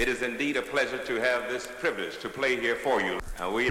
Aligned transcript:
It 0.00 0.08
is 0.08 0.22
indeed 0.22 0.56
a 0.56 0.62
pleasure 0.62 0.96
to 0.96 1.20
have 1.20 1.50
this 1.50 1.68
privilege 1.78 2.16
to 2.20 2.30
play 2.30 2.58
here 2.58 2.74
for 2.74 3.02
you. 3.02 3.20
And 3.38 3.52
we, 3.52 3.70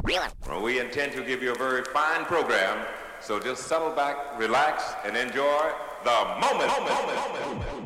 we 0.62 0.80
intend 0.80 1.12
to 1.14 1.24
give 1.24 1.42
you 1.42 1.54
a 1.54 1.58
very 1.58 1.84
fine 1.86 2.24
program, 2.26 2.86
so 3.20 3.40
just 3.40 3.64
settle 3.64 3.90
back, 3.90 4.38
relax, 4.38 4.94
and 5.04 5.18
enjoy 5.18 5.72
the 6.04 6.26
moment. 6.40 6.68
moment, 6.68 6.96
moment, 6.96 7.66
moment. 7.66 7.79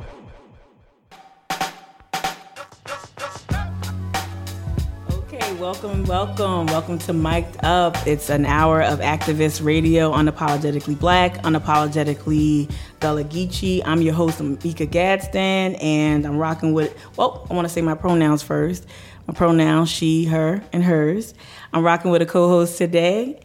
Welcome, 5.63 6.03
welcome, 6.03 6.65
welcome 6.65 6.99
to 6.99 7.13
Mic'd 7.13 7.63
Up. 7.63 7.95
It's 8.05 8.29
an 8.29 8.45
hour 8.45 8.81
of 8.81 8.99
activist 8.99 9.63
radio, 9.63 10.11
unapologetically 10.11 10.99
black, 10.99 11.41
unapologetically 11.43 12.69
Gullah 12.99 13.23
Geechee. 13.23 13.81
I'm 13.85 14.01
your 14.01 14.13
host, 14.13 14.41
Mika 14.41 14.85
Gadsden, 14.85 15.75
and 15.75 16.27
I'm 16.27 16.35
rocking 16.35 16.73
with, 16.73 16.93
well, 17.15 17.47
I 17.49 17.53
want 17.53 17.65
to 17.65 17.73
say 17.73 17.79
my 17.81 17.95
pronouns 17.95 18.43
first. 18.43 18.85
My 19.25 19.33
pronouns, 19.33 19.87
she, 19.89 20.25
her, 20.25 20.61
and 20.73 20.83
hers. 20.83 21.33
I'm 21.71 21.81
rocking 21.81 22.11
with 22.11 22.21
a 22.21 22.25
co 22.25 22.49
host 22.49 22.77
today, 22.77 23.39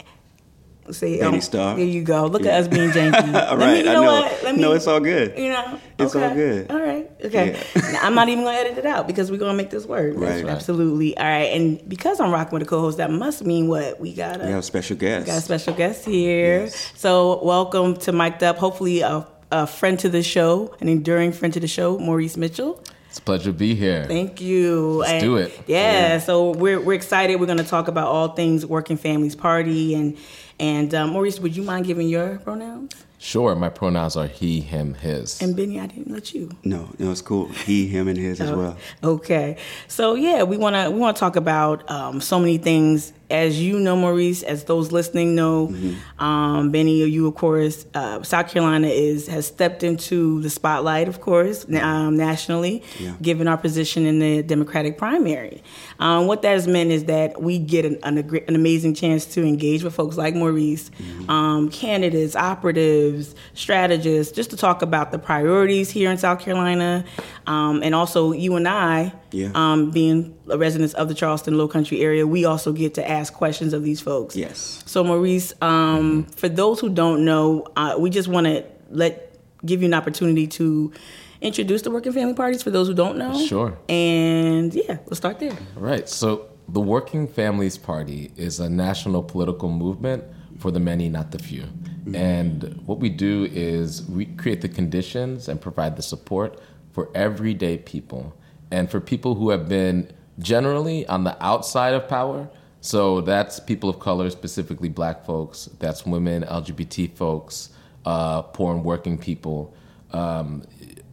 Say 0.92 1.19
Benny 1.19 1.37
um, 1.37 1.41
Starr. 1.41 1.77
There 1.77 1.84
you 1.84 2.02
go. 2.02 2.27
Look 2.27 2.42
yeah. 2.42 2.56
at 2.56 2.60
us 2.62 2.69
being 2.69 2.91
janky. 2.91 3.34
all 3.51 3.56
right, 3.56 3.73
me, 3.73 3.78
you 3.78 3.84
know 3.84 3.91
I 3.91 3.95
know. 3.95 4.23
What? 4.23 4.42
Let 4.42 4.55
me, 4.56 4.60
no, 4.60 4.73
it's 4.73 4.87
all 4.87 5.01
good. 5.01 5.38
You 5.38 5.51
know, 5.51 5.78
it's 5.98 6.14
okay. 6.14 6.28
all 6.28 6.34
good. 6.34 6.70
All 6.70 6.80
right, 6.80 7.11
okay. 7.24 7.62
Yeah. 7.74 7.92
now, 7.92 8.01
I'm 8.02 8.14
not 8.14 8.28
even 8.28 8.45
gonna 8.45 8.56
edit 8.56 8.78
it 8.78 8.87
out 8.87 9.06
because 9.06 9.30
we're 9.30 9.38
gonna 9.38 9.55
make 9.55 9.70
this 9.70 9.87
work. 9.87 10.14
Right. 10.16 10.45
Absolutely. 10.45 11.16
All 11.16 11.24
right, 11.24 11.52
and 11.52 11.87
because 11.88 12.20
I'm 12.20 12.30
rocking 12.30 12.55
with 12.55 12.62
a 12.62 12.66
co-host, 12.66 12.98
that 12.98 13.11
must 13.11 13.45
mean 13.45 13.69
what 13.69 14.01
we 14.01 14.14
got. 14.14 14.41
A, 14.41 14.45
we 14.45 14.51
have 14.51 14.61
a 14.61 14.62
special 14.62 14.97
guest. 14.97 15.27
Got 15.27 15.38
a 15.38 15.42
special 15.42 15.74
guest 15.74 16.05
here. 16.05 16.62
Yes. 16.62 16.92
So 16.97 17.42
welcome 17.45 17.97
to 17.98 18.12
Mic'd 18.12 18.42
Up. 18.42 18.59
Hopefully, 18.59 19.00
a, 19.00 19.27
a 19.50 19.66
friend 19.66 19.98
to 20.00 20.09
the 20.09 20.23
show, 20.23 20.75
an 20.80 20.89
enduring 20.89 21.33
friend 21.33 21.52
to 21.55 21.61
the 21.61 21.69
show, 21.69 21.98
Maurice 21.98 22.36
Mitchell. 22.36 22.83
It's 23.09 23.19
a 23.19 23.23
pleasure 23.23 23.45
to 23.45 23.52
be 23.52 23.75
here. 23.75 24.05
Thank 24.05 24.41
you. 24.41 24.98
Let's 24.98 25.12
and 25.12 25.23
do 25.23 25.36
it. 25.39 25.59
Yeah, 25.66 26.09
yeah, 26.09 26.19
so 26.19 26.50
we're 26.50 26.78
we're 26.78 26.95
excited. 26.95 27.41
We're 27.41 27.47
going 27.47 27.59
to 27.59 27.64
talk 27.64 27.89
about 27.89 28.09
all 28.09 28.28
things 28.28 28.67
Working 28.67 28.98
Families 28.98 29.34
Party 29.34 29.95
and 29.95 30.19
and 30.61 30.95
um, 30.95 31.11
Maurice, 31.11 31.41
would 31.41 31.56
you 31.56 31.62
mind 31.62 31.87
giving 31.87 32.09
your 32.09 32.39
pronouns? 32.39 32.92
Sure, 33.20 33.56
my 33.56 33.69
pronouns 33.69 34.16
are 34.16 34.28
he, 34.28 34.61
him, 34.61 34.94
his. 34.94 35.42
And 35.42 35.56
Benny, 35.56 35.80
I 35.80 35.86
didn't 35.86 36.12
let 36.12 36.34
you. 36.34 36.50
No, 36.62 36.88
no, 36.98 37.11
it's 37.11 37.20
cool. 37.20 37.48
He, 37.48 37.88
him, 37.88 38.06
and 38.06 38.16
his 38.16 38.41
as 38.41 38.50
oh, 38.50 38.56
well. 38.56 38.77
Okay, 39.02 39.56
so 39.88 40.14
yeah, 40.14 40.44
we 40.44 40.56
wanna 40.56 40.91
we 40.91 40.98
wanna 40.98 41.16
talk 41.16 41.36
about 41.36 41.89
um, 41.91 42.20
so 42.20 42.39
many 42.39 42.58
things 42.58 43.12
as 43.30 43.61
you 43.61 43.78
know, 43.78 43.94
Maurice, 43.94 44.42
as 44.42 44.64
those 44.64 44.91
listening 44.91 45.34
know, 45.34 45.69
mm-hmm. 45.69 46.24
um, 46.24 46.70
Benny, 46.70 47.05
you 47.05 47.27
of 47.27 47.34
course, 47.34 47.84
uh, 47.94 48.22
South 48.22 48.50
Carolina 48.50 48.86
is 48.86 49.27
has 49.27 49.46
stepped 49.46 49.83
into 49.83 50.41
the 50.41 50.48
spotlight, 50.48 51.08
of 51.08 51.20
course, 51.20 51.66
um, 51.80 52.16
nationally, 52.16 52.83
yeah. 52.98 53.14
given 53.20 53.46
our 53.46 53.58
position 53.58 54.06
in 54.06 54.19
the 54.19 54.42
Democratic 54.42 54.96
primary. 54.96 55.62
Um, 55.98 56.27
what 56.27 56.42
that 56.42 56.52
has 56.52 56.66
meant 56.66 56.91
is 56.91 57.05
that 57.05 57.42
we 57.42 57.58
get 57.58 57.84
an, 57.84 57.98
an, 58.02 58.19
an, 58.19 58.55
amazing 58.55 58.94
chance 58.94 59.27
to 59.27 59.44
engage 59.44 59.83
with 59.83 59.94
folks 59.94 60.16
like 60.16 60.34
Maurice, 60.34 60.91
mm-hmm. 60.91 61.28
Um, 61.28 61.70
candidates, 61.70 62.34
operatives, 62.34 63.08
strategists, 63.55 64.33
just 64.33 64.51
to 64.51 64.56
talk 64.56 64.83
about 64.83 65.11
the 65.11 65.19
priorities 65.19 65.91
here 65.91 66.11
in 66.11 66.19
South 66.19 66.41
Carolina, 66.41 67.05
um, 67.47 67.83
and 67.83 67.95
also 67.95 68.33
you 68.33 68.56
and 68.56 68.69
I, 68.69 69.12
yeah. 69.31 69.51
Um, 69.55 69.91
being 69.91 70.34
residents 70.47 70.95
of 70.95 71.09
the 71.09 71.14
Charleston 71.14 71.59
Low 71.59 71.69
Country 71.69 72.01
area, 72.01 72.27
we 72.27 72.45
also 72.45 72.73
get 72.73 72.95
to 72.95 73.09
ask 73.09 73.33
questions 73.34 73.73
of 73.73 73.83
these 73.84 74.01
folks. 74.01 74.34
Yes. 74.36 74.83
So 74.86 75.05
Maurice, 75.05 75.53
um, 75.61 76.25
mm-hmm. 76.25 76.31
for 76.33 76.48
those 76.48 76.81
who 76.81 76.89
don't 76.89 77.25
know, 77.25 77.67
uh, 77.77 77.97
we 77.98 78.11
just 78.11 78.29
want 78.29 78.47
to 78.47 78.64
let 78.91 79.36
give 79.64 79.83
you 79.83 79.86
an 79.86 79.95
opportunity 79.95 80.47
to 80.47 80.92
introduce 81.41 81.83
the 81.83 81.91
Working 81.91 82.12
Family 82.12 82.34
Parties 82.34 82.62
for 82.62 82.70
those 82.70 82.89
who 82.89 82.95
don't 82.95 83.19
know. 83.19 83.39
Sure. 83.47 83.77
And 83.89 84.73
yeah, 84.75 84.98
we'll 85.06 85.17
start 85.17 85.39
there. 85.39 85.53
All 85.77 85.83
right. 85.83 86.09
So 86.09 86.48
the 86.69 86.81
Working 86.81 87.27
Families 87.29 87.79
Party 87.79 88.31
is 88.36 88.61
a 88.61 88.69
national 88.69 89.23
political 89.23 89.70
movement 89.70 90.25
for 90.59 90.70
the 90.70 90.81
many, 90.81 91.09
not 91.09 91.31
the 91.31 91.39
few. 91.39 91.62
Mm-hmm. 91.62 92.14
And 92.14 92.83
what 92.85 92.98
we 92.98 93.08
do 93.08 93.48
is 93.51 94.02
we 94.07 94.27
create 94.27 94.61
the 94.61 94.69
conditions 94.69 95.48
and 95.48 95.61
provide 95.61 95.96
the 95.96 96.02
support 96.02 96.61
for 96.92 97.11
everyday 97.14 97.79
people 97.79 98.35
and 98.70 98.91
for 98.91 99.01
people 99.01 99.35
who 99.36 99.51
have 99.51 99.69
been 99.69 100.11
generally 100.39 101.07
on 101.07 101.24
the 101.24 101.42
outside 101.45 101.95
of 101.95 102.08
power. 102.08 102.48
So 102.80 103.20
that's 103.20 103.61
people 103.61 103.89
of 103.89 103.98
color, 103.98 104.30
specifically 104.30 104.89
black 104.89 105.24
folks, 105.24 105.67
that's 105.79 106.07
women, 106.07 106.45
LGBT 106.45 107.17
folks, 107.17 107.70
uh, 108.05 108.42
poor 108.42 108.75
and 108.75 108.85
working 108.85 109.19
people, 109.19 109.75
um, 110.13 110.64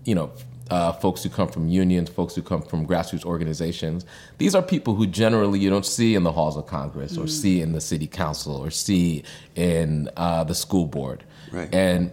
you 0.05 0.15
know, 0.15 0.31
uh, 0.69 0.91
folks 0.93 1.23
who 1.23 1.29
come 1.29 1.47
from 1.47 1.69
unions, 1.69 2.09
folks 2.09 2.35
who 2.35 2.41
come 2.41 2.61
from 2.61 2.87
grassroots 2.87 3.25
organizations. 3.25 4.05
These 4.37 4.55
are 4.55 4.61
people 4.61 4.95
who 4.95 5.05
generally 5.05 5.59
you 5.59 5.69
don't 5.69 5.85
see 5.85 6.15
in 6.15 6.23
the 6.23 6.31
halls 6.31 6.57
of 6.57 6.65
Congress 6.65 7.17
or 7.17 7.25
mm. 7.25 7.29
see 7.29 7.61
in 7.61 7.73
the 7.73 7.81
city 7.81 8.07
council 8.07 8.55
or 8.55 8.71
see 8.71 9.23
in 9.55 10.09
uh, 10.17 10.43
the 10.43 10.55
school 10.55 10.87
board. 10.87 11.23
Right. 11.51 11.73
And 11.73 12.11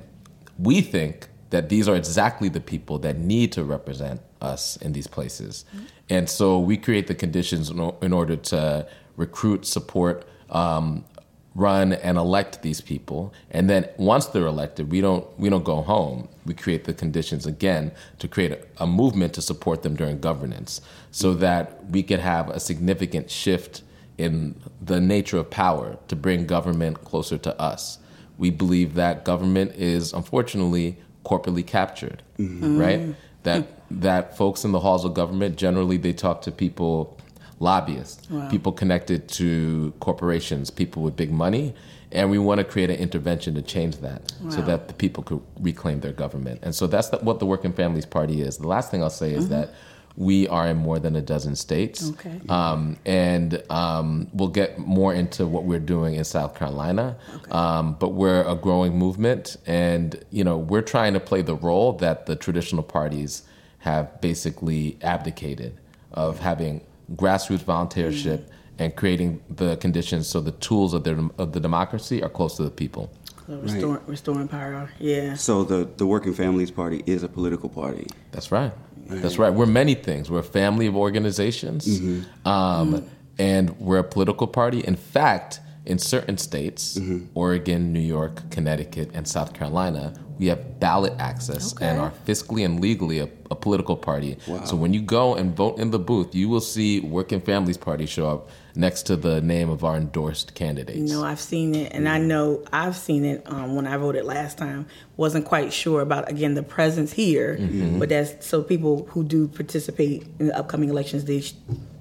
we 0.58 0.82
think 0.82 1.28
that 1.50 1.68
these 1.68 1.88
are 1.88 1.96
exactly 1.96 2.48
the 2.48 2.60
people 2.60 2.98
that 3.00 3.18
need 3.18 3.52
to 3.52 3.64
represent 3.64 4.20
us 4.40 4.76
in 4.76 4.92
these 4.92 5.06
places. 5.06 5.64
Mm-hmm. 5.74 5.84
And 6.10 6.28
so 6.28 6.58
we 6.58 6.76
create 6.76 7.06
the 7.06 7.14
conditions 7.14 7.70
in, 7.70 8.12
order 8.12 8.36
to 8.36 8.86
recruit, 9.16 9.64
support, 9.66 10.26
um, 10.50 11.04
run, 11.54 11.92
and 11.92 12.19
elect 12.19 12.62
these 12.62 12.80
people. 12.80 13.32
And 13.50 13.69
then 13.69 13.88
once 13.96 14.26
they're 14.26 14.46
elected, 14.46 14.90
we 14.90 15.00
don't 15.00 15.26
we 15.38 15.48
don't 15.48 15.64
go 15.64 15.82
home. 15.82 16.28
We 16.44 16.54
create 16.54 16.84
the 16.84 16.92
conditions 16.94 17.47
again 17.47 17.92
to 18.19 18.28
create 18.28 18.53
a, 18.53 18.58
a 18.78 18.86
movement 18.86 19.34
to 19.34 19.42
support 19.42 19.82
them 19.82 19.94
during 19.94 20.20
governance, 20.20 20.80
so 21.10 21.34
that 21.34 21.84
we 21.91 22.03
could 22.03 22.20
have 22.20 22.48
a 22.50 22.60
significant 22.60 23.30
shift 23.30 23.82
in 24.19 24.60
the 24.81 25.00
nature 25.00 25.38
of 25.38 25.50
power 25.50 25.97
to 26.08 26.16
bring 26.16 26.47
government 26.47 27.02
closer 27.04 27.38
to 27.38 27.60
us. 27.60 27.98
We 28.38 28.50
believe 28.50 28.94
that 28.94 29.25
government 29.25 29.72
is 29.76 30.12
unfortunately 30.12 30.98
corporately 31.25 31.66
captured, 31.66 32.22
mm-hmm. 32.38 32.78
right? 32.78 33.14
That 33.44 33.66
that 34.00 34.36
folks 34.36 34.64
in 34.64 34.72
the 34.72 34.81
halls 34.81 35.04
of 35.04 35.14
government 35.14 35.56
generally 35.56 35.97
they 35.97 36.12
talk 36.12 36.42
to 36.42 36.52
people, 36.52 37.19
lobbyists, 37.60 38.28
wow. 38.31 38.48
people 38.48 38.72
connected 38.72 39.28
to 39.28 39.92
corporations, 40.00 40.70
people 40.70 41.02
with 41.02 41.16
big 41.16 41.31
money, 41.32 41.75
and 42.12 42.31
we 42.31 42.39
want 42.39 42.59
to 42.59 42.65
create 42.65 42.91
an 42.91 42.97
intervention 42.97 43.55
to 43.55 43.62
change 43.62 43.97
that 43.99 44.33
wow. 44.41 44.50
so 44.50 44.62
that 44.62 44.89
the 44.89 44.95
people 44.95 45.23
could 45.23 45.43
reclaim 45.61 46.00
their 46.00 46.12
government. 46.12 46.61
And 46.62 46.75
so 46.75 46.87
that's 46.87 47.09
the, 47.09 47.19
what 47.19 47.39
the 47.39 47.47
Working 47.47 47.73
Families 47.73 48.06
Party 48.06 48.43
is. 48.43 48.59
The 48.59 48.69
last 48.69 48.91
thing 48.91 49.03
I'll 49.03 49.11
say 49.11 49.33
is 49.33 49.45
mm-hmm. 49.45 49.55
that 49.55 49.75
we 50.17 50.47
are 50.49 50.69
in 50.69 50.77
more 50.77 50.99
than 50.99 51.17
a 51.17 51.23
dozen 51.23 51.56
states. 51.56 52.11
Okay. 52.11 52.41
Um, 52.49 52.97
and 53.06 53.62
um, 53.71 54.28
we'll 54.33 54.49
get 54.49 54.78
more 54.78 55.15
into 55.15 55.47
what 55.47 55.65
we're 55.65 55.78
doing 55.78 56.15
in 56.15 56.25
South 56.25 56.55
Carolina. 56.55 57.17
Okay. 57.34 57.50
Um, 57.50 57.95
but 57.95 58.11
we're 58.11 58.47
a 58.47 58.55
growing 58.55 58.99
movement, 58.99 59.56
and 59.67 60.23
you 60.31 60.44
know 60.44 60.59
we're 60.59 60.83
trying 60.83 61.15
to 61.15 61.21
play 61.21 61.43
the 61.43 61.55
role 61.55 61.93
that 61.94 62.27
the 62.27 62.37
traditional 62.37 62.83
parties 62.83 63.43
have 63.79 64.21
basically 64.21 64.99
abdicated 65.03 65.79
of 66.12 66.39
having 66.41 66.83
grassroots 67.15 67.65
volunteership 67.65 68.41
mm-hmm. 68.41 68.53
And 68.82 68.97
creating 68.97 69.41
the 69.48 69.76
conditions 69.76 70.28
so 70.28 70.41
the 70.41 70.53
tools 70.53 70.94
of, 70.94 71.04
their, 71.04 71.19
of 71.38 71.53
the 71.53 71.60
democracy 71.60 72.22
are 72.22 72.28
close 72.28 72.56
to 72.56 72.65
the 72.65 72.70
people. 72.70 73.12
So 73.47 73.56
restoring, 73.59 73.94
right. 73.94 74.09
restoring 74.09 74.48
power, 74.48 74.91
yeah. 74.98 75.34
So 75.34 75.65
the, 75.65 75.88
the 75.97 76.06
Working 76.06 76.32
Families 76.32 76.70
Party 76.70 77.03
is 77.06 77.22
a 77.22 77.28
political 77.28 77.69
party. 77.69 78.06
That's 78.31 78.53
right. 78.53 78.72
That's 79.06 79.37
right. 79.37 79.53
We're 79.53 79.66
many 79.66 79.94
things. 79.94 80.31
We're 80.31 80.38
a 80.38 80.44
family 80.44 80.87
of 80.87 80.97
organizations, 80.97 81.87
mm-hmm. 81.87 82.48
Um, 82.48 82.94
mm-hmm. 82.94 83.09
and 83.38 83.78
we're 83.78 83.98
a 83.98 84.04
political 84.04 84.47
party. 84.47 84.81
In 84.81 84.97
fact, 84.97 85.60
in 85.84 85.99
certain 85.99 86.38
states, 86.38 86.97
mm-hmm. 86.97 87.26
Oregon, 87.34 87.93
New 87.93 88.00
York, 88.00 88.49
Connecticut, 88.50 89.10
and 89.12 89.26
South 89.26 89.53
Carolina, 89.53 90.14
we 90.38 90.47
have 90.47 90.81
ballot 90.81 91.14
access 91.19 91.75
okay. 91.75 91.87
and 91.87 92.00
are 92.00 92.12
fiscally 92.25 92.64
and 92.64 92.81
legally 92.81 93.19
a, 93.19 93.28
a 93.50 93.56
political 93.56 93.97
party. 93.97 94.38
Wow. 94.47 94.64
So 94.64 94.76
when 94.76 94.94
you 94.94 95.03
go 95.03 95.34
and 95.34 95.54
vote 95.54 95.78
in 95.78 95.91
the 95.91 95.99
booth, 95.99 96.34
you 96.34 96.49
will 96.49 96.60
see 96.60 97.00
Working 97.00 97.40
Families 97.40 97.76
Party 97.76 98.06
show 98.06 98.29
up 98.29 98.49
next 98.74 99.02
to 99.04 99.16
the 99.16 99.40
name 99.40 99.70
of 99.70 99.84
our 99.84 99.96
endorsed 99.96 100.54
candidates. 100.54 100.98
You 100.98 101.06
know, 101.06 101.24
I've 101.24 101.40
seen 101.40 101.74
it, 101.74 101.92
and 101.92 102.08
I 102.08 102.19
know 102.19 102.64
I've 102.72 102.96
seen 102.96 103.24
it 103.24 103.42
um, 103.46 103.74
when 103.76 103.86
I 103.86 103.96
voted 103.96 104.24
last 104.24 104.58
time. 104.58 104.86
Wasn't 105.16 105.44
quite 105.44 105.72
sure 105.72 106.00
about 106.00 106.30
again 106.30 106.54
the 106.54 106.62
presence 106.62 107.12
here, 107.12 107.56
mm-hmm. 107.58 107.98
but 107.98 108.08
that's 108.08 108.46
so 108.46 108.62
people 108.62 109.06
who 109.10 109.24
do 109.24 109.48
participate 109.48 110.26
in 110.38 110.48
the 110.48 110.56
upcoming 110.56 110.88
elections 110.88 111.24
they 111.24 111.42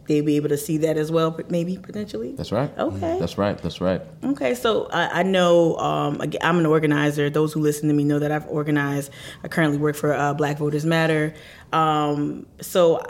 they 0.08 0.22
be 0.22 0.36
able 0.36 0.50
to 0.50 0.58
see 0.58 0.78
that 0.78 0.98
as 0.98 1.12
well, 1.12 1.40
maybe 1.50 1.78
potentially. 1.78 2.34
That's 2.34 2.52
right. 2.52 2.72
Okay. 2.78 3.18
That's 3.20 3.38
right. 3.38 3.58
That's 3.58 3.80
right. 3.80 4.02
Okay, 4.24 4.56
so 4.56 4.88
I, 4.92 5.20
I 5.20 5.24
know 5.24 5.78
um, 5.78 6.22
I'm 6.42 6.58
an 6.58 6.66
organizer. 6.66 7.30
Those 7.30 7.54
who 7.54 7.62
listen 7.62 7.88
to 7.88 7.94
me 7.94 8.04
know 8.04 8.20
that 8.20 8.32
I've 8.32 8.48
organized. 8.48 9.12
I 9.44 9.48
currently 9.48 9.78
work 9.78 9.96
for 9.96 10.14
uh, 10.14 10.34
Black 10.34 10.58
Voters 10.58 10.86
Matter. 10.86 11.34
Um, 11.72 12.46
so 12.60 13.02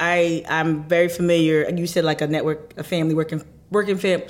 I 0.00 0.44
I'm 0.48 0.82
very 0.88 1.08
familiar. 1.08 1.68
You 1.70 1.86
said 1.86 2.04
like 2.04 2.20
a 2.20 2.26
network, 2.26 2.74
a 2.76 2.82
family 2.82 3.14
working 3.14 3.42
working 3.70 3.98
fam. 3.98 4.22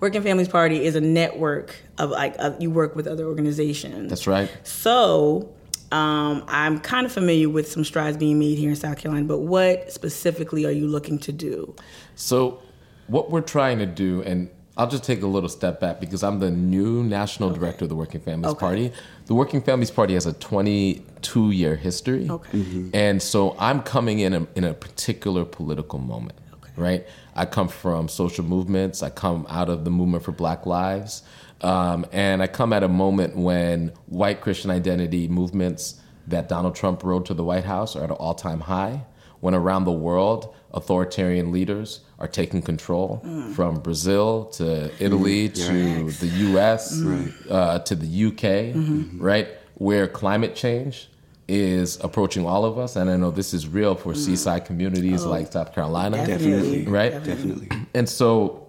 Working 0.00 0.22
Families 0.22 0.48
Party 0.48 0.84
is 0.84 0.96
a 0.96 1.00
network 1.00 1.76
of 1.96 2.10
like 2.10 2.34
uh, 2.38 2.52
you 2.58 2.70
work 2.72 2.96
with 2.96 3.06
other 3.06 3.24
organizations. 3.24 4.10
That's 4.10 4.26
right. 4.26 4.50
So 4.64 5.54
Um, 5.92 6.44
I'm 6.48 6.80
kind 6.80 7.04
of 7.04 7.12
familiar 7.12 7.50
with 7.50 7.70
some 7.70 7.84
strides 7.84 8.16
being 8.16 8.38
made 8.38 8.56
here 8.56 8.70
in 8.70 8.76
South 8.76 8.96
Carolina, 8.96 9.26
but 9.26 9.40
what 9.40 9.92
specifically 9.92 10.64
are 10.64 10.70
you 10.72 10.88
looking 10.88 11.18
to 11.18 11.32
do? 11.32 11.76
So, 12.14 12.62
what 13.08 13.30
we're 13.30 13.42
trying 13.42 13.78
to 13.78 13.86
do, 13.86 14.22
and 14.22 14.48
I'll 14.76 14.88
just 14.88 15.04
take 15.04 15.22
a 15.22 15.26
little 15.26 15.50
step 15.50 15.80
back 15.80 16.00
because 16.00 16.22
I'm 16.22 16.38
the 16.38 16.50
new 16.50 17.02
national 17.02 17.50
okay. 17.50 17.60
director 17.60 17.84
of 17.84 17.90
the 17.90 17.94
Working 17.94 18.22
Families 18.22 18.52
okay. 18.52 18.60
Party. 18.60 18.92
The 19.26 19.34
Working 19.34 19.60
Families 19.60 19.90
Party 19.90 20.14
has 20.14 20.24
a 20.24 20.32
22 20.32 21.50
year 21.50 21.76
history. 21.76 22.28
Okay. 22.28 22.58
Mm-hmm. 22.58 22.90
And 22.94 23.20
so 23.20 23.54
I'm 23.58 23.82
coming 23.82 24.20
in 24.20 24.32
a, 24.32 24.46
in 24.54 24.64
a 24.64 24.72
particular 24.72 25.44
political 25.44 25.98
moment, 25.98 26.38
okay. 26.54 26.72
right? 26.76 27.06
I 27.34 27.44
come 27.44 27.68
from 27.68 28.08
social 28.08 28.44
movements, 28.44 29.02
I 29.02 29.10
come 29.10 29.46
out 29.50 29.68
of 29.68 29.84
the 29.84 29.90
movement 29.90 30.24
for 30.24 30.32
Black 30.32 30.64
Lives. 30.64 31.22
Um, 31.60 32.06
and 32.10 32.42
I 32.42 32.46
come 32.46 32.72
at 32.72 32.82
a 32.82 32.88
moment 32.88 33.36
when 33.36 33.92
white 34.06 34.40
Christian 34.40 34.70
identity 34.70 35.28
movements 35.28 36.00
that 36.26 36.48
Donald 36.48 36.74
Trump 36.74 37.04
rode 37.04 37.26
to 37.26 37.34
the 37.34 37.44
White 37.44 37.64
House 37.64 37.94
are 37.94 38.04
at 38.04 38.10
an 38.10 38.16
all 38.16 38.34
time 38.34 38.60
high. 38.60 39.04
When 39.42 39.56
around 39.56 39.86
the 39.86 39.92
world, 39.92 40.54
authoritarian 40.72 41.50
leaders 41.50 42.02
are 42.20 42.28
taking 42.28 42.62
control 42.62 43.20
mm. 43.24 43.52
from 43.54 43.80
Brazil 43.80 44.44
to 44.52 44.88
Italy 45.00 45.48
mm. 45.48 45.54
to 45.66 46.04
right. 46.04 46.14
the 46.20 46.28
US 46.52 46.96
mm. 46.96 47.50
uh, 47.50 47.80
to 47.80 47.96
the 47.96 48.26
UK, 48.26 48.72
mm-hmm. 48.72 49.20
right? 49.20 49.48
Where 49.74 50.06
climate 50.06 50.54
change 50.54 51.08
is 51.48 51.98
approaching 52.04 52.46
all 52.46 52.64
of 52.64 52.78
us. 52.78 52.94
And 52.94 53.10
I 53.10 53.16
know 53.16 53.32
this 53.32 53.52
is 53.52 53.66
real 53.66 53.96
for 53.96 54.12
mm. 54.12 54.16
seaside 54.16 54.64
communities 54.64 55.24
oh, 55.24 55.30
like 55.30 55.50
South 55.50 55.74
Carolina. 55.74 56.24
Definitely. 56.24 56.86
Right? 56.86 57.12
Definitely. 57.24 57.68
And 57.94 58.08
so 58.08 58.68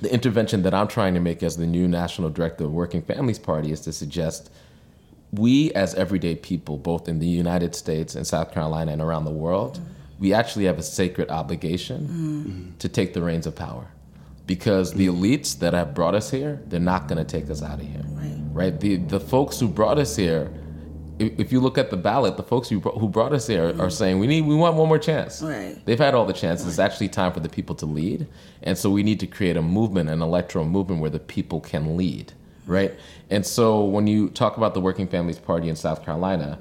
the 0.00 0.14
intervention 0.14 0.62
that 0.62 0.74
I'm 0.74 0.86
trying 0.86 1.14
to 1.14 1.20
make 1.20 1.42
as 1.42 1.56
the 1.56 1.66
new 1.66 1.88
national 1.88 2.30
director 2.30 2.66
of 2.66 2.70
Working 2.70 3.02
Families 3.02 3.40
Party 3.40 3.72
is 3.72 3.80
to 3.80 3.92
suggest 3.92 4.52
we, 5.32 5.72
as 5.72 5.96
everyday 5.96 6.36
people, 6.36 6.76
both 6.76 7.08
in 7.08 7.18
the 7.18 7.26
United 7.26 7.74
States 7.74 8.14
and 8.14 8.24
South 8.24 8.52
Carolina 8.54 8.92
and 8.92 9.02
around 9.02 9.24
the 9.24 9.32
world, 9.32 9.80
mm. 9.80 9.84
We 10.18 10.32
actually 10.32 10.64
have 10.64 10.78
a 10.78 10.82
sacred 10.82 11.30
obligation 11.30 12.74
mm. 12.74 12.78
to 12.78 12.88
take 12.88 13.14
the 13.14 13.22
reins 13.22 13.46
of 13.46 13.54
power. 13.54 13.86
Because 14.46 14.92
the 14.92 15.06
elites 15.06 15.58
that 15.60 15.72
have 15.72 15.94
brought 15.94 16.14
us 16.14 16.30
here, 16.30 16.60
they're 16.66 16.78
not 16.78 17.08
going 17.08 17.24
to 17.24 17.24
take 17.24 17.50
us 17.50 17.62
out 17.62 17.80
of 17.80 17.86
here. 17.86 18.04
Right. 18.08 18.36
right? 18.52 18.80
The, 18.80 18.96
the 18.96 19.20
folks 19.20 19.58
who 19.58 19.68
brought 19.68 19.98
us 19.98 20.16
here, 20.16 20.52
if 21.18 21.52
you 21.52 21.60
look 21.60 21.78
at 21.78 21.90
the 21.90 21.96
ballot, 21.96 22.36
the 22.36 22.42
folks 22.42 22.68
who 22.68 22.80
brought, 22.80 22.98
who 22.98 23.08
brought 23.08 23.32
us 23.32 23.46
here 23.46 23.70
mm-hmm. 23.70 23.80
are 23.80 23.90
saying 23.90 24.18
we 24.18 24.26
need 24.26 24.42
we 24.42 24.54
want 24.54 24.76
one 24.76 24.88
more 24.88 24.98
chance. 24.98 25.40
Right. 25.40 25.78
They've 25.84 25.98
had 25.98 26.14
all 26.14 26.26
the 26.26 26.32
chances. 26.32 26.66
Right. 26.66 26.70
It's 26.72 26.78
actually 26.78 27.08
time 27.08 27.32
for 27.32 27.40
the 27.40 27.48
people 27.48 27.74
to 27.76 27.86
lead, 27.86 28.26
and 28.62 28.76
so 28.76 28.90
we 28.90 29.02
need 29.02 29.20
to 29.20 29.26
create 29.26 29.56
a 29.56 29.62
movement, 29.62 30.10
an 30.10 30.22
electoral 30.22 30.64
movement 30.64 31.00
where 31.00 31.10
the 31.10 31.20
people 31.20 31.60
can 31.60 31.96
lead, 31.96 32.32
right? 32.66 32.92
And 33.30 33.46
so 33.46 33.84
when 33.84 34.06
you 34.06 34.28
talk 34.30 34.56
about 34.56 34.74
the 34.74 34.80
Working 34.80 35.06
Families 35.06 35.38
Party 35.38 35.68
in 35.68 35.76
South 35.76 36.04
Carolina, 36.04 36.58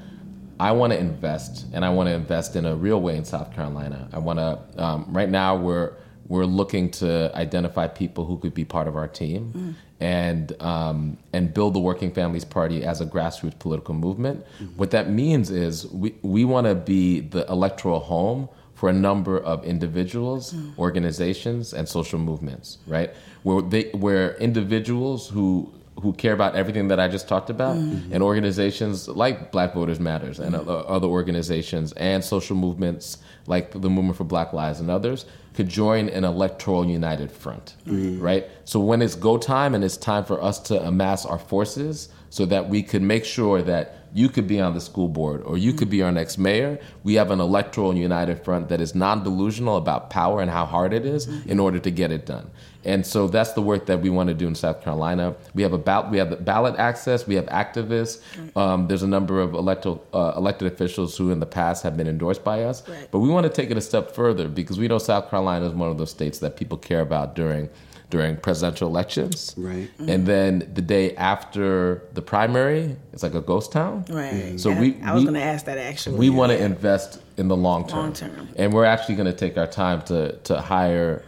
I 0.63 0.71
want 0.71 0.93
to 0.93 0.99
invest, 0.99 1.65
and 1.73 1.83
I 1.83 1.89
want 1.89 2.07
to 2.07 2.13
invest 2.13 2.55
in 2.55 2.65
a 2.65 2.73
real 2.73 3.01
way 3.01 3.17
in 3.17 3.25
South 3.25 3.53
Carolina. 3.53 4.07
I 4.13 4.19
want 4.19 4.39
to. 4.39 4.81
Um, 4.81 5.05
right 5.09 5.27
now, 5.27 5.57
we're 5.57 5.91
we're 6.29 6.45
looking 6.45 6.89
to 6.91 7.35
identify 7.35 7.87
people 7.87 8.23
who 8.23 8.37
could 8.37 8.53
be 8.53 8.63
part 8.63 8.87
of 8.87 8.95
our 8.95 9.09
team 9.09 9.51
mm. 9.53 9.75
and 9.99 10.61
um, 10.61 11.17
and 11.33 11.53
build 11.53 11.73
the 11.73 11.81
Working 11.81 12.13
Families 12.13 12.45
Party 12.45 12.85
as 12.85 13.01
a 13.01 13.05
grassroots 13.05 13.59
political 13.59 13.93
movement. 13.93 14.45
Mm-hmm. 14.45 14.77
What 14.77 14.91
that 14.91 15.09
means 15.09 15.51
is 15.51 15.85
we 15.87 16.15
we 16.21 16.45
want 16.45 16.65
to 16.67 16.75
be 16.75 17.19
the 17.19 17.45
electoral 17.51 17.99
home 17.99 18.47
for 18.73 18.87
a 18.87 18.93
number 18.93 19.37
of 19.37 19.65
individuals, 19.65 20.53
mm. 20.53 20.77
organizations, 20.79 21.73
and 21.73 21.89
social 21.89 22.19
movements. 22.19 22.77
Right, 22.87 23.13
where 23.43 23.61
they 23.61 23.89
where 23.91 24.37
individuals 24.37 25.27
who 25.27 25.73
who 26.01 26.13
care 26.13 26.33
about 26.33 26.55
everything 26.55 26.87
that 26.87 26.99
I 26.99 27.07
just 27.07 27.27
talked 27.27 27.49
about, 27.49 27.77
mm-hmm. 27.77 28.13
and 28.13 28.23
organizations 28.23 29.07
like 29.07 29.51
Black 29.51 29.73
Voters 29.73 29.99
Matters 29.99 30.39
and 30.39 30.55
mm-hmm. 30.55 30.69
other 30.69 31.07
organizations 31.07 31.93
and 31.93 32.23
social 32.23 32.55
movements 32.55 33.17
like 33.47 33.71
the 33.71 33.89
Movement 33.89 34.17
for 34.17 34.23
Black 34.23 34.53
Lives 34.53 34.79
and 34.79 34.89
others 34.89 35.25
could 35.53 35.69
join 35.69 36.09
an 36.09 36.23
electoral 36.23 36.85
united 36.85 37.31
front, 37.31 37.75
mm-hmm. 37.85 38.19
right? 38.19 38.47
So 38.65 38.79
when 38.79 39.01
it's 39.01 39.15
go 39.15 39.37
time 39.37 39.75
and 39.75 39.83
it's 39.83 39.97
time 39.97 40.25
for 40.25 40.41
us 40.41 40.59
to 40.61 40.81
amass 40.83 41.25
our 41.25 41.39
forces 41.39 42.09
so 42.33 42.47
that 42.47 42.67
we 42.67 42.81
could 42.81 43.03
make 43.03 43.23
sure 43.23 43.61
that 43.61 43.95
you 44.11 44.27
could 44.27 44.47
be 44.47 44.59
on 44.59 44.73
the 44.73 44.81
school 44.81 45.07
board 45.07 45.43
or 45.43 45.55
you 45.55 45.71
could 45.71 45.87
be 45.87 46.01
our 46.01 46.11
next 46.11 46.39
mayor, 46.39 46.79
we 47.03 47.13
have 47.13 47.29
an 47.29 47.39
electoral 47.39 47.95
united 47.95 48.43
front 48.43 48.69
that 48.69 48.81
is 48.81 48.95
non-delusional 48.95 49.77
about 49.77 50.09
power 50.09 50.41
and 50.41 50.49
how 50.49 50.65
hard 50.65 50.93
it 50.93 51.05
is 51.05 51.27
in 51.45 51.59
order 51.59 51.77
to 51.77 51.91
get 51.91 52.11
it 52.11 52.25
done. 52.25 52.49
And 52.85 53.05
so 53.05 53.27
that's 53.27 53.53
the 53.53 53.61
work 53.61 53.85
that 53.85 54.01
we 54.01 54.09
want 54.09 54.29
to 54.29 54.33
do 54.33 54.47
in 54.47 54.55
South 54.55 54.81
Carolina. 54.83 55.35
We 55.53 55.61
have 55.61 55.73
about 55.73 56.09
we 56.09 56.17
have 56.17 56.31
the 56.31 56.37
ballot 56.37 56.75
access. 56.79 57.27
We 57.27 57.35
have 57.35 57.45
activists. 57.45 58.19
Um, 58.57 58.87
there's 58.87 59.03
a 59.03 59.07
number 59.07 59.39
of 59.39 59.53
elected 59.53 59.99
uh, 60.11 60.33
elected 60.35 60.73
officials 60.73 61.15
who 61.15 61.29
in 61.29 61.39
the 61.39 61.45
past 61.45 61.83
have 61.83 61.95
been 61.95 62.07
endorsed 62.07 62.43
by 62.43 62.63
us. 62.63 62.81
Right. 62.89 63.07
But 63.11 63.19
we 63.19 63.29
want 63.29 63.43
to 63.45 63.53
take 63.53 63.69
it 63.69 63.77
a 63.77 63.81
step 63.81 64.09
further 64.09 64.49
because 64.49 64.79
we 64.79 64.87
know 64.87 64.97
South 64.97 65.29
Carolina 65.29 65.67
is 65.67 65.73
one 65.73 65.89
of 65.91 65.99
those 65.99 66.09
states 66.09 66.39
that 66.39 66.57
people 66.57 66.79
care 66.79 67.01
about 67.01 67.35
during 67.35 67.69
during 68.13 68.37
presidential 68.37 68.87
elections. 68.87 69.55
Right. 69.57 69.89
Mm-hmm. 69.97 70.09
And 70.09 70.27
then 70.27 70.71
the 70.75 70.83
day 70.83 71.15
after 71.15 72.03
the 72.13 72.21
primary, 72.21 72.95
it's 73.11 73.23
like 73.23 73.33
a 73.33 73.41
ghost 73.41 73.71
town. 73.71 74.05
Right. 74.07 74.59
So 74.59 74.71
we 74.71 75.01
I 75.01 75.15
was 75.15 75.23
going 75.23 75.33
to 75.33 75.41
ask 75.41 75.65
that 75.65 75.79
actually. 75.79 76.19
We 76.19 76.29
yeah. 76.29 76.37
want 76.37 76.51
to 76.51 76.63
invest 76.63 77.19
in 77.37 77.47
the 77.47 77.57
long 77.57 77.87
term. 77.87 77.99
Long 77.99 78.13
term. 78.13 78.49
And 78.55 78.71
we're 78.71 78.85
actually 78.85 79.15
going 79.15 79.31
to 79.35 79.39
take 79.45 79.57
our 79.57 79.65
time 79.65 80.03
to 80.03 80.37
to 80.49 80.61
hire 80.61 81.23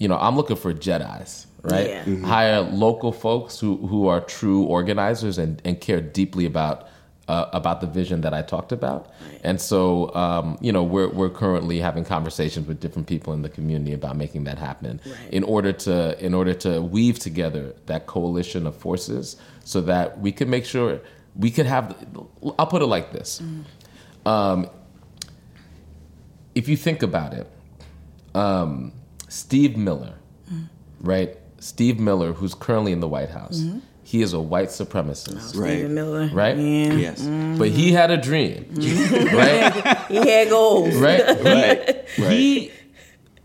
you 0.00 0.08
know, 0.08 0.16
I'm 0.16 0.34
looking 0.34 0.56
for 0.56 0.72
Jedi's, 0.72 1.46
right? 1.60 1.90
Yeah. 1.90 2.04
Mm-hmm. 2.04 2.24
Hire 2.24 2.62
local 2.62 3.12
folks 3.12 3.60
who, 3.60 3.76
who 3.86 4.06
are 4.06 4.22
true 4.22 4.62
organizers 4.62 5.36
and, 5.36 5.60
and 5.62 5.78
care 5.78 6.00
deeply 6.00 6.46
about 6.46 6.88
uh, 7.30 7.48
about 7.52 7.80
the 7.80 7.86
vision 7.86 8.22
that 8.22 8.34
I 8.34 8.42
talked 8.42 8.72
about. 8.72 9.06
Right. 9.06 9.40
And 9.44 9.60
so, 9.60 10.12
um, 10.16 10.58
you 10.60 10.72
know, 10.72 10.82
we're, 10.82 11.08
we're 11.08 11.30
currently 11.30 11.78
having 11.78 12.04
conversations 12.04 12.66
with 12.66 12.80
different 12.80 13.06
people 13.06 13.32
in 13.32 13.42
the 13.42 13.48
community 13.48 13.92
about 13.92 14.16
making 14.16 14.44
that 14.44 14.58
happen 14.58 15.00
right. 15.06 15.30
in 15.30 15.44
order 15.44 15.72
to 15.86 15.96
in 16.24 16.34
order 16.34 16.54
to 16.54 16.82
weave 16.82 17.20
together 17.20 17.74
that 17.86 18.06
coalition 18.06 18.66
of 18.66 18.74
forces 18.76 19.36
so 19.64 19.80
that 19.82 20.18
we 20.20 20.32
can 20.32 20.50
make 20.50 20.64
sure 20.64 21.00
we 21.36 21.52
could 21.52 21.66
have. 21.66 21.84
I'll 22.58 22.66
put 22.66 22.82
it 22.82 22.86
like 22.86 23.12
this: 23.12 23.40
mm. 23.40 23.64
um, 24.28 24.68
if 26.54 26.68
you 26.68 26.76
think 26.76 27.02
about 27.02 27.32
it. 27.32 27.46
Um, 28.34 28.92
Steve 29.28 29.76
Miller, 29.76 30.14
mm. 30.52 30.68
right? 31.00 31.36
Steve 31.58 32.00
Miller, 32.00 32.32
who's 32.32 32.54
currently 32.54 32.92
in 32.92 33.00
the 33.00 33.08
White 33.08 33.30
House. 33.30 33.58
Mm-hmm. 33.60 33.78
He 34.10 34.22
is 34.22 34.32
a 34.32 34.40
white 34.40 34.70
supremacist. 34.70 35.54
Oh, 35.54 35.60
right. 35.60 35.88
Miller. 35.88 36.28
Right? 36.32 36.56
Yeah. 36.56 36.94
Yes. 36.94 37.22
Mm-hmm. 37.22 37.58
But 37.58 37.68
he 37.68 37.92
had 37.92 38.10
a 38.10 38.16
dream. 38.16 38.66
Right? 38.74 39.98
he 40.08 40.16
had 40.16 40.48
goals. 40.48 40.96
Right? 41.06 41.24
right. 41.44 42.08
He 42.16 42.72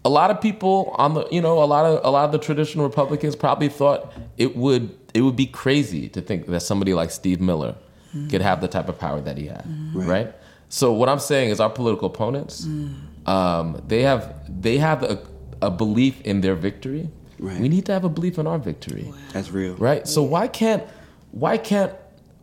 a 0.04 0.10
lot 0.10 0.32
of 0.32 0.42
people 0.42 0.96
on 0.98 1.14
the 1.14 1.28
you 1.30 1.40
know, 1.40 1.62
a 1.62 1.66
lot 1.66 1.86
of 1.86 2.04
a 2.04 2.10
lot 2.10 2.26
of 2.26 2.32
the 2.32 2.40
traditional 2.40 2.84
Republicans 2.84 3.36
probably 3.36 3.70
thought 3.70 4.12
it 4.40 4.56
would 4.56 4.98
it 5.14 5.22
would 5.22 5.36
be 5.36 5.46
crazy 5.46 6.10
to 6.10 6.20
think 6.20 6.48
that 6.48 6.62
somebody 6.62 6.96
like 6.96 7.12
Steve 7.12 7.40
Miller 7.40 7.76
mm-hmm. 8.10 8.28
could 8.30 8.42
have 8.42 8.60
the 8.60 8.68
type 8.68 8.90
of 8.90 8.98
power 8.98 9.22
that 9.22 9.38
he 9.38 9.46
had. 9.46 9.66
Mm-hmm. 9.66 10.00
Right. 10.00 10.08
right? 10.08 10.36
So 10.70 10.94
what 10.94 11.10
I'm 11.10 11.20
saying 11.20 11.52
is 11.52 11.60
our 11.60 11.70
political 11.70 12.08
opponents, 12.08 12.66
mm. 12.66 13.28
um, 13.28 13.80
they 13.88 14.02
have 14.02 14.34
they 14.50 14.80
have 14.80 15.04
a 15.04 15.20
a 15.62 15.70
belief 15.70 16.22
in 16.22 16.42
their 16.42 16.56
victory, 16.56 17.12
right. 17.40 17.60
we 17.60 17.70
need 17.70 17.86
to 17.86 17.94
have 17.94 18.04
a 18.04 18.10
belief 18.10 18.38
in 18.38 18.48
our 18.48 18.58
victory. 18.58 19.04
Wow. 19.04 19.16
That's 19.34 19.52
real. 19.52 19.76
Right? 19.76 20.08
So 20.08 20.24
why 20.24 20.48
can't 20.48 20.84
why 21.32 21.58
can't 21.58 21.94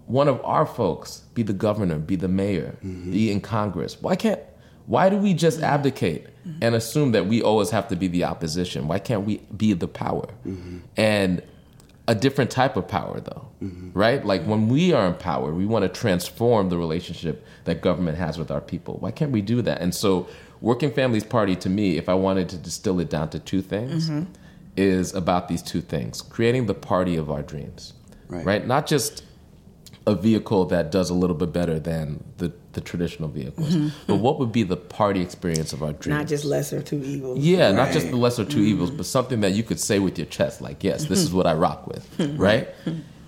one 0.06 0.28
of 0.28 0.44
our 0.44 0.66
folks 0.66 1.22
be 1.34 1.42
the 1.42 1.52
governor, 1.52 1.98
be 1.98 2.16
the 2.16 2.28
mayor, 2.28 2.76
mm-hmm. 2.84 3.10
be 3.10 3.30
in 3.30 3.40
Congress? 3.40 4.00
Why 4.00 4.16
can't 4.16 4.40
why 4.86 5.08
do 5.08 5.16
we 5.16 5.34
just 5.34 5.60
abdicate 5.60 6.26
mm-hmm. 6.26 6.58
and 6.60 6.74
assume 6.74 7.12
that 7.12 7.26
we 7.26 7.42
always 7.42 7.70
have 7.70 7.88
to 7.88 7.96
be 7.96 8.08
the 8.08 8.24
opposition? 8.24 8.88
Why 8.88 8.98
can't 8.98 9.24
we 9.24 9.38
be 9.56 9.72
the 9.72 9.88
power? 9.88 10.26
Mm-hmm. 10.46 10.78
And 10.96 11.42
a 12.08 12.16
different 12.16 12.50
type 12.50 12.76
of 12.76 12.88
power 12.88 13.20
though 13.20 13.46
mm-hmm. 13.62 13.96
right 13.96 14.26
like 14.26 14.42
when 14.42 14.68
we 14.68 14.92
are 14.92 15.06
in 15.06 15.14
power 15.14 15.54
we 15.54 15.64
want 15.64 15.84
to 15.84 15.88
transform 15.88 16.68
the 16.68 16.76
relationship 16.76 17.46
that 17.62 17.80
government 17.80 18.18
has 18.18 18.36
with 18.36 18.50
our 18.50 18.60
people 18.60 18.96
why 18.98 19.12
can't 19.12 19.30
we 19.30 19.40
do 19.40 19.62
that 19.62 19.80
and 19.80 19.94
so 19.94 20.26
Working 20.62 20.92
Families 20.92 21.24
Party 21.24 21.56
to 21.56 21.68
me, 21.68 21.98
if 21.98 22.08
I 22.08 22.14
wanted 22.14 22.48
to 22.50 22.56
distill 22.56 23.00
it 23.00 23.10
down 23.10 23.28
to 23.30 23.40
two 23.40 23.60
things, 23.60 24.08
mm-hmm. 24.08 24.32
Is 24.76 25.14
about 25.14 25.48
these 25.48 25.62
two 25.62 25.80
things: 25.80 26.22
creating 26.22 26.66
the 26.66 26.74
party 26.74 27.16
of 27.16 27.30
our 27.30 27.42
dreams, 27.42 27.94
right? 28.28 28.44
right? 28.44 28.66
Not 28.66 28.86
just 28.86 29.24
a 30.06 30.14
vehicle 30.14 30.64
that 30.66 30.90
does 30.90 31.10
a 31.10 31.14
little 31.14 31.36
bit 31.36 31.52
better 31.52 31.78
than 31.78 32.24
the, 32.38 32.52
the 32.72 32.80
traditional 32.80 33.28
vehicles. 33.28 33.74
Mm-hmm. 33.74 33.88
But 34.06 34.16
what 34.16 34.38
would 34.38 34.50
be 34.50 34.62
the 34.64 34.76
party 34.76 35.20
experience 35.20 35.72
of 35.72 35.82
our 35.82 35.92
dreams? 35.92 36.18
Not 36.18 36.26
just 36.26 36.44
lesser 36.44 36.82
two 36.82 37.02
evils. 37.02 37.38
Yeah, 37.38 37.66
right. 37.66 37.74
not 37.74 37.92
just 37.92 38.10
the 38.10 38.16
lesser 38.16 38.44
2 38.44 38.50
mm-hmm. 38.50 38.66
evils, 38.66 38.90
but 38.90 39.06
something 39.06 39.40
that 39.42 39.52
you 39.52 39.62
could 39.62 39.78
say 39.78 39.98
with 39.98 40.18
your 40.18 40.26
chest, 40.26 40.60
like, 40.60 40.82
yes, 40.82 41.04
this 41.04 41.20
is 41.20 41.32
what 41.32 41.46
I 41.46 41.54
rock 41.54 41.86
with, 41.86 42.08
right? 42.36 42.68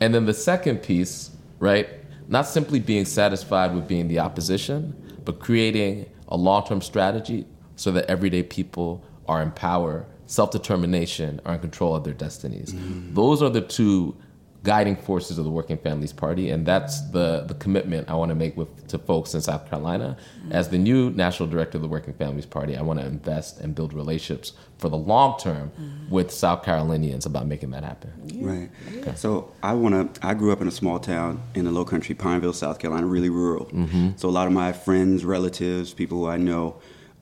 and 0.00 0.14
then 0.14 0.26
the 0.26 0.34
second 0.34 0.78
piece, 0.78 1.30
right? 1.60 1.88
Not 2.26 2.46
simply 2.46 2.80
being 2.80 3.04
satisfied 3.04 3.74
with 3.74 3.86
being 3.86 4.08
the 4.08 4.18
opposition, 4.18 4.96
but 5.24 5.38
creating 5.38 6.10
a 6.28 6.36
long 6.36 6.66
term 6.66 6.80
strategy 6.80 7.46
so 7.76 7.92
that 7.92 8.06
everyday 8.06 8.42
people 8.42 9.04
are 9.28 9.42
in 9.42 9.50
power, 9.52 10.06
self 10.26 10.50
determination, 10.50 11.40
are 11.44 11.54
in 11.54 11.60
control 11.60 11.94
of 11.94 12.04
their 12.04 12.14
destinies. 12.14 12.72
Mm. 12.72 13.14
Those 13.14 13.42
are 13.42 13.50
the 13.50 13.60
two 13.60 14.16
guiding 14.64 14.96
forces 14.96 15.36
of 15.36 15.44
the 15.44 15.50
Working 15.50 15.76
Families 15.76 16.12
Party, 16.12 16.50
and 16.50 16.64
that's 16.66 17.02
the 17.10 17.44
the 17.46 17.54
commitment 17.54 18.08
I 18.08 18.14
want 18.14 18.30
to 18.30 18.34
make 18.34 18.56
with 18.56 18.88
to 18.88 18.98
folks 18.98 19.34
in 19.34 19.42
South 19.42 19.68
Carolina. 19.68 20.16
As 20.50 20.70
the 20.70 20.78
new 20.78 21.10
national 21.10 21.48
director 21.48 21.78
of 21.78 21.82
the 21.82 21.88
Working 21.88 22.14
Families 22.14 22.46
Party, 22.46 22.76
I 22.76 22.82
want 22.82 22.98
to 22.98 23.06
invest 23.06 23.60
and 23.60 23.74
build 23.74 23.92
relationships 23.92 24.54
for 24.78 24.88
the 24.88 24.96
long 24.96 25.38
term 25.38 25.70
with 26.10 26.30
South 26.30 26.64
Carolinians 26.64 27.26
about 27.26 27.46
making 27.46 27.70
that 27.70 27.84
happen. 27.84 28.10
Right. 28.40 28.70
So 29.18 29.52
I 29.62 29.74
want 29.74 30.14
to. 30.14 30.26
I 30.26 30.34
grew 30.34 30.50
up 30.50 30.60
in 30.62 30.68
a 30.68 30.72
small 30.72 30.98
town 30.98 31.42
in 31.54 31.66
the 31.66 31.70
Low 31.70 31.84
Country, 31.84 32.14
Pineville, 32.14 32.54
South 32.54 32.78
Carolina, 32.78 33.06
really 33.06 33.30
rural. 33.30 33.68
So 34.16 34.28
a 34.28 34.30
lot 34.30 34.46
of 34.46 34.52
my 34.52 34.72
friends, 34.72 35.24
relatives, 35.24 35.92
people 35.92 36.18
who 36.18 36.28
I 36.28 36.38
know, 36.38 36.76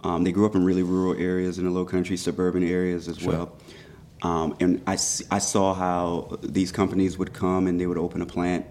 um, 0.04 0.24
they 0.24 0.32
grew 0.32 0.46
up 0.46 0.54
in 0.54 0.64
really 0.64 0.82
rural 0.82 1.14
areas 1.20 1.58
in 1.58 1.64
the 1.64 1.70
Low 1.70 1.84
Country, 1.84 2.16
suburban 2.16 2.62
areas 2.62 3.08
as 3.08 3.22
well. 3.22 3.56
Um, 4.22 4.56
and 4.60 4.80
I 4.86 4.96
saw 4.96 5.74
how 5.74 6.38
these 6.42 6.70
companies 6.72 7.18
would 7.18 7.32
come 7.32 7.66
and 7.66 7.80
they 7.80 7.86
would 7.86 7.98
open 7.98 8.22
a 8.22 8.26
plant, 8.26 8.66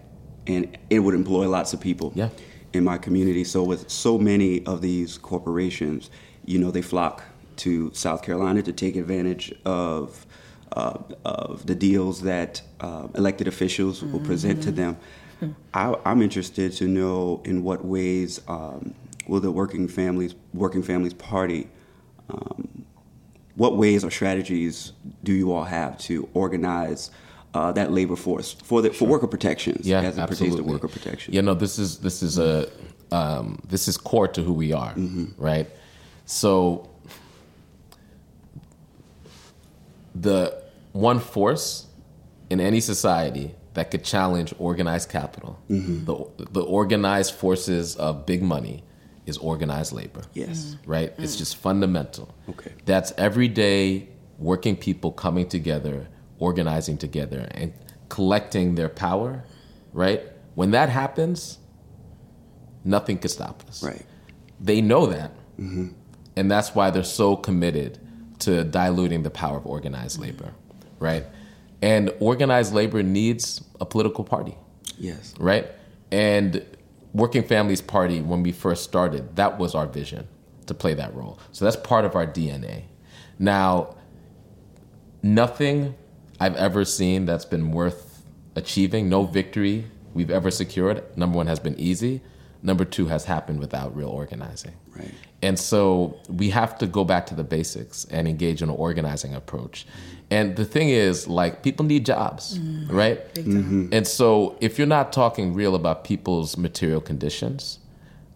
and 0.47 0.77
it 0.89 1.00
would 1.00 1.13
employ 1.13 1.47
lots 1.50 1.73
of 1.73 1.79
people 1.81 2.11
Yeah. 2.15 2.29
in 2.73 2.83
my 2.83 2.97
community. 2.97 3.43
So 3.43 3.63
with 3.63 3.89
so 3.89 4.17
many 4.17 4.65
of 4.65 4.81
these 4.81 5.17
corporations, 5.17 6.09
you 6.45 6.57
know, 6.57 6.71
they 6.71 6.81
flock 6.81 7.23
to 7.57 7.91
South 7.93 8.23
Carolina 8.23 8.61
to 8.63 8.73
take 8.73 8.95
advantage 8.95 9.53
of 9.65 10.25
uh, 10.71 10.97
of 11.25 11.65
the 11.65 11.75
deals 11.75 12.21
that 12.21 12.61
uh, 12.79 13.07
elected 13.15 13.45
officials 13.45 14.01
will 14.01 14.21
present 14.21 14.63
to 14.63 14.71
them. 14.71 14.95
I, 15.73 15.95
I'm 16.05 16.21
interested 16.21 16.71
to 16.73 16.88
know 16.88 17.41
in 17.43 17.61
what 17.63 17.83
ways 17.83 18.39
um, 18.47 18.93
will 19.27 19.39
the 19.39 19.51
Working 19.51 19.87
Families 19.87 20.35
Working 20.53 20.83
Families 20.83 21.13
Party 21.13 21.67
um, 22.29 22.85
what 23.55 23.75
ways 23.77 24.03
or 24.03 24.11
strategies 24.11 24.93
do 25.23 25.33
you 25.33 25.51
all 25.51 25.65
have 25.65 25.97
to 25.99 26.27
organize 26.33 27.11
uh, 27.53 27.71
that 27.73 27.91
labor 27.91 28.15
force 28.15 28.53
for 28.53 28.81
the 28.81 28.91
for 28.91 29.05
worker 29.07 29.27
protections 29.27 29.87
Yeah, 29.87 29.99
as 30.01 30.17
it 30.17 30.21
absolutely. 30.21 30.57
pertains 30.57 30.67
to 30.67 30.73
worker 30.73 30.87
protection? 30.87 31.33
Yeah, 31.33 31.41
no, 31.41 31.53
this 31.53 31.77
is 31.77 31.97
this 31.99 32.23
is 32.23 32.37
a 32.39 32.69
um, 33.11 33.59
this 33.67 33.87
is 33.89 33.97
core 33.97 34.27
to 34.29 34.41
who 34.41 34.53
we 34.53 34.71
are, 34.71 34.93
right? 35.37 35.69
So 36.25 36.89
the 40.15 40.61
one 40.93 41.19
force 41.19 41.87
in 42.49 42.59
any 42.59 42.79
society 42.79 43.53
that 43.73 43.91
could 43.91 44.03
challenge 44.03 44.53
organized 44.59 45.09
capital, 45.09 45.59
the 45.69 46.25
the 46.51 46.61
organized 46.61 47.33
forces 47.33 47.95
of 47.97 48.25
big 48.25 48.41
money, 48.41 48.83
is 49.31 49.38
organized 49.38 49.93
labor. 49.93 50.21
Yes. 50.33 50.57
Mm. 50.57 50.77
right? 50.85 51.13
It's 51.17 51.35
mm. 51.35 51.39
just 51.39 51.53
fundamental. 51.57 52.27
Okay. 52.50 52.71
That's 52.85 53.11
everyday 53.17 54.09
working 54.38 54.75
people 54.75 55.11
coming 55.11 55.47
together, 55.47 56.07
organizing 56.39 56.97
together, 56.97 57.47
and 57.51 57.73
collecting 58.09 58.75
their 58.75 58.89
power, 58.89 59.43
right? 59.93 60.21
When 60.55 60.71
that 60.71 60.89
happens, 60.89 61.57
nothing 62.83 63.17
could 63.17 63.31
stop 63.31 63.63
us. 63.67 63.81
Right. 63.83 64.05
They 64.59 64.81
know 64.81 65.07
that. 65.07 65.31
Mm-hmm. 65.59 65.88
And 66.35 66.51
that's 66.51 66.75
why 66.75 66.91
they're 66.91 67.03
so 67.03 67.35
committed 67.35 68.00
to 68.39 68.63
diluting 68.63 69.23
the 69.23 69.29
power 69.29 69.57
of 69.57 69.65
organized 69.65 70.19
labor, 70.19 70.53
right? 71.00 71.25
And 71.81 72.11
organized 72.19 72.73
labor 72.73 73.01
needs 73.03 73.63
a 73.79 73.85
political 73.85 74.23
party 74.23 74.55
Yes. 74.97 75.33
right? 75.39 75.67
And 76.11 76.65
Working 77.13 77.43
Families 77.43 77.81
Party, 77.81 78.21
when 78.21 78.43
we 78.43 78.51
first 78.51 78.83
started, 78.83 79.35
that 79.35 79.57
was 79.57 79.75
our 79.75 79.85
vision 79.85 80.27
to 80.67 80.73
play 80.73 80.93
that 80.93 81.13
role. 81.13 81.39
So 81.51 81.65
that's 81.65 81.75
part 81.75 82.05
of 82.05 82.15
our 82.15 82.25
DNA. 82.25 82.83
Now, 83.37 83.95
nothing 85.21 85.95
I've 86.39 86.55
ever 86.55 86.85
seen 86.85 87.25
that's 87.25 87.45
been 87.45 87.71
worth 87.71 88.23
achieving, 88.55 89.09
no 89.09 89.25
victory 89.25 89.85
we've 90.13 90.31
ever 90.31 90.51
secured, 90.51 91.03
number 91.17 91.37
one, 91.37 91.47
has 91.47 91.59
been 91.59 91.79
easy. 91.79 92.21
Number 92.63 92.85
two, 92.85 93.07
has 93.07 93.25
happened 93.25 93.59
without 93.59 93.95
real 93.95 94.09
organizing. 94.09 94.73
Right. 94.95 95.11
And 95.41 95.57
so 95.57 96.19
we 96.29 96.51
have 96.51 96.77
to 96.77 96.85
go 96.85 97.03
back 97.03 97.25
to 97.27 97.35
the 97.35 97.43
basics 97.43 98.05
and 98.05 98.27
engage 98.27 98.61
in 98.61 98.69
an 98.69 98.75
organizing 98.75 99.33
approach. 99.33 99.87
And 100.31 100.55
the 100.55 100.63
thing 100.63 100.89
is, 100.89 101.27
like, 101.27 101.61
people 101.61 101.85
need 101.85 102.05
jobs, 102.05 102.57
mm. 102.57 102.89
right? 102.89 103.33
Big 103.33 103.45
time. 103.45 103.63
Mm-hmm. 103.63 103.88
And 103.91 104.07
so 104.07 104.57
if 104.61 104.77
you're 104.77 104.88
not 104.88 105.11
talking 105.11 105.53
real 105.53 105.75
about 105.75 106.05
people's 106.05 106.57
material 106.57 107.01
conditions, 107.01 107.79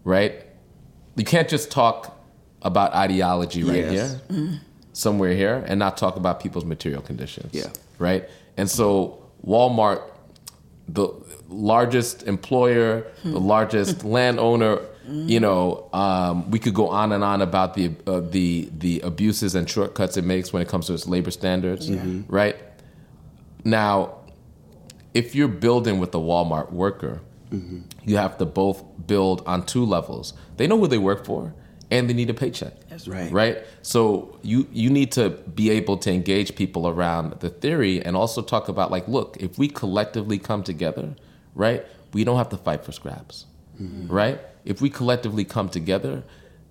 right? 0.04 0.44
You 1.16 1.24
can't 1.24 1.48
just 1.48 1.70
talk 1.70 2.20
about 2.60 2.92
ideology 2.92 3.64
right 3.64 3.76
Yes. 3.76 3.92
here, 3.92 4.20
mm-hmm. 4.28 4.54
somewhere 4.92 5.34
here, 5.34 5.64
and 5.66 5.78
not 5.78 5.96
talk 5.96 6.16
about 6.16 6.38
people's 6.38 6.66
material 6.66 7.00
conditions. 7.00 7.54
Yeah. 7.54 7.70
Right? 7.98 8.28
And 8.58 8.70
so 8.70 9.24
Walmart, 9.44 10.02
the 10.88 11.08
largest 11.48 12.22
employer, 12.24 13.06
the 13.24 13.40
largest 13.40 14.04
landowner, 14.16 14.80
you 15.08 15.38
know, 15.40 15.88
um, 15.92 16.50
we 16.50 16.58
could 16.58 16.74
go 16.74 16.88
on 16.88 17.12
and 17.12 17.22
on 17.22 17.40
about 17.42 17.74
the 17.74 17.92
uh, 18.06 18.20
the 18.20 18.68
the 18.76 19.00
abuses 19.00 19.54
and 19.54 19.68
shortcuts 19.70 20.16
it 20.16 20.24
makes 20.24 20.52
when 20.52 20.62
it 20.62 20.68
comes 20.68 20.86
to 20.88 20.94
its 20.94 21.06
labor 21.06 21.30
standards, 21.30 21.88
right? 22.28 22.56
Now, 23.64 24.14
if 25.14 25.34
you're 25.34 25.48
building 25.48 25.98
with 25.98 26.14
a 26.14 26.18
Walmart 26.18 26.72
worker, 26.72 27.20
you 28.04 28.16
have 28.16 28.36
to 28.38 28.44
both 28.44 28.82
build 29.06 29.42
on 29.46 29.64
two 29.64 29.84
levels. 29.84 30.34
They 30.56 30.66
know 30.66 30.78
who 30.78 30.88
they 30.88 30.98
work 30.98 31.24
for, 31.24 31.54
and 31.90 32.08
they 32.08 32.14
need 32.14 32.30
a 32.30 32.34
paycheck. 32.34 32.72
That's 32.88 33.06
Right. 33.06 33.30
Right. 33.32 33.58
So 33.82 34.38
you 34.42 34.66
you 34.72 34.90
need 34.90 35.12
to 35.12 35.30
be 35.30 35.70
able 35.70 35.96
to 35.98 36.10
engage 36.12 36.54
people 36.56 36.88
around 36.88 37.40
the 37.40 37.50
theory, 37.50 38.04
and 38.04 38.16
also 38.16 38.42
talk 38.42 38.68
about 38.68 38.90
like, 38.90 39.06
look, 39.08 39.36
if 39.38 39.58
we 39.58 39.68
collectively 39.68 40.38
come 40.38 40.62
together, 40.62 41.14
right, 41.54 41.84
we 42.12 42.24
don't 42.24 42.38
have 42.38 42.48
to 42.50 42.56
fight 42.56 42.84
for 42.84 42.92
scraps, 42.92 43.46
mm-hmm. 43.80 44.12
right? 44.12 44.40
If 44.64 44.80
we 44.80 44.90
collectively 44.90 45.44
come 45.44 45.68
together, 45.68 46.24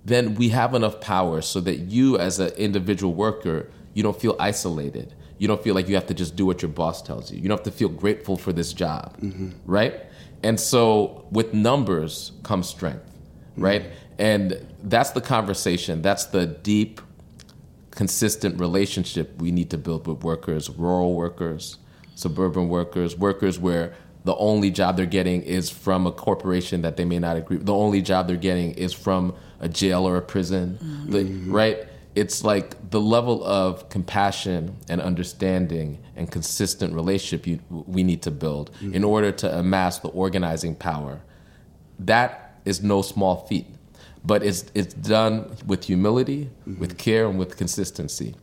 then 0.03 0.35
we 0.35 0.49
have 0.49 0.73
enough 0.73 0.99
power 0.99 1.41
so 1.41 1.61
that 1.61 1.77
you, 1.77 2.17
as 2.17 2.39
an 2.39 2.51
individual 2.57 3.13
worker, 3.13 3.69
you 3.93 4.03
don't 4.03 4.19
feel 4.19 4.35
isolated. 4.39 5.13
You 5.37 5.47
don't 5.47 5.61
feel 5.61 5.75
like 5.75 5.89
you 5.89 5.95
have 5.95 6.07
to 6.07 6.13
just 6.13 6.35
do 6.35 6.45
what 6.45 6.61
your 6.61 6.69
boss 6.69 7.01
tells 7.01 7.31
you. 7.31 7.39
You 7.39 7.49
don't 7.49 7.57
have 7.57 7.65
to 7.65 7.71
feel 7.71 7.89
grateful 7.89 8.37
for 8.37 8.53
this 8.53 8.71
job, 8.71 9.17
mm-hmm. 9.19 9.51
right? 9.65 10.05
And 10.43 10.59
so 10.59 11.25
with 11.31 11.53
numbers 11.53 12.31
comes 12.43 12.69
strength, 12.69 13.09
right? 13.57 13.83
Mm-hmm. 13.83 14.04
And 14.17 14.65
that's 14.83 15.11
the 15.11 15.21
conversation. 15.21 16.01
That's 16.01 16.25
the 16.25 16.45
deep, 16.45 17.01
consistent 17.91 18.59
relationship 18.59 19.39
we 19.41 19.51
need 19.51 19.69
to 19.71 19.77
build 19.77 20.07
with 20.07 20.23
workers, 20.23 20.69
rural 20.69 21.15
workers, 21.15 21.77
suburban 22.15 22.69
workers, 22.69 23.17
workers 23.17 23.59
where 23.59 23.93
the 24.23 24.35
only 24.37 24.71
job 24.71 24.97
they're 24.97 25.05
getting 25.05 25.43
is 25.43 25.69
from 25.69 26.07
a 26.07 26.11
corporation 26.11 26.81
that 26.81 26.97
they 26.97 27.05
may 27.05 27.19
not 27.19 27.37
agree 27.37 27.57
with. 27.57 27.65
The 27.65 27.73
only 27.75 28.01
job 28.01 28.27
they're 28.27 28.37
getting 28.37 28.71
is 28.71 28.93
from 28.93 29.35
a 29.59 29.69
jail 29.69 30.07
or 30.07 30.17
a 30.17 30.21
prison, 30.21 30.79
mm-hmm. 30.81 31.11
The- 31.11 31.51
right? 31.51 31.87
It's 32.15 32.45
like 32.45 32.91
the 32.91 33.01
level 33.01 33.43
of 33.43 33.89
compassion 33.89 34.77
and 34.87 35.01
understanding 35.01 35.99
and 36.15 36.31
consistent 36.31 36.93
relationship 36.93 37.45
you, 37.45 37.59
we 37.69 38.03
need 38.03 38.21
to 38.21 38.31
build 38.31 38.71
mm-hmm. 38.75 38.93
in 38.93 39.03
order 39.03 39.33
to 39.33 39.59
amass 39.59 39.99
the 39.99 40.07
organizing 40.07 40.75
power 40.75 41.21
that 41.99 42.59
is 42.65 42.83
no 42.83 43.01
small 43.01 43.45
feat, 43.47 43.67
but 44.25 44.43
it's 44.43 44.65
it's 44.73 44.93
done 44.93 45.55
with 45.65 45.83
humility, 45.85 46.49
with 46.79 46.97
care, 46.97 47.27
and 47.27 47.37
with 47.37 47.57
consistency. 47.57 48.35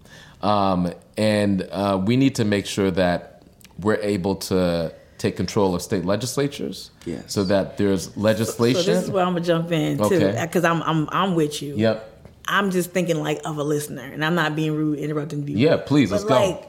Um, 0.43 0.93
and 1.17 1.62
uh, 1.71 2.01
we 2.05 2.17
need 2.17 2.35
to 2.37 2.45
make 2.45 2.67
sure 2.67 2.91
that 2.91 3.43
we're 3.79 3.97
able 4.01 4.37
to 4.37 4.93
take 5.19 5.37
control 5.37 5.75
of 5.75 5.83
state 5.83 6.05
legislatures, 6.05 6.91
Yes. 7.07 7.33
so 7.33 7.45
that 7.45 7.79
there's 7.79 8.17
legislation. 8.17 8.83
So 8.83 8.93
this 8.95 9.05
is 9.05 9.11
where 9.11 9.25
I'm 9.25 9.35
gonna 9.35 9.45
jump 9.45 9.71
in 9.71 9.99
too, 9.99 10.05
Okay. 10.05 10.39
because 10.43 10.65
I'm 10.65 10.83
I'm 10.83 11.09
I'm 11.11 11.35
with 11.35 11.62
you. 11.62 11.75
Yep. 11.77 12.09
I'm 12.49 12.71
just 12.73 12.91
thinking 12.91 13.17
like 13.23 13.41
of 13.45 13.59
a 13.59 13.62
listener, 13.62 14.03
and 14.03 14.25
I'm 14.25 14.35
not 14.35 14.57
being 14.57 14.75
rude, 14.75 14.99
interrupting 14.99 15.47
you. 15.47 15.57
Yeah, 15.57 15.77
please, 15.77 16.11
but 16.11 16.23
let's 16.23 16.25
go. 16.25 16.67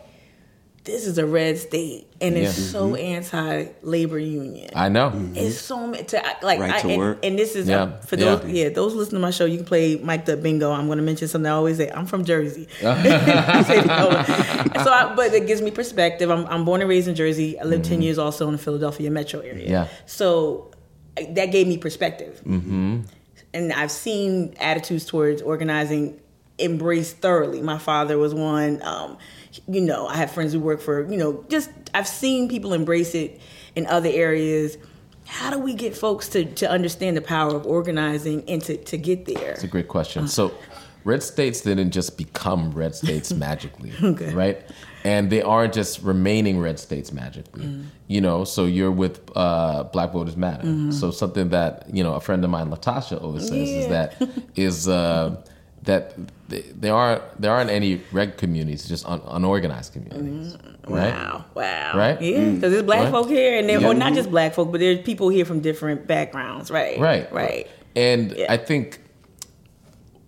Like, 0.86 0.94
This 0.94 1.08
is 1.08 1.18
a 1.18 1.26
red 1.26 1.58
state, 1.58 2.08
and 2.20 2.36
it's 2.38 2.58
Yeah. 2.60 2.66
so 2.72 2.96
anti-labor 2.96 4.20
union. 4.20 4.70
I 4.76 4.90
know. 4.90 5.12
It's 5.34 5.58
so 5.60 5.88
ma- 5.88 5.98
to 5.98 6.22
like 6.42 6.60
Right 6.60 6.74
I, 6.74 6.80
to 6.82 6.90
and, 6.90 6.98
work. 6.98 7.20
and 7.24 7.40
this 7.40 7.56
is 7.56 7.68
Yeah, 7.70 7.84
uh, 7.84 8.02
for 8.02 8.16
those 8.18 8.44
yeah. 8.46 8.64
yeah. 8.64 8.70
those 8.70 8.94
listening 8.94 9.20
to 9.22 9.28
my 9.28 9.32
show. 9.32 9.46
You 9.46 9.58
can 9.58 9.66
play 9.66 9.96
Mike 9.96 10.26
the 10.26 10.36
Bingo. 10.36 10.72
I'm 10.72 10.88
going 10.88 10.98
to 10.98 11.04
mention 11.04 11.28
something 11.28 11.50
I 11.50 11.56
always 11.56 11.78
say. 11.78 11.90
I'm 11.90 12.06
from 12.06 12.26
Jersey, 12.26 12.68
so 12.82 12.90
I, 14.92 15.14
but 15.16 15.34
it 15.34 15.48
gives 15.48 15.62
me 15.62 15.72
perspective. 15.72 16.30
I'm, 16.30 16.46
I'm 16.48 16.66
born 16.66 16.82
and 16.82 16.90
raised 16.90 17.08
in 17.08 17.16
Jersey. 17.16 17.60
I 17.60 17.64
lived 17.64 17.86
ten 17.86 18.02
years 18.02 18.18
also 18.18 18.48
in 18.48 18.54
the 18.54 18.58
Philadelphia 18.58 19.10
metro 19.12 19.40
area. 19.40 19.64
Mm-hmm. 19.64 19.72
Yeah. 19.72 19.88
so 20.06 20.72
that 21.30 21.52
gave 21.52 21.68
me 21.68 21.78
perspective, 21.78 22.42
mm-hmm. 22.46 23.02
and 23.54 23.74
I've 23.74 23.92
seen 23.92 24.56
attitudes 24.60 25.06
towards 25.06 25.42
organizing 25.42 26.20
embraced 26.60 27.18
thoroughly. 27.18 27.62
My 27.62 27.78
father 27.78 28.18
was 28.18 28.34
one. 28.34 28.82
Um, 28.84 29.18
you 29.68 29.82
know, 29.82 30.08
I 30.08 30.18
have 30.18 30.32
friends 30.32 30.54
who 30.54 30.60
work 30.60 30.82
for, 30.82 31.10
you 31.12 31.18
know, 31.18 31.46
just 31.50 31.70
I've 31.94 32.08
seen 32.08 32.50
people 32.50 32.74
embrace 32.74 33.14
it 33.16 33.40
in 33.76 33.86
other 33.88 34.10
areas. 34.10 34.78
How 35.26 35.50
do 35.50 35.60
we 35.60 35.74
get 35.74 35.96
folks 35.96 36.28
to, 36.30 36.46
to 36.46 36.70
understand 36.70 37.16
the 37.18 37.22
power 37.22 37.56
of 37.56 37.66
organizing 37.66 38.44
and 38.50 38.62
to, 38.64 38.78
to 38.78 38.98
get 38.98 39.26
there? 39.26 39.52
It's 39.52 39.64
a 39.64 39.68
great 39.68 39.88
question. 39.88 40.28
So, 40.28 40.52
red 41.06 41.24
states 41.24 41.62
didn't 41.62 41.92
just 41.92 42.18
become 42.18 42.72
red 42.72 42.96
states 42.96 43.32
magically, 43.48 43.92
Okay. 44.04 44.34
right? 44.34 44.62
And 45.06 45.30
they 45.30 45.42
aren't 45.42 45.74
just 45.74 46.02
remaining 46.02 46.60
red 46.60 46.80
states 46.80 47.12
magically, 47.12 47.66
Mm. 47.66 47.86
you 48.08 48.22
know. 48.22 48.46
So 48.46 48.66
you're 48.66 48.92
with 48.92 49.20
uh, 49.36 49.84
Black 49.86 50.14
Voters 50.14 50.38
Matter. 50.38 50.64
Mm-hmm. 50.64 50.92
So 50.92 51.12
something 51.12 51.50
that 51.50 51.88
you 51.94 52.04
know 52.04 52.14
a 52.16 52.22
friend 52.22 52.42
of 52.44 52.50
mine, 52.50 52.70
Latasha, 52.70 53.22
always 53.22 53.48
says 53.50 53.70
is 53.70 53.88
that 53.90 54.16
is 54.56 54.88
uh, 54.88 55.44
that 55.84 56.16
th- 56.50 56.66
there 56.76 56.94
aren't 56.96 57.22
there 57.42 57.52
aren't 57.52 57.70
any 57.70 58.02
red 58.12 58.38
communities, 58.38 58.88
just 58.88 59.06
un- 59.08 59.22
unorganized 59.28 59.94
communities, 59.94 60.58
right? 60.88 61.14
Wow, 61.14 61.46
wow. 61.56 61.98
Right? 61.98 62.22
Yeah, 62.22 62.52
because 62.52 62.72
there's 62.72 62.84
black 62.84 63.02
Right? 63.04 63.12
folk 63.12 63.28
here, 63.30 63.58
and 63.60 63.68
there, 63.70 63.80
Yeah. 63.82 63.88
or 63.90 63.94
not 63.94 64.14
just 64.14 64.30
black 64.32 64.54
folk, 64.54 64.72
but 64.72 64.80
there's 64.80 65.02
people 65.02 65.30
here 65.30 65.46
from 65.46 65.60
different 65.60 66.08
backgrounds, 66.08 66.72
right? 66.72 67.00
Right. 67.00 67.32
Right. 67.34 67.68
And 67.96 68.32
Yeah. 68.32 68.52
I 68.54 68.58
think 68.58 69.00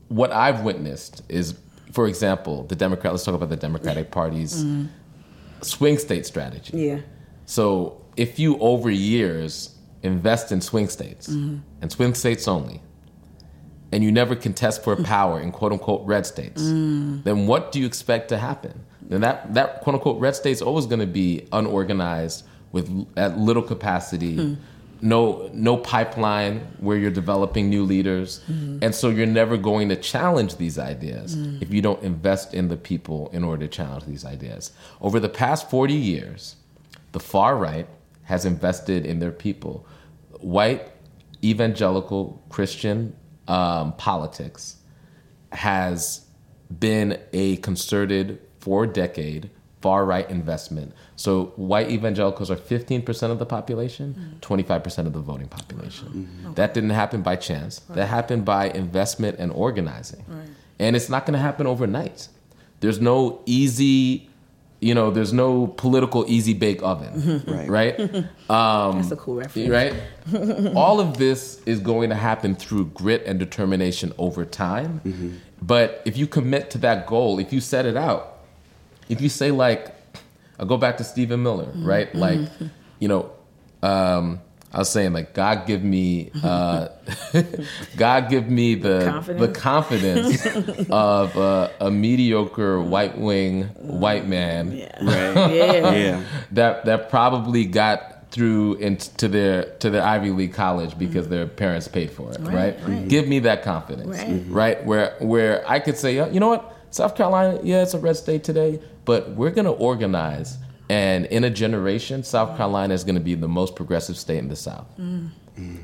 what 0.10 0.32
I've 0.32 0.62
witnessed 0.62 1.24
is, 1.30 1.56
for 1.92 2.08
example, 2.08 2.64
the 2.64 2.76
Democrat. 2.76 3.14
Let's 3.14 3.24
talk 3.24 3.36
about 3.36 3.50
the 3.50 3.56
Democratic 3.56 4.12
Party's 4.12 4.66
swing 5.62 5.98
state 5.98 6.26
strategy. 6.26 6.74
Mm-hmm. 6.74 6.98
Yeah. 6.98 7.02
So 7.46 8.02
if 8.18 8.40
you 8.40 8.58
over 8.60 8.90
years 8.92 9.76
invest 10.04 10.52
in 10.52 10.62
swing 10.62 10.88
states 10.90 11.28
Mm-hmm. 11.28 11.58
and 11.82 11.92
swing 11.92 12.14
states 12.14 12.48
only, 12.48 12.82
and 13.96 14.04
you 14.04 14.12
never 14.12 14.36
contest 14.36 14.84
for 14.84 14.94
power 14.98 15.40
in 15.40 15.50
quote 15.58 15.72
unquote 15.72 16.04
red 16.14 16.26
states, 16.34 16.62
Mm. 16.62 17.24
then 17.24 17.38
what 17.48 17.72
do 17.72 17.80
you 17.80 17.86
expect 17.94 18.26
to 18.34 18.38
happen? 18.50 18.76
Then 19.10 19.22
that 19.22 19.38
that 19.58 19.70
quote 19.82 19.96
unquote 19.98 20.20
red 20.26 20.36
state's 20.42 20.62
always 20.70 20.86
going 20.92 21.04
to 21.10 21.14
be 21.24 21.30
unorganized 21.60 22.44
with 22.74 22.88
at 23.16 23.32
little 23.48 23.64
capacity. 23.74 24.36
Hmm. 24.36 24.54
No, 25.02 25.50
no 25.54 25.74
pipeline 25.78 26.56
where 26.86 26.98
you're 27.02 27.18
developing 27.24 27.70
new 27.70 27.84
leaders, 27.94 28.30
Hmm. 28.48 28.80
and 28.84 28.92
so 29.00 29.06
you're 29.16 29.34
never 29.42 29.56
going 29.72 29.88
to 29.94 29.98
challenge 30.14 30.52
these 30.64 30.78
ideas 30.94 31.28
if 31.64 31.70
you 31.74 31.82
don't 31.88 32.02
invest 32.04 32.54
in 32.60 32.66
the 32.74 32.78
people 32.92 33.20
in 33.38 33.42
order 33.50 33.68
to 33.68 33.72
challenge 33.80 34.06
these 34.06 34.26
ideas. 34.36 34.72
Over 35.08 35.18
the 35.20 35.34
past 35.44 35.62
40 35.70 35.94
years, 36.14 36.56
the 37.12 37.20
far 37.34 37.54
right 37.70 37.88
has 38.32 38.42
invested 38.54 39.06
in 39.12 39.20
their 39.20 39.36
people. 39.46 39.76
White 40.60 40.84
evangelical 41.44 42.42
Christian 42.56 42.98
um, 43.48 43.94
politics 43.94 44.78
has 45.52 46.26
been 46.80 47.20
a 47.34 47.58
concerted 47.58 48.40
four 48.60 48.88
decade 48.88 49.50
far 49.82 50.04
right 50.04 50.28
investment. 50.32 50.94
So 51.16 51.54
white 51.58 51.92
evangelicals 51.92 52.50
are 52.50 52.56
15% 52.56 53.30
of 53.30 53.38
the 53.38 53.46
population, 53.46 54.40
25% 54.42 55.06
of 55.06 55.14
the 55.14 55.20
voting 55.20 55.48
population. 55.48 56.54
That 56.56 56.74
didn't 56.74 56.90
happen 56.90 57.22
by 57.22 57.36
chance. 57.36 57.80
That 57.90 58.08
happened 58.08 58.46
by 58.46 58.70
investment 58.70 59.38
and 59.38 59.52
organizing. 59.52 60.26
And 60.80 60.96
it's 60.96 61.08
not 61.08 61.26
going 61.26 61.34
to 61.34 61.40
happen 61.40 61.68
overnight. 61.68 62.30
There's 62.80 63.00
no 63.00 63.42
easy, 63.46 64.28
you 64.82 64.94
know, 64.94 65.10
there's 65.10 65.34
no 65.34 65.68
political 65.68 66.26
easy 66.28 66.54
bake 66.54 66.82
oven, 66.84 67.44
Right. 67.48 67.70
right? 67.70 68.00
Um, 68.50 68.98
That's 69.02 69.12
a 69.12 69.16
cool 69.16 69.36
reference. 69.36 69.70
right? 69.70 69.94
All 70.76 71.00
of 71.00 71.18
this 71.18 71.60
is 71.66 71.80
going 71.80 72.10
to 72.10 72.16
happen 72.16 72.54
through 72.56 72.86
grit 72.88 73.24
and 73.26 73.40
determination 73.40 74.14
over 74.20 74.46
time. 74.46 75.02
Mm-hmm. 75.04 75.32
But 75.64 76.04
if 76.06 76.16
you 76.16 76.28
commit 76.28 76.70
to 76.72 76.78
that 76.80 77.08
goal, 77.08 77.40
if 77.40 77.52
you 77.52 77.60
set 77.60 77.86
it 77.88 77.98
out, 77.98 78.38
if 79.10 79.20
you 79.22 79.30
say 79.30 79.50
like, 79.50 79.96
I'll 80.60 80.68
go 80.68 80.78
back 80.78 80.98
to 80.98 81.04
Stephen 81.04 81.42
Miller, 81.42 81.70
right? 81.76 82.08
Mm-hmm. 82.10 82.20
Like, 82.20 82.70
you 83.00 83.08
know, 83.08 83.32
um, 83.82 84.40
I 84.76 84.80
was 84.80 84.90
saying 84.90 85.14
like, 85.14 85.34
God 85.34 85.66
give 85.66 85.84
me, 85.84 86.32
uh, 86.44 86.90
God 87.98 88.30
give 88.30 88.50
me 88.50 88.76
the 88.76 89.00
the 89.38 89.48
confidence 89.48 90.46
of 90.90 91.38
uh, 91.38 91.70
a 91.80 91.90
mediocre 91.90 92.82
white 92.82 93.18
wing 93.18 93.64
white 93.80 94.28
man 94.28 94.72
Yeah. 94.74 94.86
Right. 95.02 95.54
Yeah. 95.56 95.92
yeah. 95.96 96.24
that 96.52 96.86
that 96.86 97.10
probably 97.10 97.66
got 97.66 98.32
through 98.32 98.74
into 98.76 99.30
their 99.30 99.64
to 99.80 99.90
their 99.90 100.04
Ivy 100.04 100.32
League 100.32 100.54
college 100.54 100.98
because 100.98 101.30
their 101.30 101.48
parents 101.48 101.88
paid 101.88 102.12
for 102.12 102.34
it, 102.34 102.40
right? 102.42 102.76
right. 102.86 103.08
Give 103.08 103.28
me 103.30 103.40
that 103.40 103.64
confidence, 103.64 104.08
Right. 104.18 104.44
right? 104.50 104.86
Where 104.86 105.16
where 105.20 105.64
I 105.70 105.80
could 105.80 105.98
say, 105.98 106.16
you 106.34 106.40
know 106.42 106.50
what, 106.50 106.76
South 106.92 107.16
Carolina, 107.16 107.60
yeah, 107.64 107.82
it's 107.82 107.94
a 107.94 108.00
red 108.00 108.18
state 108.18 108.44
today, 108.44 108.82
but 109.06 109.30
we're 109.32 109.52
gonna 109.52 109.72
organize, 109.72 110.58
and 110.90 111.26
in 111.26 111.44
a 111.44 111.50
generation, 111.50 112.24
South 112.24 112.58
Carolina 112.58 112.94
is 112.94 113.04
gonna 113.04 113.20
be 113.20 113.36
the 113.36 113.48
most 113.48 113.76
progressive 113.76 114.18
state 114.18 114.40
in 114.40 114.50
the 114.50 114.56
South, 114.56 114.88
mm. 115.00 115.30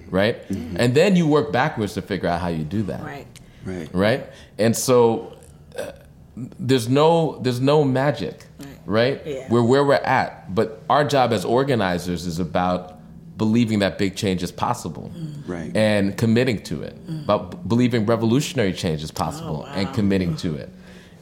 right? 0.09 0.47
Mm-hmm. 0.49 0.77
And 0.79 0.93
then 0.95 1.15
you 1.15 1.27
work 1.27 1.51
backwards 1.51 1.93
to 1.95 2.01
figure 2.01 2.29
out 2.29 2.41
how 2.41 2.49
you 2.49 2.63
do 2.63 2.83
that, 2.83 3.03
Right. 3.03 3.27
Right. 3.65 3.89
right? 3.93 4.29
And 4.57 4.75
so 4.75 5.33
uh, 5.77 5.91
there's 6.35 6.87
no 6.87 7.39
there's 7.39 7.59
no 7.59 7.83
magic, 7.83 8.45
right? 8.85 9.21
Yeah. 9.25 9.47
We're 9.49 9.63
where 9.63 9.83
we're 9.83 9.95
at, 9.95 10.53
but 10.53 10.81
our 10.89 11.03
job 11.03 11.33
as 11.33 11.45
organizers 11.45 12.25
is 12.25 12.39
about 12.39 12.99
believing 13.37 13.79
that 13.79 13.97
big 13.97 14.15
change 14.15 14.43
is 14.43 14.51
possible, 14.51 15.11
mm. 15.15 15.47
Right. 15.47 15.75
and 15.75 16.15
committing 16.15 16.61
to 16.63 16.83
it. 16.83 16.95
Mm. 17.07 17.23
About 17.23 17.51
b- 17.51 17.57
believing 17.67 18.05
revolutionary 18.05 18.73
change 18.73 19.03
is 19.03 19.11
possible 19.11 19.65
oh, 19.67 19.71
and 19.73 19.91
committing 19.93 20.35
to 20.37 20.55
it, 20.55 20.69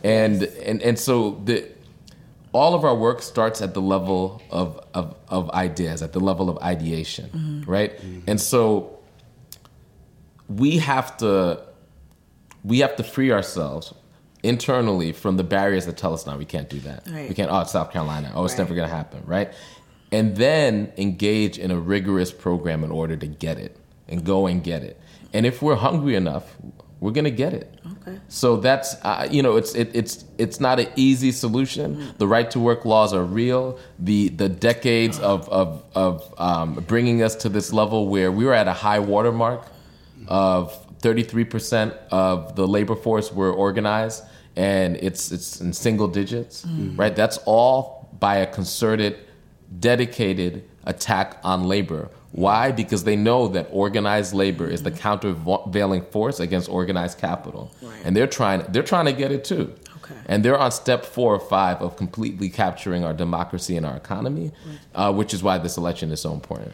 and 0.03 0.43
and 0.43 0.81
and 0.81 0.99
so 0.99 1.41
the. 1.45 1.65
All 2.51 2.73
of 2.73 2.83
our 2.83 2.95
work 2.95 3.21
starts 3.21 3.61
at 3.61 3.73
the 3.73 3.81
level 3.81 4.41
of, 4.49 4.83
of, 4.93 5.15
of 5.27 5.49
ideas, 5.51 6.01
at 6.01 6.13
the 6.13 6.19
level 6.19 6.49
of 6.49 6.57
ideation, 6.59 7.29
mm-hmm. 7.29 7.69
right? 7.69 7.95
Mm-hmm. 7.97 8.21
And 8.27 8.41
so 8.41 8.99
we 10.47 10.79
have 10.79 11.15
to 11.17 11.63
we 12.63 12.79
have 12.79 12.95
to 12.97 13.03
free 13.03 13.31
ourselves 13.31 13.93
internally 14.43 15.11
from 15.11 15.37
the 15.37 15.43
barriers 15.43 15.85
that 15.85 15.97
tell 15.97 16.13
us 16.13 16.25
now 16.25 16.37
we 16.37 16.45
can't 16.45 16.69
do 16.69 16.79
that. 16.81 17.07
Right. 17.07 17.29
We 17.29 17.35
can't. 17.35 17.51
Oh, 17.51 17.59
it's 17.61 17.71
South 17.71 17.91
Carolina. 17.91 18.31
Oh, 18.33 18.45
it's 18.45 18.53
Right. 18.53 18.59
never 18.59 18.75
going 18.75 18.89
to 18.89 18.95
happen, 18.95 19.21
right? 19.25 19.53
And 20.11 20.35
then 20.35 20.91
engage 20.97 21.57
in 21.59 21.71
a 21.71 21.79
rigorous 21.79 22.31
program 22.31 22.83
in 22.83 22.91
order 22.91 23.15
to 23.15 23.27
get 23.27 23.57
it 23.59 23.77
and 24.07 24.23
go 24.25 24.47
and 24.47 24.63
get 24.63 24.83
it. 24.83 24.99
And 25.33 25.45
if 25.45 25.61
we're 25.61 25.75
hungry 25.75 26.15
enough, 26.15 26.57
we're 26.99 27.11
going 27.11 27.25
to 27.25 27.31
get 27.31 27.53
it. 27.53 27.79
Okay. 28.01 28.19
So 28.27 28.57
that's 28.57 28.95
uh, 29.03 29.27
you 29.31 29.41
know 29.41 29.55
it's 29.55 29.73
it, 29.75 29.89
it's 29.93 30.25
it's 30.37 30.59
not 30.59 30.79
an 30.79 30.87
easy 30.95 31.31
solution. 31.31 32.13
The 32.17 32.27
right 32.27 32.49
to 32.51 32.59
work 32.59 32.85
laws 32.85 33.13
are 33.13 33.23
real. 33.23 33.79
The 33.99 34.29
the 34.29 34.49
decades 34.49 35.19
of 35.19 35.47
of 35.49 35.83
of 35.95 36.33
um, 36.37 36.73
bringing 36.87 37.23
us 37.23 37.35
to 37.35 37.49
this 37.49 37.71
level 37.71 38.07
where 38.09 38.31
we 38.31 38.45
were 38.45 38.53
at 38.53 38.67
a 38.67 38.73
high 38.73 38.99
watermark 38.99 39.67
of 40.27 40.73
33 40.99 41.45
percent 41.45 41.93
of 42.11 42.55
the 42.55 42.67
labor 42.67 42.95
force 42.95 43.31
were 43.31 43.51
organized, 43.53 44.23
and 44.55 44.97
it's 44.97 45.31
it's 45.31 45.61
in 45.61 45.71
single 45.73 46.07
digits, 46.07 46.65
right? 46.95 47.15
That's 47.15 47.37
all 47.45 48.09
by 48.19 48.37
a 48.37 48.47
concerted, 48.47 49.17
dedicated 49.79 50.69
attack 50.83 51.37
on 51.43 51.63
labor. 51.63 52.09
Why? 52.31 52.71
Because 52.71 53.03
they 53.05 53.15
know 53.15 53.47
that 53.49 53.67
organized 53.71 54.33
labor 54.33 54.67
is 54.67 54.83
the 54.83 54.91
countervailing 54.91 56.03
force 56.11 56.39
against 56.39 56.69
organized 56.69 57.17
capital, 57.17 57.71
Right. 57.81 57.93
and 58.03 58.15
they're 58.15 58.27
trying. 58.27 58.63
They're 58.69 58.83
trying 58.83 59.05
to 59.05 59.13
get 59.13 59.31
it 59.31 59.43
too. 59.43 59.73
Okay. 60.03 60.15
And 60.27 60.45
they're 60.45 60.57
on 60.57 60.71
step 60.71 61.05
four 61.05 61.33
or 61.33 61.39
five 61.39 61.81
of 61.81 61.95
completely 61.97 62.49
capturing 62.49 63.03
our 63.03 63.13
democracy 63.13 63.75
and 63.77 63.85
our 63.85 63.95
economy, 63.95 64.51
uh, 64.93 65.11
which 65.13 65.33
is 65.33 65.41
why 65.43 65.57
this 65.57 65.77
election 65.77 66.11
is 66.11 66.21
so 66.21 66.33
important. 66.33 66.73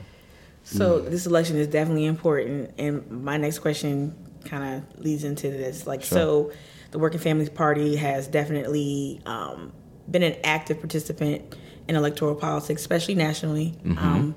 So 0.64 1.00
this 1.00 1.26
election 1.28 1.58
is 1.58 1.68
definitely 1.68 2.06
important, 2.06 2.72
and 2.78 3.10
my 3.10 3.38
next 3.38 3.60
question 3.60 4.16
kind 4.46 4.64
of 4.84 5.00
leads 5.04 5.24
into 5.24 5.50
this. 5.50 5.86
Like, 5.88 6.04
so 6.04 6.52
the 6.92 7.00
Working 7.00 7.20
Families 7.20 7.50
Party 7.50 7.96
has 7.98 8.28
definitely 8.28 9.22
um, 9.26 9.72
been 10.10 10.24
an 10.24 10.36
active 10.44 10.80
participant 10.80 11.56
in 11.88 11.96
electoral 11.96 12.34
politics, 12.36 12.82
especially 12.82 13.14
nationally. 13.16 13.76
Um, 13.86 14.34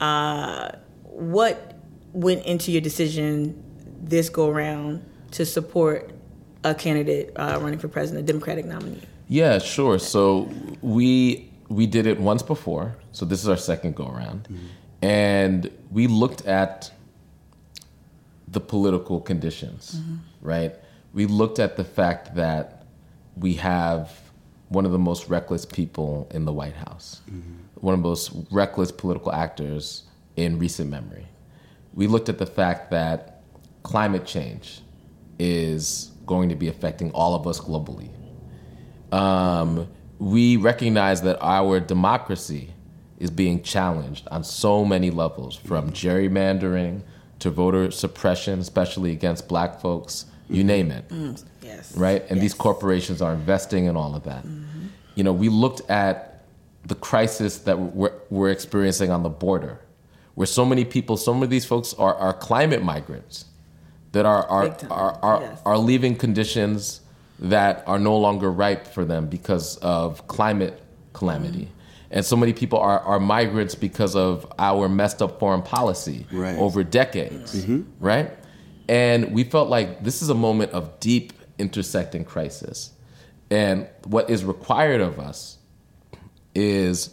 uh, 0.00 0.70
what 1.02 1.78
went 2.12 2.44
into 2.44 2.72
your 2.72 2.80
decision 2.80 3.62
this 4.02 4.28
go 4.28 4.48
around 4.48 5.04
to 5.32 5.46
support 5.46 6.10
a 6.64 6.74
candidate 6.74 7.32
uh, 7.36 7.58
running 7.60 7.78
for 7.78 7.88
president, 7.88 8.24
a 8.24 8.26
Democratic 8.32 8.64
nominee? 8.64 9.02
Yeah, 9.28 9.58
sure. 9.58 9.98
So 9.98 10.50
we 10.82 11.50
we 11.68 11.86
did 11.86 12.06
it 12.06 12.18
once 12.18 12.42
before. 12.42 12.96
So 13.12 13.24
this 13.24 13.42
is 13.42 13.48
our 13.48 13.56
second 13.56 13.94
go 13.94 14.08
around, 14.08 14.48
and 15.02 15.70
we 15.90 16.06
looked 16.08 16.46
at 16.46 16.90
the 18.48 18.60
political 18.60 19.20
conditions, 19.20 20.00
right? 20.40 20.74
We 21.12 21.26
looked 21.26 21.58
at 21.60 21.76
the 21.76 21.84
fact 21.84 22.34
that 22.34 22.84
we 23.36 23.54
have 23.54 24.10
one 24.68 24.84
of 24.86 24.92
the 24.92 24.98
most 24.98 25.28
reckless 25.28 25.64
people 25.64 26.28
in 26.32 26.44
the 26.44 26.52
White 26.52 26.74
House, 26.76 27.20
one 27.80 27.94
of 27.94 28.00
the 28.00 28.08
most 28.08 28.32
reckless 28.50 28.92
political 28.92 29.32
actors 29.32 30.04
in 30.36 30.58
recent 30.58 30.90
memory. 30.90 31.26
We 31.94 32.06
looked 32.06 32.28
at 32.28 32.38
the 32.38 32.46
fact 32.46 32.90
that 32.90 33.42
climate 33.82 34.26
change 34.26 34.82
is 35.38 36.10
going 36.26 36.48
to 36.50 36.54
be 36.54 36.68
affecting 36.68 37.10
all 37.12 37.34
of 37.34 37.46
us 37.46 37.60
globally 37.60 38.10
um, 39.12 39.88
we 40.18 40.56
recognize 40.56 41.22
that 41.22 41.38
our 41.40 41.80
democracy 41.80 42.70
is 43.18 43.30
being 43.30 43.62
challenged 43.62 44.26
on 44.30 44.44
so 44.44 44.84
many 44.84 45.10
levels 45.10 45.56
from 45.56 45.90
gerrymandering 45.92 47.02
to 47.38 47.50
voter 47.50 47.90
suppression, 47.90 48.60
especially 48.60 49.12
against 49.12 49.48
black 49.48 49.80
folks, 49.80 50.26
you 50.48 50.64
name 50.64 50.90
it. 50.90 51.10
Yes. 51.62 51.96
Right? 51.96 52.24
And 52.30 52.40
these 52.40 52.54
corporations 52.54 53.22
are 53.22 53.32
investing 53.32 53.86
in 53.86 53.96
all 53.96 54.14
of 54.14 54.24
that. 54.24 54.44
You 55.14 55.24
know, 55.24 55.32
we 55.32 55.48
looked 55.48 55.88
at 55.90 56.29
the 56.84 56.94
crisis 56.94 57.58
that 57.58 57.78
we're, 57.78 58.12
we're 58.30 58.50
experiencing 58.50 59.10
on 59.10 59.22
the 59.22 59.28
border, 59.28 59.80
where 60.34 60.46
so 60.46 60.64
many 60.64 60.84
people, 60.84 61.16
some 61.16 61.42
of 61.42 61.50
these 61.50 61.64
folks 61.64 61.94
are, 61.94 62.14
are 62.14 62.32
climate 62.32 62.82
migrants 62.82 63.46
that 64.12 64.26
are, 64.26 64.44
are, 64.46 64.76
are, 64.90 65.12
are, 65.22 65.40
yes. 65.42 65.62
are 65.64 65.78
leaving 65.78 66.16
conditions 66.16 67.00
that 67.38 67.84
are 67.86 67.98
no 67.98 68.16
longer 68.16 68.50
ripe 68.50 68.86
for 68.86 69.04
them 69.04 69.26
because 69.26 69.76
of 69.78 70.26
climate 70.26 70.82
calamity. 71.12 71.66
Mm-hmm. 71.66 71.74
And 72.12 72.26
so 72.26 72.36
many 72.36 72.52
people 72.52 72.78
are, 72.78 73.00
are 73.00 73.20
migrants 73.20 73.74
because 73.74 74.16
of 74.16 74.50
our 74.58 74.88
messed 74.88 75.22
up 75.22 75.38
foreign 75.38 75.62
policy 75.62 76.26
Right. 76.32 76.58
over 76.58 76.82
decades, 76.82 77.54
mm-hmm. 77.54 77.82
right? 78.00 78.36
And 78.88 79.32
we 79.32 79.44
felt 79.44 79.68
like 79.68 80.02
this 80.02 80.20
is 80.20 80.28
a 80.28 80.34
moment 80.34 80.72
of 80.72 80.98
deep 80.98 81.32
intersecting 81.58 82.24
crisis. 82.24 82.90
And 83.50 83.88
what 84.04 84.28
is 84.28 84.44
required 84.44 85.00
of 85.00 85.20
us 85.20 85.58
is 86.54 87.10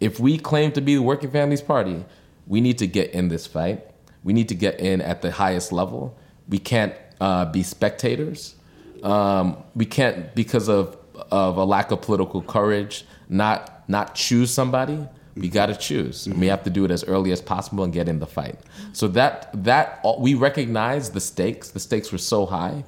if 0.00 0.20
we 0.20 0.38
claim 0.38 0.72
to 0.72 0.80
be 0.80 0.96
the 0.96 1.02
Working 1.02 1.30
Families 1.30 1.62
Party, 1.62 2.04
we 2.46 2.60
need 2.60 2.78
to 2.78 2.86
get 2.86 3.10
in 3.10 3.28
this 3.28 3.46
fight. 3.46 3.86
We 4.22 4.32
need 4.32 4.48
to 4.48 4.54
get 4.54 4.80
in 4.80 5.00
at 5.00 5.22
the 5.22 5.30
highest 5.30 5.72
level. 5.72 6.16
We 6.48 6.58
can't 6.58 6.94
uh, 7.20 7.46
be 7.46 7.62
spectators. 7.62 8.54
Um, 9.02 9.62
we 9.74 9.86
can't, 9.86 10.34
because 10.34 10.68
of 10.68 10.96
of 11.30 11.56
a 11.56 11.64
lack 11.64 11.90
of 11.90 12.02
political 12.02 12.42
courage, 12.42 13.04
not 13.28 13.88
not 13.88 14.14
choose 14.14 14.50
somebody. 14.50 15.06
We 15.36 15.48
got 15.48 15.66
to 15.66 15.74
choose. 15.74 16.28
We 16.28 16.46
have 16.46 16.62
to 16.62 16.70
do 16.70 16.84
it 16.84 16.90
as 16.90 17.02
early 17.04 17.32
as 17.32 17.40
possible 17.40 17.82
and 17.82 17.92
get 17.92 18.08
in 18.08 18.20
the 18.20 18.26
fight. 18.26 18.60
So 18.92 19.08
that 19.08 19.50
that 19.64 20.04
we 20.18 20.34
recognize 20.34 21.10
the 21.10 21.20
stakes. 21.20 21.70
The 21.70 21.80
stakes 21.80 22.12
were 22.12 22.18
so 22.18 22.46
high. 22.46 22.84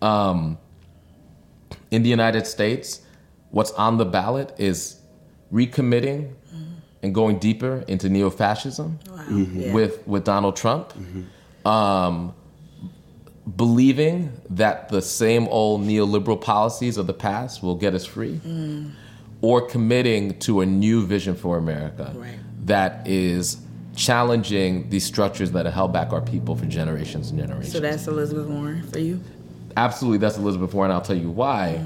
Um, 0.00 0.58
in 1.90 2.02
the 2.02 2.08
United 2.08 2.46
States, 2.46 3.00
what's 3.50 3.72
on 3.72 3.98
the 3.98 4.04
ballot 4.04 4.54
is 4.58 4.99
recommitting 5.52 6.32
and 7.02 7.14
going 7.14 7.38
deeper 7.38 7.82
into 7.88 8.08
neo-fascism 8.08 8.98
Wow. 9.08 9.16
Mm-hmm. 9.28 9.60
Yeah. 9.60 9.72
with 9.72 10.06
with 10.06 10.24
Donald 10.24 10.56
Trump, 10.56 10.92
um, 11.64 12.34
believing 13.56 14.32
that 14.50 14.88
the 14.88 15.00
same 15.02 15.46
old 15.48 15.82
neoliberal 15.82 16.40
policies 16.40 16.96
of 16.96 17.06
the 17.06 17.14
past 17.14 17.62
will 17.62 17.74
get 17.74 17.94
us 17.94 18.04
free, 18.04 18.40
or 19.40 19.66
committing 19.66 20.38
to 20.40 20.60
a 20.60 20.66
new 20.66 21.06
vision 21.06 21.34
for 21.34 21.56
America 21.56 22.12
Right. 22.14 22.38
that 22.66 23.06
is 23.06 23.56
challenging 23.96 24.88
these 24.90 25.04
structures 25.04 25.50
that 25.52 25.64
have 25.66 25.74
held 25.74 25.92
back 25.92 26.12
our 26.12 26.20
people 26.20 26.54
for 26.54 26.66
generations 26.66 27.30
and 27.30 27.38
generations. 27.40 27.72
so 27.72 27.80
that's 27.80 28.06
Elizabeth 28.06 28.46
Warren 28.46 28.82
for 28.84 28.98
you. 28.98 29.20
Absolutely, 29.76 30.18
that's 30.18 30.36
Elizabeth 30.36 30.72
Warren. 30.74 30.90
I'll 30.90 31.00
tell 31.00 31.16
you 31.16 31.30
why. 31.30 31.80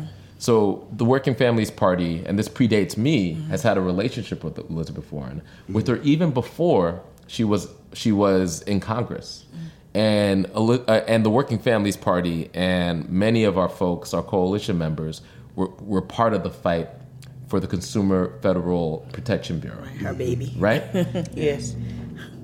So, 0.45 0.87
the 0.93 1.07
Working 1.07 1.35
Families 1.35 1.71
Party, 1.71 2.23
and 2.27 2.39
this 2.39 2.51
predates 2.51 2.99
me, 2.99 3.33
has 3.49 3.63
had 3.63 3.79
a 3.79 3.81
relationship 3.81 4.45
with 4.45 4.59
Elizabeth 4.59 5.11
Warren, 5.11 5.41
with 5.71 5.87
her 5.89 5.97
even 6.03 6.33
before 6.33 7.01
she 7.27 7.45
was 7.45 7.69
she 7.95 8.13
was 8.13 8.61
in 8.63 8.79
Congress, 8.79 9.47
and 9.95 10.47
uh, 10.55 10.83
and 11.09 11.25
the 11.25 11.31
Working 11.31 11.59
Families 11.59 11.97
Party 11.97 12.51
and 12.53 13.09
many 13.09 13.45
of 13.45 13.57
our 13.57 13.71
folks, 13.71 14.13
our 14.13 14.23
coalition 14.23 14.77
members, 14.77 15.23
were 15.57 15.71
were 15.81 16.03
part 16.03 16.35
of 16.35 16.43
the 16.43 16.51
fight 16.51 16.91
for 17.49 17.59
the 17.59 17.67
Consumer 17.67 18.39
Federal 18.43 19.07
Protection 19.15 19.61
Bureau, 19.61 19.83
Her 20.03 20.13
baby. 20.13 20.53
right? 20.59 20.83
Yes. 21.35 21.75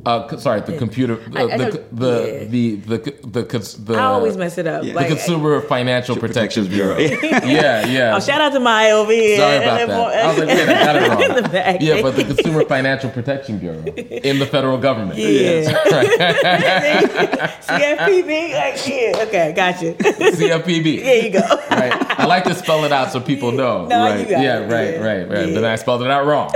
Uh, 0.07 0.37
sorry, 0.39 0.61
the 0.63 0.79
computer, 0.79 1.19
I- 1.35 1.43
I 1.45 1.57
the, 1.59 1.65
the, 1.65 1.85
the, 1.93 2.11
yeah. 2.33 2.45
the 2.49 2.75
the 2.77 3.27
the 3.27 3.45
cons- 3.45 3.75
the 3.85 3.95
I 3.95 4.05
always 4.05 4.37
mess 4.37 4.57
it 4.57 4.67
up. 4.67 4.83
Yeah. 4.83 4.93
the 4.93 4.97
Like, 4.97 5.09
Consumer 5.09 5.61
Financial 5.61 6.17
Protection 6.17 6.67
Bureau. 6.69 6.97
Bureau. 6.97 7.19
yeah, 7.45 7.87
yeah. 7.87 8.15
Oh, 8.17 8.21
shout 8.21 8.41
out 8.41 8.53
to 8.53 8.61
Maya 8.61 8.93
over 8.95 9.13
here. 9.13 9.37
Sorry 9.37 9.57
about 9.59 9.87
that. 9.89 9.91
I 9.91 10.29
was 10.29 10.39
like, 10.39 10.49
wait, 10.49 10.69
I 10.69 10.85
got 10.85 10.97
it 10.97 11.09
wrong. 11.09 11.23
In 11.37 11.43
the 11.43 11.49
back. 11.49 11.81
Yeah, 11.83 12.01
but 12.03 12.17
the 12.17 12.25
Consumer 12.25 12.65
Financial 12.65 13.11
Protection 13.11 13.59
Bureau 13.59 13.83
in 13.85 14.39
the 14.39 14.47
federal 14.47 14.79
government. 14.79 15.19
Yeah. 15.19 15.71
CFPB? 17.61 18.55
Like, 18.55 18.89
yeah. 18.89 19.23
Okay, 19.27 19.53
got 19.55 19.83
you. 19.83 19.95
CFPB. 19.95 21.03
There 21.03 21.25
you 21.25 21.31
go. 21.31 21.41
Right. 21.71 21.93
I 22.21 22.27
like 22.27 22.45
to 22.45 22.55
spell 22.55 22.85
it 22.85 22.93
out 22.93 23.13
so 23.13 23.21
people 23.21 23.53
know. 23.53 23.87
No, 23.87 24.05
right. 24.05 24.21
you 24.21 24.25
got 24.27 24.43
yeah, 24.43 24.59
it. 24.61 24.71
right, 24.71 24.91
Yeah. 24.95 25.01
right, 25.01 25.29
right. 25.29 25.49
Yeah. 25.49 25.55
Then 25.55 25.65
I 25.65 25.77
spelled 25.77 26.03
it 26.03 26.11
out 26.11 26.27
wrong. 26.27 26.51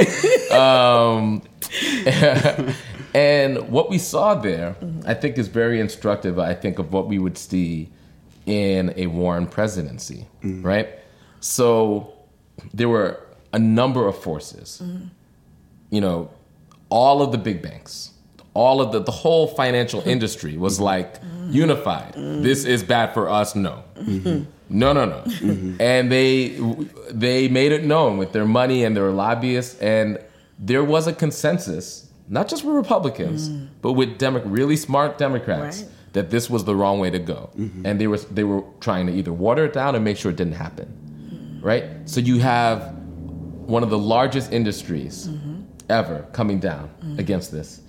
um, 0.53 1.43
and 3.15 3.69
what 3.69 3.89
we 3.89 3.99
saw 3.99 4.35
there, 4.35 4.77
I 5.07 5.15
think, 5.15 5.39
is 5.39 5.49
very 5.49 5.79
instructive. 5.81 6.39
I 6.39 6.55
think 6.55 6.79
of 6.81 6.93
what 6.93 7.07
we 7.07 7.19
would 7.19 7.39
see 7.39 7.91
in 8.45 8.93
a 8.97 9.07
Warren 9.07 9.47
presidency, 9.47 10.27
mm. 10.43 10.65
right? 10.65 10.89
So 11.41 12.13
there 12.73 12.89
were 12.89 13.21
a 13.53 13.59
number 13.59 14.07
of 14.07 14.19
forces. 14.19 14.81
Mm-hmm. 14.83 15.07
You 15.91 16.01
know, 16.01 16.31
all 16.89 17.23
of 17.23 17.31
the 17.31 17.39
big 17.39 17.63
banks, 17.63 18.11
all 18.53 18.81
of 18.81 18.93
the 18.93 19.01
the 19.01 19.13
whole 19.13 19.47
financial 19.47 20.01
mm-hmm. 20.01 20.11
industry 20.11 20.57
was 20.57 20.75
mm-hmm. 20.75 20.85
like 20.85 21.21
unified. 21.51 22.15
This 22.15 22.65
is 22.65 22.83
bad 22.83 23.15
for 23.15 23.29
us. 23.31 23.55
No, 23.55 23.85
no, 24.69 24.93
no, 24.93 25.05
no. 25.05 25.25
And 25.79 26.11
they 26.11 26.59
they 27.11 27.49
made 27.49 27.73
it 27.73 27.85
known 27.85 28.19
with 28.19 28.33
their 28.33 28.47
money 28.47 28.85
and 28.85 28.97
their 28.97 29.13
lobbyists, 29.13 29.79
and 29.81 30.19
there 30.59 30.85
was 30.85 31.07
a 31.07 31.13
consensus, 31.13 32.11
not 32.35 32.49
just 32.49 32.65
with 32.65 32.75
Republicans, 32.75 33.49
mm. 33.49 33.69
but 33.81 33.93
with 33.93 34.19
Demo- 34.19 34.43
really 34.45 34.77
smart 34.77 35.19
Democrats, 35.19 35.83
Right. 35.83 35.91
that 36.15 36.31
this 36.31 36.51
was 36.51 36.65
the 36.65 36.75
wrong 36.75 36.99
way 36.99 37.11
to 37.11 37.21
go, 37.21 37.51
mm-hmm. 37.57 37.87
and 37.87 38.01
they 38.01 38.09
were 38.09 38.19
they 38.39 38.43
were 38.43 38.65
trying 38.81 39.07
to 39.07 39.13
either 39.13 39.33
water 39.33 39.67
it 39.67 39.73
down 39.73 39.95
and 39.95 40.05
make 40.05 40.17
sure 40.17 40.33
it 40.33 40.37
didn't 40.37 40.59
happen, 40.67 40.89
mm. 40.91 41.65
right? 41.65 41.85
So 42.07 42.19
you 42.21 42.41
have 42.41 42.93
one 43.77 43.85
of 43.85 43.91
the 43.91 43.99
largest 43.99 44.53
industries 44.53 45.29
mm-hmm. 45.29 45.61
ever 45.89 46.27
coming 46.33 46.59
down 46.59 46.91
mm. 47.03 47.19
against 47.21 47.53
this. 47.53 47.81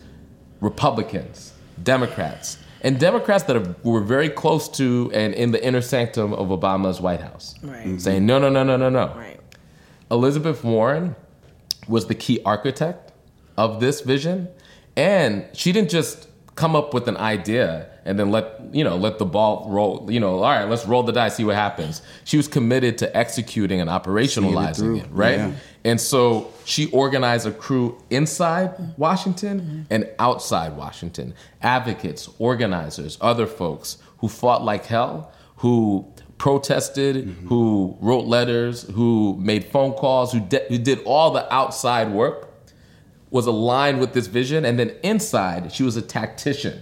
Republicans, 0.62 1.54
Democrats, 1.84 2.60
and 2.82 3.00
Democrats 3.00 3.44
that 3.46 3.56
are, 3.56 3.76
were 3.84 4.02
very 4.02 4.30
close 4.30 4.70
to 4.70 5.12
and 5.14 5.34
in 5.34 5.50
the 5.52 5.62
inner 5.66 5.82
sanctum 5.82 6.34
of 6.34 6.48
Obama's 6.50 7.02
White 7.02 7.22
House, 7.22 7.56
Right. 7.64 8.00
saying 8.00 8.28
no, 8.28 8.38
no, 8.38 8.50
no, 8.50 8.64
no, 8.64 8.78
no, 8.78 8.90
no. 8.90 9.08
Right. 9.16 9.40
Elizabeth 10.12 10.64
Warren 10.64 11.16
was 11.88 12.06
the 12.06 12.16
key 12.16 12.40
architect 12.46 13.05
of 13.58 13.80
this 13.80 14.02
vision, 14.02 14.48
and 14.96 15.46
she 15.54 15.72
didn't 15.72 15.90
just 15.90 16.28
come 16.56 16.76
up 16.76 16.94
with 16.94 17.08
an 17.08 17.18
idea 17.18 17.90
and 18.06 18.18
then 18.18 18.32
let 18.32 18.62
you 18.72 18.84
know 18.84 18.96
let 18.96 19.18
the 19.18 19.26
ball 19.26 19.68
roll. 19.70 20.08
You 20.10 20.20
know, 20.20 20.36
all 20.36 20.44
right, 20.44 20.66
let's 20.66 20.86
roll 20.86 21.04
the 21.04 21.12
dice, 21.12 21.36
see 21.36 21.44
what 21.44 21.56
happens. 21.56 22.02
She 22.24 22.38
was 22.38 22.48
committed 22.48 22.98
to 23.00 23.18
executing 23.18 23.82
and 23.82 23.90
operationalizing 23.90 24.78
through. 24.78 24.98
it, 24.98 25.08
right? 25.10 25.38
Yeah. 25.38 25.52
And 25.84 26.02
so 26.02 26.52
she 26.66 26.90
organized 26.92 27.46
a 27.46 27.52
crew 27.52 28.02
inside 28.10 28.98
Washington 28.98 29.62
mm-hmm. 29.62 29.82
and 29.92 30.10
outside 30.18 30.76
Washington, 30.78 31.34
advocates, 31.62 32.30
organizers, 32.40 33.18
other 33.22 33.46
folks 33.46 33.98
who 34.20 34.28
fought 34.28 34.64
like 34.64 34.86
hell, 34.86 35.32
who 35.58 36.12
protested, 36.38 37.16
mm-hmm. 37.16 37.48
who 37.48 37.98
wrote 38.02 38.26
letters, 38.26 38.84
who 38.90 39.38
made 39.40 39.66
phone 39.66 39.94
calls, 39.94 40.32
who, 40.32 40.40
de- 40.40 40.66
who 40.70 40.78
did 40.78 41.02
all 41.06 41.32
the 41.32 41.54
outside 41.54 42.12
work, 42.12 42.50
was 43.36 43.48
aligned 43.48 44.00
with 44.00 44.14
this 44.14 44.28
vision. 44.28 44.64
And 44.64 44.80
then 44.80 44.92
inside, 45.04 45.74
she 45.74 45.84
was 45.84 45.98
a 45.98 46.02
tactician, 46.02 46.82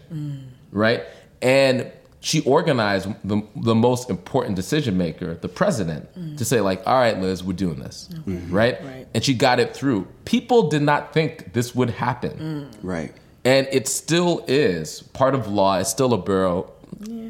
right? 0.72 1.02
And 1.42 1.92
she 2.20 2.42
organized 2.42 3.10
the, 3.24 3.42
the 3.56 3.74
most 3.74 4.12
important 4.12 4.56
decision 4.56 4.96
maker, 4.96 5.34
the 5.34 5.50
president, 5.50 6.08
to 6.38 6.46
say, 6.46 6.62
like, 6.62 6.86
all 6.86 7.00
right, 7.00 7.20
Liz, 7.20 7.44
we're 7.44 7.54
doing 7.54 7.80
this, 7.80 8.08
mm-hmm. 8.14 8.54
right? 8.54 8.80
Right. 8.84 9.08
And 9.16 9.24
she 9.24 9.34
got 9.34 9.60
it 9.60 9.76
through. 9.76 10.08
People 10.26 10.70
did 10.70 10.84
not 10.84 11.12
think 11.12 11.54
this 11.54 11.74
would 11.74 11.90
happen. 11.90 12.36
Mm. 12.38 12.78
Right. 12.84 13.14
And 13.44 13.68
it 13.72 13.88
still 13.88 14.46
is 14.48 15.02
part 15.02 15.34
of 15.34 15.48
law. 15.48 15.80
It's 15.80 15.90
still 15.90 16.14
a 16.14 16.22
bureau, 16.22 16.72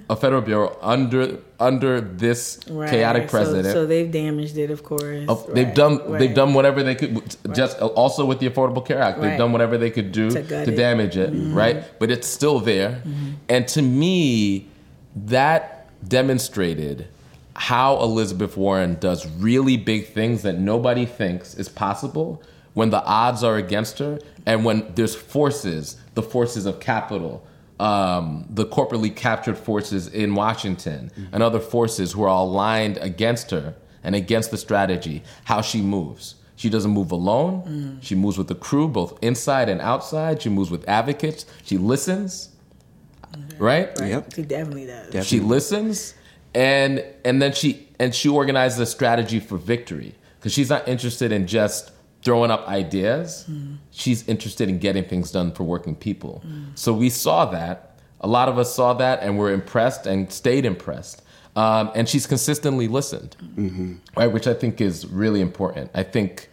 a 0.10 0.16
federal 0.18 0.42
bureau 0.42 0.78
under 0.82 1.38
under 1.64 2.02
this 2.02 2.60
Right. 2.70 2.90
chaotic 2.90 3.30
So- 3.30 3.38
president. 3.38 3.74
So, 3.74 3.86
they've 3.86 4.12
damaged 4.12 4.58
it, 4.58 4.70
of 4.70 4.84
course. 4.84 5.26
Of- 5.28 5.48
they've 5.54 5.74
done 5.74 6.00
right. 6.08 6.20
they've 6.20 6.34
done 6.34 6.54
whatever 6.54 6.84
they 6.84 6.96
could. 6.96 7.22
Just 7.54 7.80
also 7.80 8.26
with 8.26 8.40
the 8.40 8.50
Affordable 8.50 8.86
Care 8.86 9.00
Act, 9.00 9.22
they've 9.22 9.38
done 9.38 9.52
whatever 9.52 9.78
they 9.78 9.90
could 9.90 10.12
do 10.12 10.30
To 10.30 10.42
to, 10.42 10.42
gut 10.42 10.68
it. 10.68 10.76
damage 10.76 11.18
it, 11.18 11.32
mm-hmm. 11.34 11.56
right? 11.56 11.84
But 12.00 12.12
it's 12.12 12.28
still 12.28 12.60
there. 12.60 13.02
Mm-hmm. 13.08 13.30
And 13.50 13.68
to 13.70 13.82
me, 13.82 14.68
that 15.16 15.88
demonstrated 16.08 17.08
how 17.56 18.02
Elizabeth 18.02 18.58
Warren 18.58 18.98
does 19.00 19.28
really 19.40 19.78
big 19.78 20.08
things 20.08 20.42
that 20.42 20.58
nobody 20.60 21.06
thinks 21.06 21.54
is 21.56 21.70
possible 21.70 22.42
when 22.74 22.90
the 22.90 23.04
odds 23.06 23.44
are 23.44 23.58
against 23.58 24.00
her 24.00 24.20
and 24.46 24.66
when 24.66 24.92
there's 24.96 25.16
forces, 25.16 25.98
the 26.16 26.24
forces 26.24 26.66
of 26.66 26.80
capital, 26.80 27.44
um, 27.80 28.46
the 28.50 28.66
corporately 28.66 29.14
captured 29.16 29.58
forces 29.58 30.08
in 30.08 30.36
Washington, 30.36 31.12
and 31.32 31.42
other 31.44 31.60
forces 31.60 32.12
who 32.14 32.24
are 32.24 32.28
aligned 32.30 32.98
against 32.98 33.52
her 33.52 33.76
and 34.04 34.16
against 34.16 34.52
the 34.52 34.58
strategy, 34.58 35.24
how 35.46 35.62
she 35.62 35.82
moves. 35.82 36.36
She 36.56 36.70
doesn't 36.70 36.92
move 36.92 37.12
alone. 37.12 38.00
She 38.02 38.16
moves 38.16 38.38
with 38.38 38.48
the 38.48 38.56
crew, 38.56 38.88
both 38.88 39.18
inside 39.24 39.70
and 39.70 39.82
outside. 39.82 40.42
She 40.42 40.50
moves 40.50 40.70
with 40.70 40.88
advocates. 40.88 41.46
She 41.64 41.78
listens, 41.78 42.50
right? 43.58 43.90
Yep. 44.00 44.34
He 44.34 44.44
definitely 44.44 44.86
does. 44.86 45.10
Def- 45.10 45.26
She 45.26 45.40
listens 45.40 46.14
and 46.56 47.04
and 47.26 47.42
then 47.42 47.52
she 47.54 47.88
and 48.00 48.14
she 48.14 48.30
organizes 48.30 48.80
a 48.80 48.86
strategy 48.86 49.40
for 49.40 49.58
victory 49.58 50.14
because 50.40 50.54
she's 50.54 50.70
not 50.70 50.88
interested 50.88 51.32
in 51.32 51.48
just 51.48 51.92
throwing 52.24 52.52
up 52.52 52.68
ideas. 52.68 53.46
She's 53.92 54.28
interested 54.28 54.70
in 54.70 54.80
getting 54.80 55.04
things 55.06 55.32
done 55.32 55.52
for 55.52 55.64
working 55.64 55.96
people. 55.96 56.44
So 56.76 56.94
we 56.94 57.10
saw 57.10 57.46
that. 57.46 57.98
A 58.22 58.28
lot 58.28 58.48
of 58.48 58.58
us 58.58 58.74
saw 58.74 58.94
that 58.94 59.22
and 59.22 59.38
were 59.38 59.52
impressed 59.52 60.06
and 60.08 60.32
stayed 60.32 60.66
impressed. 60.66 61.22
Um, 61.56 61.92
and 61.94 62.08
she's 62.10 62.26
consistently 62.26 62.88
listened, 62.88 63.36
right? 64.16 64.28
Which 64.28 64.48
I 64.48 64.54
think 64.54 64.82
is 64.82 65.06
really 65.06 65.42
important. 65.42 65.92
I 65.94 66.04
think, 66.04 66.50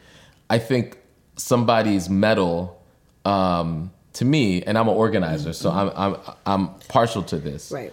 I 0.50 0.58
think 0.58 0.98
somebody's 1.36 2.10
mettle 2.10 2.82
um, 3.24 3.92
to 4.14 4.24
me, 4.24 4.62
and 4.62 4.76
I'm 4.76 4.88
an 4.88 4.94
organizer, 4.94 5.52
so 5.52 5.70
I'm 5.70 5.90
I'm 5.94 6.16
I'm 6.44 6.68
partial 6.88 7.22
to 7.24 7.38
this 7.38 7.70
Right. 7.70 7.92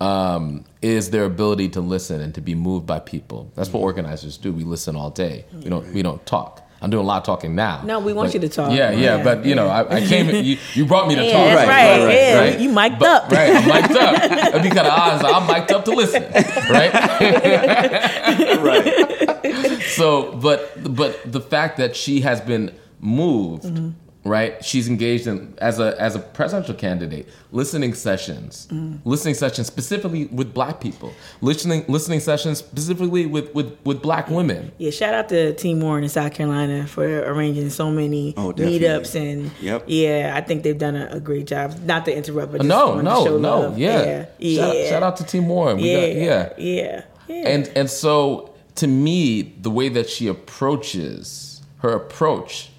um, 0.00 0.64
is 0.82 1.10
their 1.10 1.24
ability 1.24 1.70
to 1.70 1.80
listen 1.80 2.20
and 2.20 2.34
to 2.34 2.40
be 2.40 2.54
moved 2.54 2.86
by 2.86 2.98
people. 3.00 3.50
That's 3.56 3.72
what 3.72 3.80
organizers 3.80 4.36
do. 4.36 4.52
We 4.52 4.62
listen 4.64 4.94
all 4.94 5.10
day. 5.10 5.46
We 5.54 5.70
don't. 5.70 5.92
We 5.94 6.02
don't 6.02 6.24
talk. 6.26 6.60
I'm 6.84 6.90
doing 6.90 7.02
a 7.02 7.06
lot 7.06 7.16
of 7.16 7.22
talking 7.24 7.54
now. 7.54 7.80
No, 7.82 7.98
we 7.98 8.12
want 8.12 8.28
But- 8.28 8.34
you 8.34 8.40
to 8.40 8.48
talk. 8.48 8.70
Yeah, 8.70 8.90
yeah, 8.90 9.16
Yeah, 9.16 9.24
but 9.24 9.44
you 9.46 9.54
know, 9.54 9.68
I, 9.68 9.96
I 9.96 10.00
came. 10.06 10.28
You, 10.28 10.58
you 10.74 10.84
brought 10.84 11.08
me 11.08 11.14
to 11.14 11.24
Yeah, 11.26 11.32
talk. 11.32 11.46
that's 11.56 11.68
right. 11.68 12.04
right, 12.04 12.14
yeah, 12.14 12.38
right. 12.38 12.60
you 12.60 12.68
mic'd 12.70 12.98
But- 12.98 13.08
up. 13.24 13.30
Right, 13.32 13.56
I'm 13.56 13.66
mic'd 13.66 13.96
up. 13.96 14.14
It'd 14.54 14.62
be 14.62 14.68
kind 14.70 14.86
of 14.86 14.92
odd. 14.92 15.20
So 15.22 15.26
I'm 15.32 15.46
mic'd 15.46 15.72
up 15.72 15.84
to 15.86 15.92
listen, 15.92 16.22
right? 16.70 16.92
right. 18.68 19.82
so, 19.82 20.32
but 20.32 20.94
but 20.94 21.20
the 21.30 21.40
fact 21.40 21.78
that 21.78 21.96
she 21.96 22.20
has 22.20 22.40
been 22.40 22.74
moved, 23.00 23.64
Mm-hmm. 23.64 23.90
Right? 24.24 24.64
She's 24.64 24.88
engaged 24.88 25.26
in 25.26 25.54
as 25.58 25.78
a 25.78 26.00
as 26.00 26.14
a 26.16 26.18
presidential 26.18 26.74
candidate, 26.74 27.28
listening 27.52 27.94
sessions, 27.94 28.66
Mm-hmm. 28.70 29.08
listening 29.08 29.34
sessions 29.34 29.66
specifically 29.66 30.26
with 30.26 30.54
Black 30.54 30.80
people, 30.80 31.12
listening 31.40 31.84
listening 31.88 32.20
sessions 32.20 32.58
specifically 32.58 33.26
with 33.26 33.52
with 33.54 33.76
with 33.84 34.00
Black 34.02 34.28
women. 34.28 34.72
Yeah, 34.78 34.90
shout 34.90 35.14
out 35.14 35.28
to 35.28 35.54
Team 35.54 35.80
Warren 35.80 36.02
in 36.04 36.08
South 36.10 36.32
Carolina 36.32 36.86
for 36.86 37.04
arranging 37.24 37.70
so 37.70 37.90
many 37.90 38.34
Oh, 38.36 38.52
meetups 38.52 39.14
and 39.14 39.50
Yep. 39.60 39.84
yeah, 39.88 40.32
I 40.34 40.40
think 40.40 40.62
they've 40.62 40.78
done 40.78 40.96
a, 40.96 41.06
a 41.12 41.20
great 41.20 41.46
job. 41.46 41.78
Not 41.84 42.04
to 42.06 42.16
interrupt, 42.16 42.52
but 42.52 42.58
just 42.62 42.68
No, 42.68 42.88
wanted 42.88 42.98
to 42.98 43.04
no, 43.10 43.24
show 43.24 43.38
no, 43.38 43.60
love. 43.60 43.78
yeah. 43.78 44.26
yeah, 44.38 44.60
Shout, 44.66 44.76
yeah. 44.76 44.88
shout 44.88 45.02
out 45.02 45.16
to 45.18 45.24
Team 45.24 45.48
Warren. 45.48 45.76
We 45.76 45.90
yeah, 45.92 46.00
got, 46.00 46.16
yeah. 46.16 46.52
yeah, 46.58 47.04
yeah. 47.28 47.48
And 47.48 47.68
and 47.76 47.90
so 47.90 48.54
to 48.76 48.86
me, 48.86 49.42
the 49.60 49.70
way 49.70 49.88
that 49.90 50.08
she 50.10 50.26
approaches 50.26 51.62
her 51.78 51.90
approach, 51.90 52.70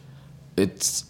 it's 0.57 1.05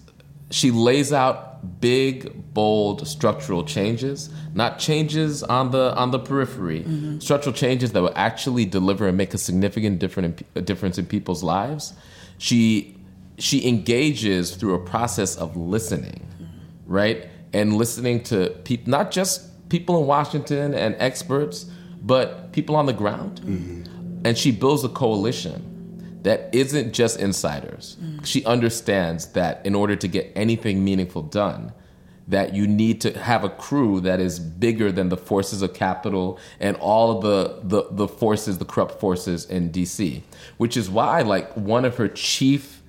she 0.52 0.72
lays 0.72 1.12
out 1.12 1.82
big, 1.82 2.54
bold 2.54 3.08
structural 3.08 3.64
changes, 3.64 4.30
not 4.54 4.80
changes 4.80 5.44
on 5.44 5.72
the 5.72 5.96
on 5.96 6.12
the 6.12 6.20
periphery, 6.20 6.82
mm-hmm. 6.82 7.20
structural 7.20 7.54
changes 7.54 7.92
that 7.94 8.02
will 8.02 8.14
actually 8.16 8.66
deliver 8.66 9.08
and 9.08 9.18
make 9.18 9.34
a 9.34 9.38
significant 9.38 10.00
different 10.00 10.44
a 10.56 10.62
difference 10.62 10.98
in 10.98 11.06
people's 11.06 11.44
lives. 11.44 11.94
She 12.38 12.98
she 13.38 13.68
engages 13.68 14.56
through 14.56 14.76
a 14.76 14.80
process 14.80 15.36
of 15.36 15.58
listening, 15.58 16.26
mm-hmm. 16.42 16.46
right? 16.86 17.28
And 17.54 17.78
listening 17.78 18.24
to 18.26 18.50
people, 18.64 18.92
not 18.92 19.12
just 19.12 19.70
people 19.70 20.00
in 20.00 20.08
Washington 20.08 20.74
and 20.74 20.96
experts, 21.00 21.66
but 22.02 22.52
people 22.52 22.76
on 22.76 22.86
the 22.86 22.94
ground. 22.94 23.42
Mm-hmm. 23.42 24.26
And 24.26 24.38
she 24.38 24.52
builds 24.52 24.84
a 24.84 24.90
coalition 24.90 25.75
that 26.26 26.50
isn't 26.54 26.92
just 26.92 27.20
insiders. 27.20 27.98
Mm. 28.02 28.26
She 28.26 28.44
understands 28.46 29.28
that 29.34 29.64
in 29.64 29.76
order 29.76 29.96
to 29.96 30.08
get 30.08 30.32
anything 30.36 30.84
meaningful 30.84 31.22
done, 31.22 31.72
that 32.28 32.56
you 32.56 32.66
need 32.66 33.00
to 33.02 33.16
have 33.20 33.44
a 33.44 33.50
crew 33.50 34.02
that 34.02 34.20
is 34.20 34.40
bigger 34.40 34.92
than 34.92 35.10
the 35.10 35.18
forces 35.18 35.62
of 35.62 35.76
capital 35.76 36.40
and 36.60 36.76
all 36.78 37.16
of 37.16 37.22
the, 37.22 37.60
the, 37.62 37.88
the 37.92 38.08
forces, 38.08 38.58
the 38.58 38.66
corrupt 38.66 39.00
forces 39.00 39.46
in 39.46 39.70
DC. 39.70 40.24
Which 40.58 40.76
is 40.76 40.90
why, 40.90 41.22
like, 41.22 41.56
one 41.56 41.86
of 41.86 41.96
her 41.98 42.08
chief 42.08 42.82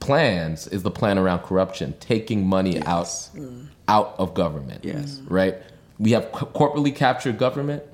plans 0.00 0.66
is 0.66 0.82
the 0.82 0.90
plan 0.90 1.16
around 1.16 1.44
corruption, 1.44 1.94
taking 2.00 2.44
money 2.44 2.82
out 2.82 3.06
mm. 3.06 3.68
out 3.86 4.16
of 4.18 4.34
government. 4.34 4.84
Yes. 4.84 5.20
Right? 5.28 5.58
We 6.00 6.10
have 6.10 6.24
corporately 6.32 6.92
captured 6.92 7.38
government, 7.38 7.84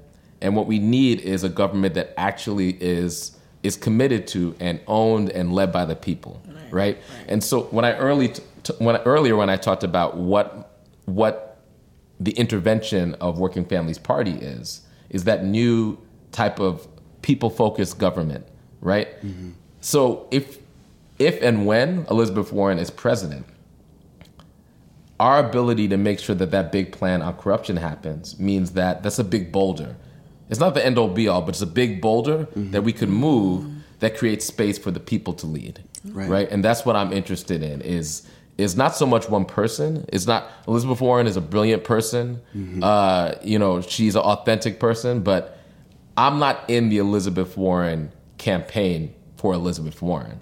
and 0.41 0.57
what 0.57 0.67
we 0.67 0.79
need 0.79 1.21
is 1.21 1.45
a 1.45 1.51
government 1.51 1.93
that 1.97 2.15
actually 2.17 2.79
is 2.81 3.36
is 3.67 3.77
committed 3.77 4.27
to 4.29 4.55
and 4.61 4.81
owned 4.87 5.31
and 5.31 5.53
led 5.53 5.73
by 5.73 5.85
the 5.85 5.97
people. 5.97 6.41
Right? 6.71 6.99
And 7.29 7.43
so 7.43 7.63
when 7.65 7.85
I 7.85 7.97
early 7.97 8.29
t- 8.29 8.73
when 8.79 8.97
earlier 8.99 9.37
when 9.37 9.51
I 9.51 9.57
talked 9.57 9.85
about 9.85 10.17
what 10.17 10.73
what 11.05 11.59
the 12.19 12.33
intervention 12.33 13.15
of 13.15 13.39
Working 13.39 13.65
Families 13.65 13.99
Party 13.99 14.33
is, 14.33 14.83
is 15.11 15.25
that 15.25 15.45
new 15.45 15.99
type 16.33 16.59
of 16.59 16.87
people 17.23 17.51
focused 17.51 17.99
government, 17.99 18.47
right? 18.81 19.09
Mm-hmm. 19.25 19.51
So 19.81 20.27
if 20.31 20.59
if 21.19 21.43
and 21.43 21.67
when 21.67 22.07
Elizabeth 22.11 22.53
Warren 22.53 22.79
is 22.79 22.91
president, 22.91 23.47
our 25.19 25.39
ability 25.39 25.89
to 25.89 25.97
make 25.97 26.19
sure 26.19 26.35
that 26.35 26.51
that 26.51 26.73
big 26.73 26.93
plan 26.93 27.23
on 27.23 27.35
corruption 27.35 27.77
happens 27.77 28.39
means 28.39 28.73
that 28.73 29.03
that's 29.03 29.19
a 29.19 29.25
big 29.25 29.53
boulder. 29.53 29.97
It's 30.49 30.61
not 30.61 30.75
the 30.75 30.85
end 30.85 30.97
all 30.99 31.09
be 31.09 31.29
all, 31.29 31.43
but 31.43 31.51
it's 31.51 31.63
a 31.63 31.67
big 31.67 32.01
boulder 32.01 32.47
that 32.55 32.83
we 32.85 32.93
could 32.93 33.09
move 33.09 33.67
that 34.01 34.17
creates 34.17 34.45
space 34.45 34.79
for 34.79 34.91
the 34.91 35.01
people 35.01 35.33
to 35.35 35.47
lead, 35.47 35.83
Right. 36.05 36.29
right? 36.29 36.51
And 36.51 36.65
that's 36.65 36.85
what 36.85 36.97
I'm 36.97 37.13
interested 37.13 37.63
in. 37.63 37.81
Is 37.81 38.23
is 38.59 38.75
not 38.75 38.97
so 38.97 39.05
much 39.07 39.29
one 39.29 39.45
person. 39.45 40.07
It's 40.09 40.27
not 40.27 40.49
Elizabeth 40.67 41.01
Warren 41.03 41.27
is 41.27 41.37
a 41.37 41.41
brilliant 41.43 41.85
person. 41.85 42.41
Uh, 42.83 43.35
you 43.43 43.59
know, 43.59 43.81
she's 43.83 44.15
an 44.17 44.23
authentic 44.23 44.81
person, 44.81 45.21
but 45.21 45.59
I'm 46.17 46.39
not 46.39 46.65
in 46.69 46.89
the 46.89 46.97
Elizabeth 46.99 47.57
Warren 47.59 48.13
campaign 48.39 49.13
for 49.37 49.53
Elizabeth 49.53 50.01
Warren. 50.01 50.41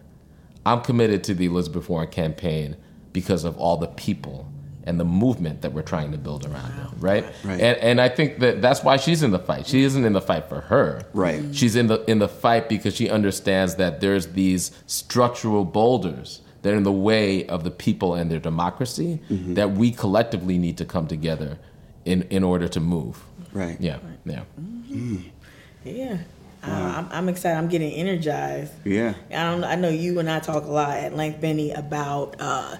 I'm 0.64 0.80
committed 0.82 1.24
to 1.24 1.34
the 1.34 1.46
Elizabeth 1.46 1.88
Warren 1.88 2.08
campaign 2.08 2.76
because 3.12 3.42
of 3.44 3.56
all 3.58 3.76
the 3.78 3.88
people 3.88 4.48
and 4.84 5.00
the 5.00 5.04
movement 5.04 5.62
that 5.62 5.72
we're 5.72 5.82
trying 5.82 6.12
to 6.12 6.18
build 6.18 6.44
around 6.46 6.70
her, 6.72 6.88
right? 6.98 7.24
Right. 7.42 7.60
And 7.60 7.78
and 7.78 8.00
I 8.00 8.08
think 8.08 8.38
that 8.40 8.62
that's 8.62 8.84
why 8.84 8.96
she's 8.96 9.22
in 9.22 9.30
the 9.30 9.38
fight. 9.38 9.66
She 9.66 9.82
isn't 9.82 10.04
in 10.04 10.12
the 10.12 10.20
fight 10.20 10.48
for 10.48 10.60
her. 10.62 11.02
Right. 11.12 11.42
She's 11.52 11.74
in 11.74 11.86
the 11.88 12.04
in 12.04 12.18
the 12.18 12.28
fight 12.28 12.68
because 12.68 12.94
she 12.94 13.08
understands 13.08 13.76
that 13.76 14.00
there's 14.00 14.28
these 14.28 14.70
structural 14.86 15.64
boulders 15.64 16.42
that 16.62 16.72
are 16.72 16.76
in 16.76 16.82
the 16.82 16.92
way 16.92 17.46
of 17.46 17.64
the 17.64 17.70
people 17.70 18.14
and 18.14 18.30
their 18.30 18.38
democracy 18.38 19.20
that 19.30 19.72
we 19.72 19.90
collectively 19.90 20.58
need 20.58 20.78
to 20.78 20.84
come 20.84 21.06
together 21.06 21.58
in 22.04 22.22
in 22.24 22.44
order 22.44 22.68
to 22.68 22.80
move. 22.80 23.24
Right. 23.52 23.80
Yeah. 23.80 23.98
Yeah. 24.24 24.42
yeah. 25.84 26.18
Uh, 26.66 26.94
I'm, 26.96 27.08
I'm 27.10 27.28
excited. 27.28 27.58
I'm 27.58 27.68
getting 27.68 27.92
energized. 27.92 28.72
Yeah. 28.84 29.14
I 29.30 29.50
don't. 29.50 29.64
I 29.64 29.74
know 29.74 29.90
you 29.90 30.18
and 30.18 30.30
I 30.30 30.40
talk 30.40 30.64
a 30.64 30.70
lot 30.70 30.96
at 30.96 31.14
length, 31.14 31.40
Benny, 31.40 31.72
about 31.72 32.36
uh, 32.38 32.76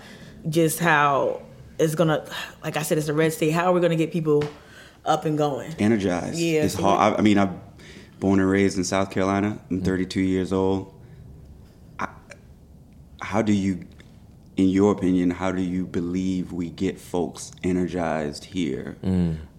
just 0.48 0.78
how 0.78 1.42
it's 1.78 1.94
gonna. 1.94 2.24
Like 2.62 2.76
I 2.76 2.82
said, 2.82 2.98
it's 2.98 3.08
a 3.08 3.14
red 3.14 3.32
state. 3.32 3.50
How 3.50 3.66
are 3.66 3.72
we 3.72 3.80
gonna 3.80 3.96
get 3.96 4.12
people 4.12 4.44
up 5.04 5.24
and 5.24 5.36
going? 5.36 5.74
energized. 5.78 6.38
Yeah, 6.38 6.64
it's 6.64 6.74
so 6.74 6.82
hard. 6.82 7.14
I, 7.14 7.18
I 7.18 7.22
mean, 7.22 7.38
I'm 7.38 7.60
born 8.20 8.40
and 8.40 8.48
raised 8.48 8.78
in 8.78 8.84
South 8.84 9.10
Carolina. 9.10 9.58
I'm 9.70 9.82
32 9.82 10.20
years 10.20 10.52
old. 10.52 10.94
I, 11.98 12.08
how 13.20 13.42
do 13.42 13.52
you, 13.52 13.84
in 14.56 14.68
your 14.68 14.92
opinion, 14.92 15.30
how 15.30 15.52
do 15.52 15.60
you 15.62 15.86
believe 15.86 16.52
we 16.52 16.70
get 16.70 16.98
folks 16.98 17.52
energized 17.62 18.44
here 18.46 18.96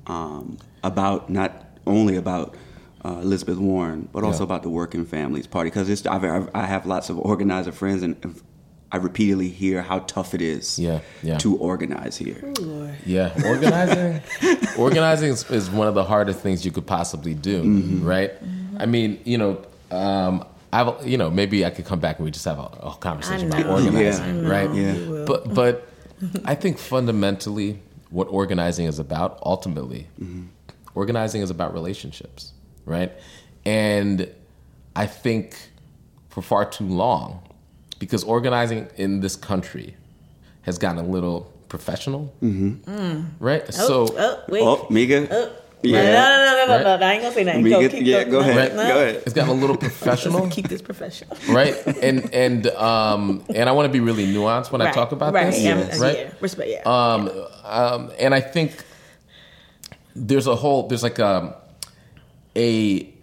um, 0.07 0.57
about 0.83 1.29
not 1.29 1.65
only 1.85 2.15
about 2.15 2.55
uh, 3.03 3.19
Elizabeth 3.21 3.57
Warren, 3.57 4.09
but 4.11 4.23
also 4.23 4.39
Yeah. 4.39 4.43
about 4.45 4.63
the 4.63 4.69
Working 4.69 5.05
Families 5.05 5.45
Party? 5.45 5.69
Because 5.69 6.07
I've, 6.07 6.23
I've, 6.23 6.49
I 6.55 6.65
have 6.65 6.85
lots 6.87 7.09
of 7.11 7.19
organizer 7.19 7.71
friends, 7.71 8.01
and 8.01 8.15
I 8.91 8.97
repeatedly 8.97 9.49
hear 9.49 9.81
how 9.81 9.99
tough 9.99 10.33
it 10.33 10.41
is 10.41 10.79
Yeah, 10.79 10.99
yeah. 11.23 11.37
to 11.39 11.57
organize 11.57 12.17
here. 12.17 12.41
Ooh, 12.43 12.63
Lord. 12.63 12.95
Yeah, 13.05 13.33
organizing. 13.45 14.21
organizing 14.77 15.31
is, 15.31 15.49
is 15.49 15.69
one 15.69 15.87
of 15.87 15.95
the 15.95 16.03
hardest 16.03 16.39
things 16.39 16.63
you 16.63 16.71
could 16.71 16.85
possibly 16.85 17.33
do, 17.33 17.63
mm-hmm. 17.63 18.05
right? 18.05 18.31
I 18.77 18.85
mean, 18.85 19.19
you 19.25 19.37
know, 19.37 19.65
um, 19.91 20.45
I've, 20.71 21.07
you 21.07 21.17
know, 21.17 21.29
maybe 21.29 21.65
I 21.65 21.69
could 21.69 21.85
come 21.85 21.99
back 21.99 22.19
and 22.19 22.25
we 22.25 22.31
just 22.31 22.45
have 22.45 22.59
a, 22.59 22.69
a 22.83 22.95
conversation 22.99 23.47
about 23.47 23.65
organizing, 23.65 24.43
Yeah. 24.43 24.49
Right? 24.49 24.69
know 24.69 24.73
Yeah. 24.73 25.25
But 25.25 25.53
but 25.53 25.87
I 26.45 26.55
think 26.55 26.77
fundamentally, 26.77 27.79
what 28.09 28.27
organizing 28.29 28.85
is 28.85 28.99
about, 28.99 29.39
ultimately, 29.43 30.07
mm-hmm. 30.21 30.43
organizing 30.93 31.41
is 31.41 31.49
about 31.49 31.73
relationships, 31.73 32.53
right? 32.85 33.11
And 33.65 34.29
I 34.95 35.07
think 35.07 35.57
for 36.29 36.41
far 36.41 36.65
too 36.65 36.85
long, 36.85 37.41
because 38.05 38.23
organizing 38.23 38.87
in 38.97 39.19
this 39.21 39.35
country 39.35 39.95
has 40.61 40.77
gotten 40.77 40.99
a 41.03 41.07
little 41.07 41.51
professional, 41.69 42.33
right? 43.39 43.73
so 43.73 44.07
oh, 44.17 44.43
wait. 44.47 44.61
Oh, 44.63 44.87
Mika. 44.89 45.27
Oh. 45.31 45.51
Yeah. 45.81 46.01
No, 46.01 46.07
no, 46.09 46.11
no, 46.11 46.65
no, 46.65 46.75
Right. 46.75 46.83
no, 46.83 46.97
no, 46.97 47.05
I 47.05 47.13
ain't 47.13 47.21
gonna 47.21 47.35
say 47.35 47.43
nothing. 47.43 47.63
Let 47.63 47.69
Go, 47.69 47.79
get- 47.81 47.91
keep 47.91 48.05
yeah, 48.07 48.23
going. 48.23 48.31
go 48.31 48.41
No, 48.41 48.49
ahead. 48.49 48.75
no. 48.75 48.87
Go 48.87 48.95
ahead. 49.01 49.15
it's 49.23 49.33
gotten 49.33 49.51
a 49.51 49.53
little 49.53 49.77
professional. 49.87 50.47
Keep 50.49 50.67
this 50.67 50.81
professional. 50.81 51.37
right? 51.49 51.75
And 52.01 52.33
and 52.33 52.67
um 52.67 53.43
and 53.53 53.69
I 53.69 53.71
want 53.71 53.85
to 53.87 53.93
be 53.93 53.99
really 53.99 54.25
nuanced 54.25 54.71
when 54.71 54.81
I 54.81 54.91
talk 54.91 55.11
about 55.11 55.31
right, 55.33 55.51
this, 55.51 55.61
yeah, 55.61 55.97
right? 55.99 56.17
Yeah, 56.19 56.31
respect, 56.41 56.69
yeah. 56.71 56.81
Um, 56.85 57.29
um, 57.63 58.11
and 58.17 58.33
I 58.33 58.41
think 58.41 58.83
there's 60.15 60.47
a 60.47 60.55
whole 60.55 60.87
there's 60.87 61.03
like 61.03 61.19
a 61.19 61.55
a 62.55 63.13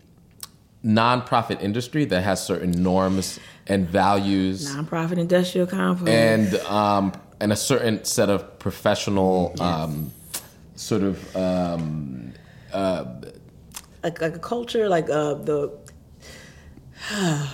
nonprofit 0.84 1.60
industry 1.62 2.04
that 2.06 2.22
has 2.22 2.44
certain 2.44 2.70
norms 2.82 3.38
and 3.68 3.88
values 3.88 4.74
Nonprofit 4.74 5.18
industrial 5.18 5.66
complex. 5.66 6.10
and 6.10 6.54
um, 6.66 7.12
and 7.40 7.52
a 7.52 7.56
certain 7.56 8.04
set 8.04 8.28
of 8.30 8.58
professional 8.58 9.54
um, 9.60 10.12
sort 10.74 11.02
of 11.02 11.36
um, 11.36 12.32
like, 14.02 14.20
like 14.20 14.34
a 14.34 14.38
culture, 14.38 14.88
like 14.88 15.08
uh, 15.10 15.34
the. 15.34 15.70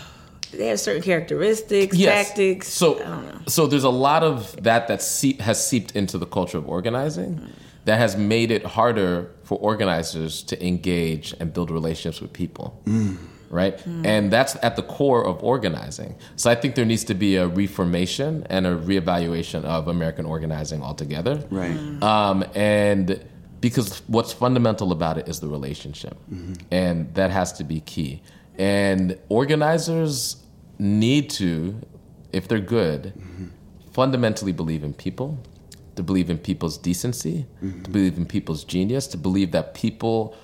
they 0.52 0.66
have 0.68 0.80
certain 0.80 1.02
characteristics, 1.02 1.96
Yes. 1.96 2.28
tactics. 2.28 2.68
So, 2.68 2.96
I 2.96 3.02
don't 3.04 3.26
know. 3.26 3.40
so 3.48 3.66
there's 3.66 3.84
a 3.84 3.90
lot 3.90 4.22
of 4.22 4.62
that 4.62 4.88
that 4.88 5.02
seep, 5.02 5.40
has 5.40 5.64
seeped 5.66 5.94
into 5.96 6.16
the 6.18 6.26
culture 6.26 6.58
of 6.58 6.68
organizing 6.68 7.40
that 7.84 7.98
has 7.98 8.16
made 8.16 8.50
it 8.50 8.64
harder 8.64 9.30
for 9.44 9.58
organizers 9.58 10.42
to 10.42 10.66
engage 10.66 11.34
and 11.40 11.52
build 11.52 11.70
relationships 11.70 12.20
with 12.20 12.32
people. 12.32 12.80
Mm. 12.84 13.16
Right? 13.50 13.78
Mm. 13.78 14.04
And 14.04 14.30
that's 14.30 14.56
at 14.62 14.76
the 14.76 14.82
core 14.82 15.26
of 15.26 15.42
organizing. 15.42 16.16
So 16.36 16.50
I 16.50 16.54
think 16.54 16.74
there 16.74 16.84
needs 16.84 17.04
to 17.04 17.14
be 17.14 17.36
a 17.36 17.46
reformation 17.48 18.46
and 18.50 18.66
a 18.66 18.76
reevaluation 18.76 19.64
of 19.64 19.88
American 19.88 20.26
organizing 20.26 20.82
altogether. 20.82 21.42
Right. 21.50 21.72
Mm. 21.72 22.02
Um, 22.02 22.44
and 22.54 23.24
because 23.60 24.02
what's 24.06 24.32
fundamental 24.32 24.92
about 24.92 25.18
it 25.18 25.28
is 25.28 25.40
the 25.40 25.48
relationship, 25.48 26.16
mm-hmm. 26.32 26.54
and 26.70 27.12
that 27.14 27.30
has 27.30 27.52
to 27.54 27.64
be 27.64 27.80
key. 27.80 28.22
And 28.58 29.18
organizers 29.28 30.36
need 30.78 31.30
to, 31.30 31.80
if 32.32 32.48
they're 32.48 32.60
good, 32.60 33.14
mm-hmm. 33.16 33.46
fundamentally 33.92 34.52
believe 34.52 34.84
in 34.84 34.92
people, 34.92 35.38
to 35.98 36.02
believe 36.04 36.30
in 36.30 36.38
people's 36.38 36.78
decency, 36.78 37.44
to 37.82 37.90
believe 37.90 38.16
in 38.16 38.24
people's 38.24 38.62
genius, 38.62 39.08
to 39.08 39.16
believe 39.16 39.50
that 39.50 39.74
people 39.74 40.34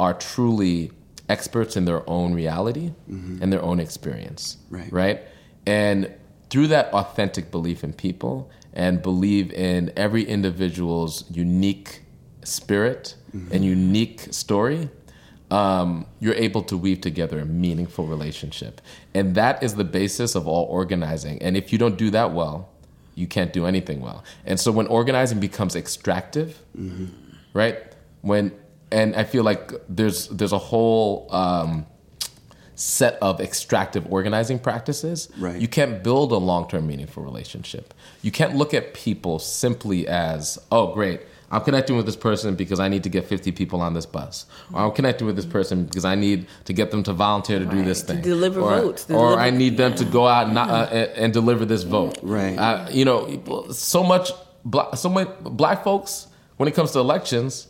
are 0.00 0.12
truly 0.12 0.90
experts 1.28 1.76
in 1.76 1.84
their 1.84 2.02
own 2.10 2.34
reality 2.34 2.92
and 3.40 3.52
their 3.52 3.62
own 3.62 3.78
experience. 3.78 4.58
Right. 4.70 4.92
Right? 4.92 5.20
And 5.66 6.12
through 6.50 6.66
that 6.68 6.92
authentic 6.92 7.52
belief 7.52 7.84
in 7.84 7.92
people 7.92 8.50
and 8.72 9.00
believe 9.00 9.52
in 9.52 9.92
every 9.96 10.24
individual's 10.24 11.24
unique 11.30 12.02
spirit 12.42 13.14
and 13.52 13.64
unique 13.64 14.20
story, 14.32 14.90
um, 15.50 16.06
you're 16.18 16.34
able 16.34 16.62
to 16.62 16.76
weave 16.76 17.00
together 17.00 17.38
a 17.38 17.46
meaningful 17.46 18.06
relationship. 18.06 18.80
And 19.14 19.36
that 19.36 19.62
is 19.62 19.76
the 19.76 19.84
basis 19.84 20.34
of 20.34 20.48
all 20.48 20.64
organizing. 20.64 21.40
And 21.40 21.56
if 21.56 21.72
you 21.72 21.78
don't 21.78 21.96
do 21.96 22.10
that 22.10 22.32
well, 22.32 22.68
you 23.14 23.26
can't 23.26 23.52
do 23.52 23.66
anything 23.66 24.00
well. 24.00 24.24
And 24.44 24.58
so 24.58 24.72
when 24.72 24.86
organizing 24.86 25.40
becomes 25.40 25.76
extractive, 25.76 26.60
right? 27.52 27.78
When 28.22 28.52
and 28.90 29.16
I 29.16 29.24
feel 29.24 29.44
like 29.44 29.72
there's 29.88 30.28
there's 30.28 30.52
a 30.52 30.58
whole 30.58 31.28
um, 31.30 31.86
set 32.74 33.14
of 33.22 33.40
extractive 33.40 34.06
organizing 34.12 34.58
practices. 34.58 35.28
Right. 35.38 35.60
You 35.60 35.68
can't 35.68 36.02
build 36.02 36.32
a 36.32 36.36
long 36.36 36.68
term 36.68 36.86
meaningful 36.86 37.22
relationship. 37.22 37.94
You 38.22 38.30
can't 38.30 38.56
look 38.56 38.74
at 38.74 38.94
people 38.94 39.38
simply 39.38 40.06
as, 40.08 40.58
oh, 40.70 40.92
great, 40.92 41.22
I'm 41.50 41.60
connecting 41.62 41.96
with 41.96 42.06
this 42.06 42.16
person 42.16 42.54
because 42.56 42.80
I 42.80 42.88
need 42.88 43.02
to 43.04 43.08
get 43.08 43.26
50 43.26 43.52
people 43.52 43.80
on 43.80 43.94
this 43.94 44.06
bus. 44.06 44.46
Or 44.72 44.80
I'm 44.82 44.92
connecting 44.92 45.26
with 45.26 45.36
this 45.36 45.46
person 45.46 45.84
because 45.84 46.04
I 46.04 46.14
need 46.14 46.46
to 46.64 46.72
get 46.72 46.90
them 46.90 47.02
to 47.04 47.12
volunteer 47.12 47.58
to 47.58 47.64
do 47.64 47.76
Right, 47.76 47.84
this 47.84 48.00
to 48.02 48.14
thing. 48.14 48.22
deliver 48.22 48.60
or, 48.60 48.70
votes, 48.80 49.04
to 49.04 49.14
or 49.14 49.26
deliver- 49.30 49.42
I 49.42 49.50
need 49.50 49.76
them 49.76 49.94
to 49.96 50.04
go 50.04 50.26
out 50.26 50.46
and, 50.46 50.54
not, 50.54 50.70
uh, 50.70 50.88
and 50.92 51.10
and 51.24 51.32
deliver 51.32 51.64
this 51.64 51.82
vote. 51.82 52.18
Right. 52.22 52.58
Uh, 52.58 52.88
you 52.90 53.04
know, 53.04 53.40
so 53.72 54.02
much, 54.02 54.30
black, 54.64 54.96
so 54.96 55.08
many 55.08 55.28
black 55.42 55.84
folks, 55.84 56.26
when 56.56 56.68
it 56.68 56.74
comes 56.74 56.92
to 56.92 56.98
elections, 57.00 57.68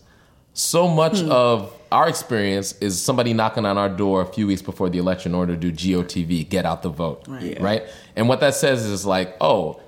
so 0.53 0.87
much 0.89 1.21
Hmm. 1.21 1.31
of 1.33 1.73
our 1.91 2.09
experience 2.09 2.75
is 2.81 3.01
somebody 3.01 3.33
knocking 3.33 3.65
on 3.67 3.77
our 3.79 3.89
door 3.89 4.23
a 4.23 4.27
few 4.27 4.47
weeks 4.47 4.63
before 4.63 4.89
the 4.89 4.99
election 4.99 5.33
in 5.33 5.37
order 5.37 5.55
to 5.57 5.61
do 5.61 5.73
GOTV, 5.73 6.45
get 6.49 6.65
out 6.65 6.83
the 6.83 6.89
vote, 6.91 7.25
Right. 7.29 7.61
right? 7.61 7.83
And 8.17 8.29
what 8.29 8.41
that 8.41 8.55
says 8.55 8.85
is 8.85 9.05
like, 9.07 9.37
oh, 9.41 9.81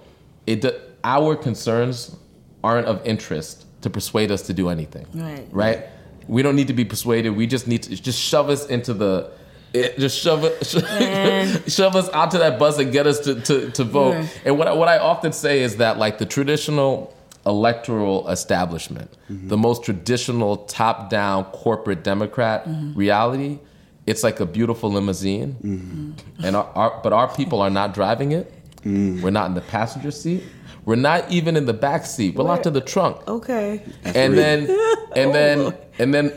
it 0.46 0.64
our 1.04 1.36
concerns 1.36 2.16
aren't 2.64 2.86
of 2.86 3.00
interest 3.04 3.64
to 3.86 3.90
persuade 3.90 4.32
us 4.32 4.42
to 4.42 4.52
do 4.52 4.68
anything, 4.68 5.06
Right. 5.14 5.48
Right? 5.52 5.86
We 6.28 6.42
don't 6.42 6.56
need 6.56 6.66
to 6.66 6.72
be 6.74 6.84
persuaded. 6.84 7.30
We 7.30 7.46
just 7.46 7.68
need 7.68 7.84
to 7.84 7.94
just 7.94 8.20
shove 8.20 8.50
us 8.50 8.66
into 8.66 8.92
the. 8.92 9.30
It, 9.72 9.98
just 9.98 10.18
shove 10.18 10.42
it, 10.42 10.74
Man. 10.90 11.62
shove 11.68 11.94
us 11.94 12.08
onto 12.08 12.38
that 12.38 12.58
bus 12.58 12.78
and 12.78 12.90
get 12.90 13.06
us 13.06 13.20
to, 13.20 13.40
to, 13.42 13.70
to 13.70 13.84
vote. 13.84 14.12
Yeah. 14.12 14.28
And 14.46 14.58
what 14.58 14.66
I, 14.66 14.72
what 14.72 14.88
I 14.88 14.98
often 14.98 15.32
say 15.32 15.62
is 15.62 15.76
that 15.76 15.98
like 15.98 16.18
the 16.18 16.26
traditional 16.26 17.14
electoral 17.44 18.28
establishment, 18.28 19.10
mm-hmm. 19.30 19.48
the 19.48 19.56
most 19.56 19.84
traditional 19.84 20.56
top-down 20.56 21.44
corporate 21.46 22.02
Democrat 22.02 22.66
mm-hmm. 22.66 22.98
reality, 22.98 23.60
it's 24.06 24.24
like 24.24 24.40
a 24.40 24.46
beautiful 24.46 24.90
limousine, 24.90 25.56
mm-hmm. 25.62 26.44
and 26.44 26.56
our, 26.56 26.66
our, 26.74 27.00
but 27.02 27.12
our 27.12 27.32
people 27.32 27.60
are 27.60 27.70
not 27.70 27.94
driving 27.94 28.32
it. 28.32 28.52
Mm. 28.82 29.20
We're 29.20 29.30
not 29.30 29.46
in 29.46 29.54
the 29.54 29.60
passenger 29.62 30.12
seat. 30.12 30.44
We're 30.86 30.94
not 30.94 31.30
even 31.30 31.56
in 31.56 31.66
the 31.66 31.74
back 31.74 32.06
seat. 32.06 32.36
We're 32.36 32.44
locked 32.44 32.64
in 32.66 32.72
the 32.72 32.80
trunk 32.80 33.26
Okay. 33.28 33.82
and 34.04 34.38
then 34.38 34.70
and 35.16 35.30
oh, 35.30 35.32
then 35.32 35.74
and 35.98 36.14
then 36.14 36.32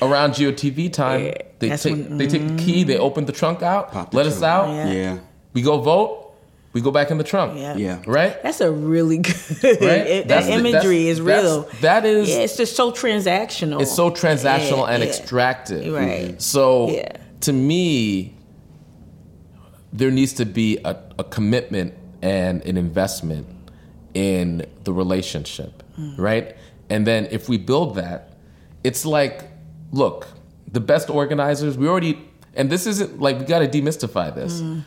around 0.00 0.30
GOTV 0.32 0.92
time, 0.92 1.24
Yeah, 1.24 1.32
they 1.58 1.68
that's 1.70 1.82
take 1.82 1.92
when- 1.94 2.16
they 2.16 2.26
take 2.28 2.46
the 2.46 2.56
key, 2.56 2.84
they 2.84 2.94
mm-hmm. 2.94 3.02
open 3.02 3.24
the 3.26 3.32
trunk 3.32 3.62
out, 3.62 3.90
Pop 3.92 4.12
the 4.12 4.16
let 4.16 4.26
us 4.26 4.38
trunk. 4.38 4.68
out, 4.70 4.74
Yeah. 4.74 4.92
Yeah. 4.92 5.18
we 5.52 5.62
go 5.62 5.78
vote, 5.80 6.32
we 6.72 6.80
go 6.80 6.92
back 6.92 7.10
in 7.10 7.18
the 7.18 7.24
trunk, 7.24 7.58
Yeah. 7.58 7.76
Yeah. 7.76 7.98
right? 8.06 8.40
That's 8.40 8.60
a 8.60 8.70
really 8.70 9.18
good. 9.28 9.36
Right? 9.64 10.06
it- 10.06 10.28
That's 10.28 10.46
that 10.46 10.62
the- 10.62 10.68
imagery 10.68 10.98
that's- 11.06 11.18
is 11.18 11.20
real. 11.20 11.68
that 11.80 12.04
is- 12.06 12.28
Yeah, 12.28 12.36
it's 12.46 12.56
just 12.56 12.76
so 12.76 12.92
transactional. 12.92 13.82
It's 13.82 13.90
so 13.96 14.10
transactional 14.12 14.86
Yeah, 14.86 14.92
and 14.94 15.02
yeah. 15.02 15.08
extractive. 15.08 15.92
Right. 15.92 16.28
Mm-hmm. 16.28 16.38
So 16.38 16.90
Yeah. 16.90 17.08
to 17.40 17.52
me, 17.52 18.36
there 19.92 20.12
needs 20.12 20.34
to 20.34 20.44
be 20.44 20.78
a, 20.84 20.96
a 21.18 21.24
commitment 21.24 21.94
and 22.22 22.62
an 22.64 22.76
investment 22.76 23.46
in 24.26 24.46
the 24.86 24.92
relationship, 25.02 25.74
Mm. 25.98 26.18
right? 26.28 26.46
And 26.92 27.00
then 27.06 27.22
if 27.30 27.42
we 27.48 27.56
build 27.70 27.90
that, 28.02 28.20
it's 28.88 29.04
like, 29.18 29.36
look, 30.02 30.26
the 30.76 30.80
best 30.92 31.06
organizers, 31.20 31.76
we 31.80 31.86
already, 31.92 32.14
and 32.58 32.64
this 32.74 32.86
isn't 32.92 33.20
like 33.24 33.34
we 33.40 33.44
got 33.54 33.60
to 33.66 33.68
demystify 33.76 34.28
this. 34.40 34.54
Mm. 34.60 34.84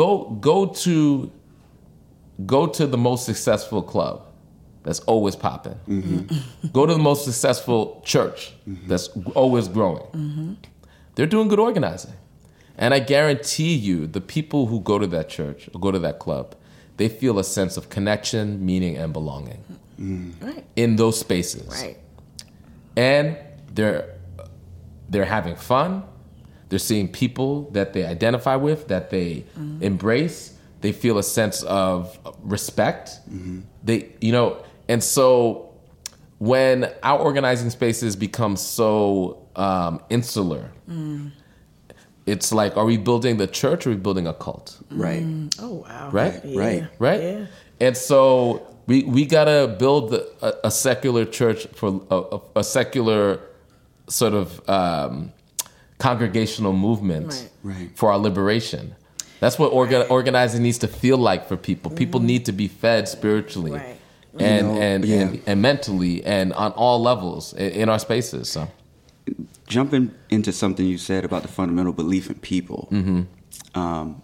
go 0.00 0.08
go 0.50 0.58
to 0.84 1.30
go 2.54 2.66
to 2.78 2.86
the 2.94 3.00
most 3.08 3.22
successful 3.30 3.82
club 3.92 4.16
that's 4.84 5.00
always 5.12 5.36
popping. 5.36 5.78
Go 6.72 6.86
to 6.90 6.92
the 7.00 7.04
most 7.10 7.24
successful 7.24 7.80
church 8.12 8.52
that's 8.90 9.08
always 9.34 9.66
growing. 9.76 10.06
They're 11.14 11.32
doing 11.36 11.48
good 11.52 11.58
organizing. 11.70 12.14
And 12.78 12.92
I 12.98 13.00
guarantee 13.14 13.74
you, 13.88 14.06
the 14.06 14.20
people 14.36 14.66
who 14.70 14.80
go 14.80 14.96
to 15.04 15.06
that 15.16 15.28
church 15.36 15.60
or 15.74 15.78
go 15.86 15.90
to 15.90 15.98
that 16.06 16.18
club, 16.24 16.54
they 16.96 17.08
feel 17.08 17.38
a 17.38 17.44
sense 17.44 17.76
of 17.76 17.88
connection, 17.90 18.64
meaning, 18.64 18.96
and 18.96 19.12
belonging 19.12 19.62
right. 20.40 20.64
in 20.76 20.96
those 20.96 21.18
spaces. 21.18 21.82
Right. 21.82 21.98
And 22.96 23.36
they're 23.72 24.14
they're 25.08 25.24
having 25.24 25.56
fun. 25.56 26.02
They're 26.68 26.78
seeing 26.78 27.08
people 27.08 27.70
that 27.70 27.92
they 27.92 28.04
identify 28.04 28.56
with, 28.56 28.88
that 28.88 29.10
they 29.10 29.44
mm-hmm. 29.58 29.82
embrace. 29.82 30.54
They 30.80 30.92
feel 30.92 31.18
a 31.18 31.22
sense 31.22 31.62
of 31.62 32.18
respect. 32.42 33.20
Mm-hmm. 33.30 33.60
They, 33.84 34.12
you 34.20 34.32
know, 34.32 34.64
and 34.88 35.02
so 35.02 35.74
when 36.38 36.92
our 37.02 37.18
organizing 37.18 37.70
spaces 37.70 38.16
become 38.16 38.56
so 38.56 39.46
um, 39.54 40.02
insular, 40.10 40.70
mm. 40.88 41.30
It's 42.26 42.52
like, 42.52 42.76
are 42.76 42.84
we 42.84 42.96
building 42.96 43.36
the 43.36 43.46
church 43.46 43.86
or 43.86 43.90
are 43.90 43.94
we 43.94 43.98
building 44.00 44.26
a 44.26 44.34
cult? 44.34 44.78
Right. 44.90 45.24
Oh 45.60 45.84
wow. 45.86 46.10
Right? 46.10 46.44
Yeah. 46.44 46.60
Right. 46.60 46.86
right? 46.98 47.22
Yeah. 47.22 47.46
And 47.80 47.96
so 47.96 48.66
we 48.86 49.02
we 49.04 49.26
gotta 49.26 49.68
build 49.78 50.12
a, 50.14 50.66
a 50.66 50.70
secular 50.70 51.24
church 51.24 51.66
for 51.74 52.00
a, 52.10 52.16
a, 52.16 52.40
a 52.56 52.64
secular 52.64 53.40
sort 54.08 54.34
of 54.34 54.68
um, 54.68 55.32
congregational 55.98 56.72
movement 56.72 57.48
Right. 57.62 57.76
Right. 57.78 57.90
for 57.96 58.10
our 58.12 58.18
liberation. 58.18 58.94
That's 59.40 59.58
what 59.58 59.72
orga- 59.72 60.08
organizing 60.10 60.62
needs 60.62 60.78
to 60.78 60.88
feel 60.88 61.18
like 61.18 61.46
for 61.46 61.56
people. 61.56 61.90
People 61.90 62.20
need 62.20 62.44
to 62.46 62.52
be 62.52 62.68
fed 62.68 63.08
spiritually. 63.08 63.72
Right. 63.72 63.96
And, 64.38 64.66
You 64.68 64.72
know, 64.74 64.80
and, 64.80 65.04
yeah. 65.04 65.16
and 65.20 65.42
and 65.46 65.62
mentally 65.62 66.24
and 66.24 66.52
on 66.52 66.72
all 66.72 67.00
levels 67.02 67.52
in, 67.54 67.70
in 67.82 67.88
our 67.88 67.98
spaces. 67.98 68.48
So 68.48 68.68
Jumping 69.66 70.14
into 70.30 70.52
something 70.52 70.86
you 70.86 70.96
said 70.98 71.24
about 71.24 71.42
the 71.42 71.48
fundamental 71.48 71.92
belief 71.92 72.28
in 72.30 72.36
people, 72.36 72.88
um, 73.74 74.22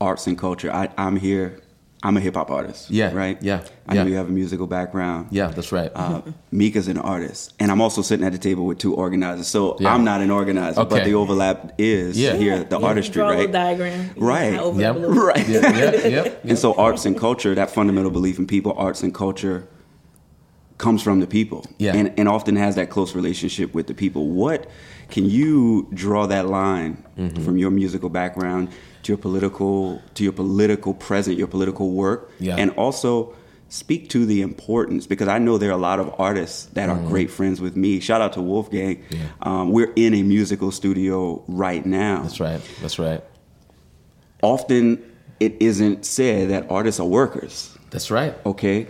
arts 0.00 0.26
and 0.26 0.36
culture. 0.36 0.72
I, 0.72 0.88
I'm 0.98 1.16
here. 1.16 1.60
I'm 2.02 2.16
a 2.16 2.20
hip 2.20 2.34
hop 2.34 2.50
artist. 2.50 2.90
Yeah, 2.90 3.12
Right. 3.14 3.40
yeah, 3.42 3.62
I 3.88 3.94
know 3.94 4.04
you 4.06 4.16
have 4.16 4.28
a 4.28 4.32
musical 4.32 4.66
background. 4.66 5.28
yeah, 5.30 5.46
that's 5.48 5.72
right. 5.72 5.90
Uh, 5.94 6.20
Mika's 6.52 6.88
an 6.88 6.98
artist, 6.98 7.54
and 7.58 7.70
I'm 7.70 7.80
also 7.80 8.02
sitting 8.02 8.24
at 8.26 8.32
the 8.32 8.38
table 8.38 8.66
with 8.66 8.78
two 8.78 8.94
organizers. 8.94 9.46
So 9.46 9.76
Yeah. 9.80 9.94
I'm 9.94 10.04
not 10.04 10.20
an 10.20 10.30
organizer, 10.30 10.84
but 10.84 11.04
the 11.04 11.14
overlap 11.14 11.74
is 11.78 12.18
Yeah. 12.18 12.34
here 12.36 12.64
the 12.64 12.78
Yeah, 12.78 12.86
artistry, 12.86 13.14
draw 13.14 13.28
a 13.28 13.30
little 13.30 13.44
right? 13.46 13.52
diagram. 13.52 14.10
Right. 14.16 14.52
I 14.54 14.70
Yep. 14.70 14.96
a 14.96 14.98
little. 14.98 15.14
Right. 15.14 15.48
yeah, 15.48 15.60
yeah, 15.78 16.06
yep, 16.08 16.44
And 16.44 16.58
so 16.58 16.74
arts 16.74 17.06
and 17.06 17.16
culture, 17.18 17.54
that 17.54 17.70
fundamental 17.70 18.10
belief 18.10 18.38
in 18.38 18.46
people, 18.46 18.74
arts 18.76 19.02
and 19.02 19.14
culture 19.14 19.66
comes 20.78 21.02
from 21.02 21.20
the 21.20 21.26
people. 21.26 21.64
Yeah. 21.78 21.94
And 21.96 22.12
and 22.18 22.28
often 22.28 22.56
has 22.56 22.74
that 22.74 22.90
close 22.90 23.14
relationship 23.14 23.74
with 23.74 23.86
the 23.86 23.94
people. 23.94 24.28
What 24.28 24.68
Can 25.08 25.24
you 25.30 25.86
draw 25.94 26.26
that 26.26 26.46
line 26.46 27.04
Mm-hmm. 27.16 27.44
from 27.44 27.56
your 27.56 27.70
musical 27.70 28.10
background 28.10 28.68
to 29.02 29.12
your 29.12 29.18
political 29.18 30.02
to 30.14 30.22
your 30.24 30.32
political 30.34 30.92
present, 30.94 31.38
your 31.38 31.46
political 31.48 31.90
work, 31.92 32.30
Yeah. 32.40 32.56
and 32.60 32.70
also 32.72 33.32
speak 33.68 34.08
to 34.10 34.26
the 34.26 34.42
importance 34.42 35.06
because 35.08 35.26
I 35.28 35.38
know 35.38 35.56
there 35.58 35.70
are 35.70 35.78
a 35.78 35.88
lot 35.90 35.98
of 35.98 36.14
artists 36.18 36.66
that 36.74 36.88
are 36.88 36.98
great 37.08 37.30
friends 37.30 37.58
with 37.60 37.74
me. 37.74 38.00
Shout 38.00 38.20
out 38.20 38.32
to 38.34 38.42
Wolfgang. 38.42 38.96
Mm-hmm. 38.96 39.14
Yeah. 39.14 39.28
Um, 39.48 39.72
we're 39.72 39.92
in 39.96 40.12
a 40.14 40.22
musical 40.22 40.70
studio 40.70 41.42
right 41.48 41.84
now. 41.86 42.22
That's 42.22 42.38
right. 42.38 42.60
That's 42.82 42.98
right. 42.98 43.22
Often 44.42 45.02
it 45.40 45.56
isn't 45.60 46.04
said 46.04 46.50
that 46.50 46.70
artists 46.70 47.00
are 47.00 47.06
workers. 47.08 47.76
That's 47.90 48.10
right. 48.10 48.34
Okay. 48.44 48.86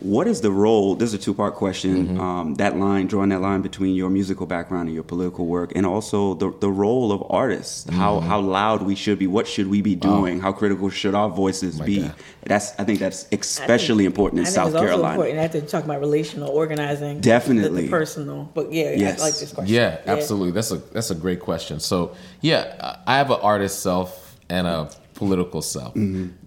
What 0.00 0.26
is 0.28 0.40
the 0.42 0.50
role? 0.50 0.94
This 0.94 1.08
is 1.10 1.14
a 1.14 1.18
two 1.18 1.32
part 1.34 1.54
question. 1.54 2.08
Mm-hmm. 2.08 2.20
Um, 2.20 2.54
that 2.56 2.76
line, 2.76 3.06
drawing 3.06 3.30
that 3.30 3.40
line 3.40 3.62
between 3.62 3.94
your 3.94 4.10
musical 4.10 4.46
background 4.46 4.88
and 4.88 4.94
your 4.94 5.04
political 5.04 5.46
work, 5.46 5.72
and 5.74 5.86
also 5.86 6.34
the, 6.34 6.52
the 6.60 6.70
role 6.70 7.12
of 7.12 7.24
artists. 7.30 7.88
How 7.90 8.16
Mm-hmm. 8.16 8.28
how 8.28 8.40
loud 8.40 8.82
we 8.82 8.94
should 8.94 9.18
be. 9.18 9.26
What 9.26 9.46
should 9.48 9.68
we 9.68 9.80
be 9.82 9.94
doing? 9.94 10.40
How 10.40 10.52
critical 10.52 10.90
should 10.90 11.14
our 11.14 11.28
voices 11.30 11.76
Oh 11.76 11.80
my 11.80 11.86
be? 11.86 12.00
God. 12.02 12.14
That's 12.44 12.78
I 12.78 12.84
think 12.84 12.98
that's 13.00 13.26
especially 13.32 14.04
important 14.04 14.40
in 14.40 14.44
I 14.46 14.48
think 14.48 14.54
South 14.54 14.66
it's 14.68 14.74
also 14.76 14.86
Carolina. 14.86 15.14
important 15.14 15.38
after 15.40 15.60
talk 15.62 15.84
about 15.84 16.00
relational 16.00 16.48
organizing. 16.50 17.20
Definitely. 17.20 17.82
The, 17.82 17.86
the 17.86 17.90
personal. 17.90 18.50
But 18.54 18.72
yeah, 18.72 18.92
Yes. 18.92 19.20
I 19.20 19.24
like 19.24 19.34
this 19.38 19.52
question. 19.52 19.74
Yeah, 19.74 19.98
absolutely. 20.06 20.52
That's 20.52 20.70
a 20.70 20.76
that's 20.76 21.10
a 21.10 21.14
great 21.14 21.40
question. 21.40 21.80
So 21.80 22.14
yeah, 22.42 22.96
I 23.06 23.16
have 23.16 23.30
an 23.30 23.40
artist 23.42 23.80
self 23.82 24.36
and 24.48 24.66
a 24.66 24.90
political 25.16 25.62
self 25.62 25.92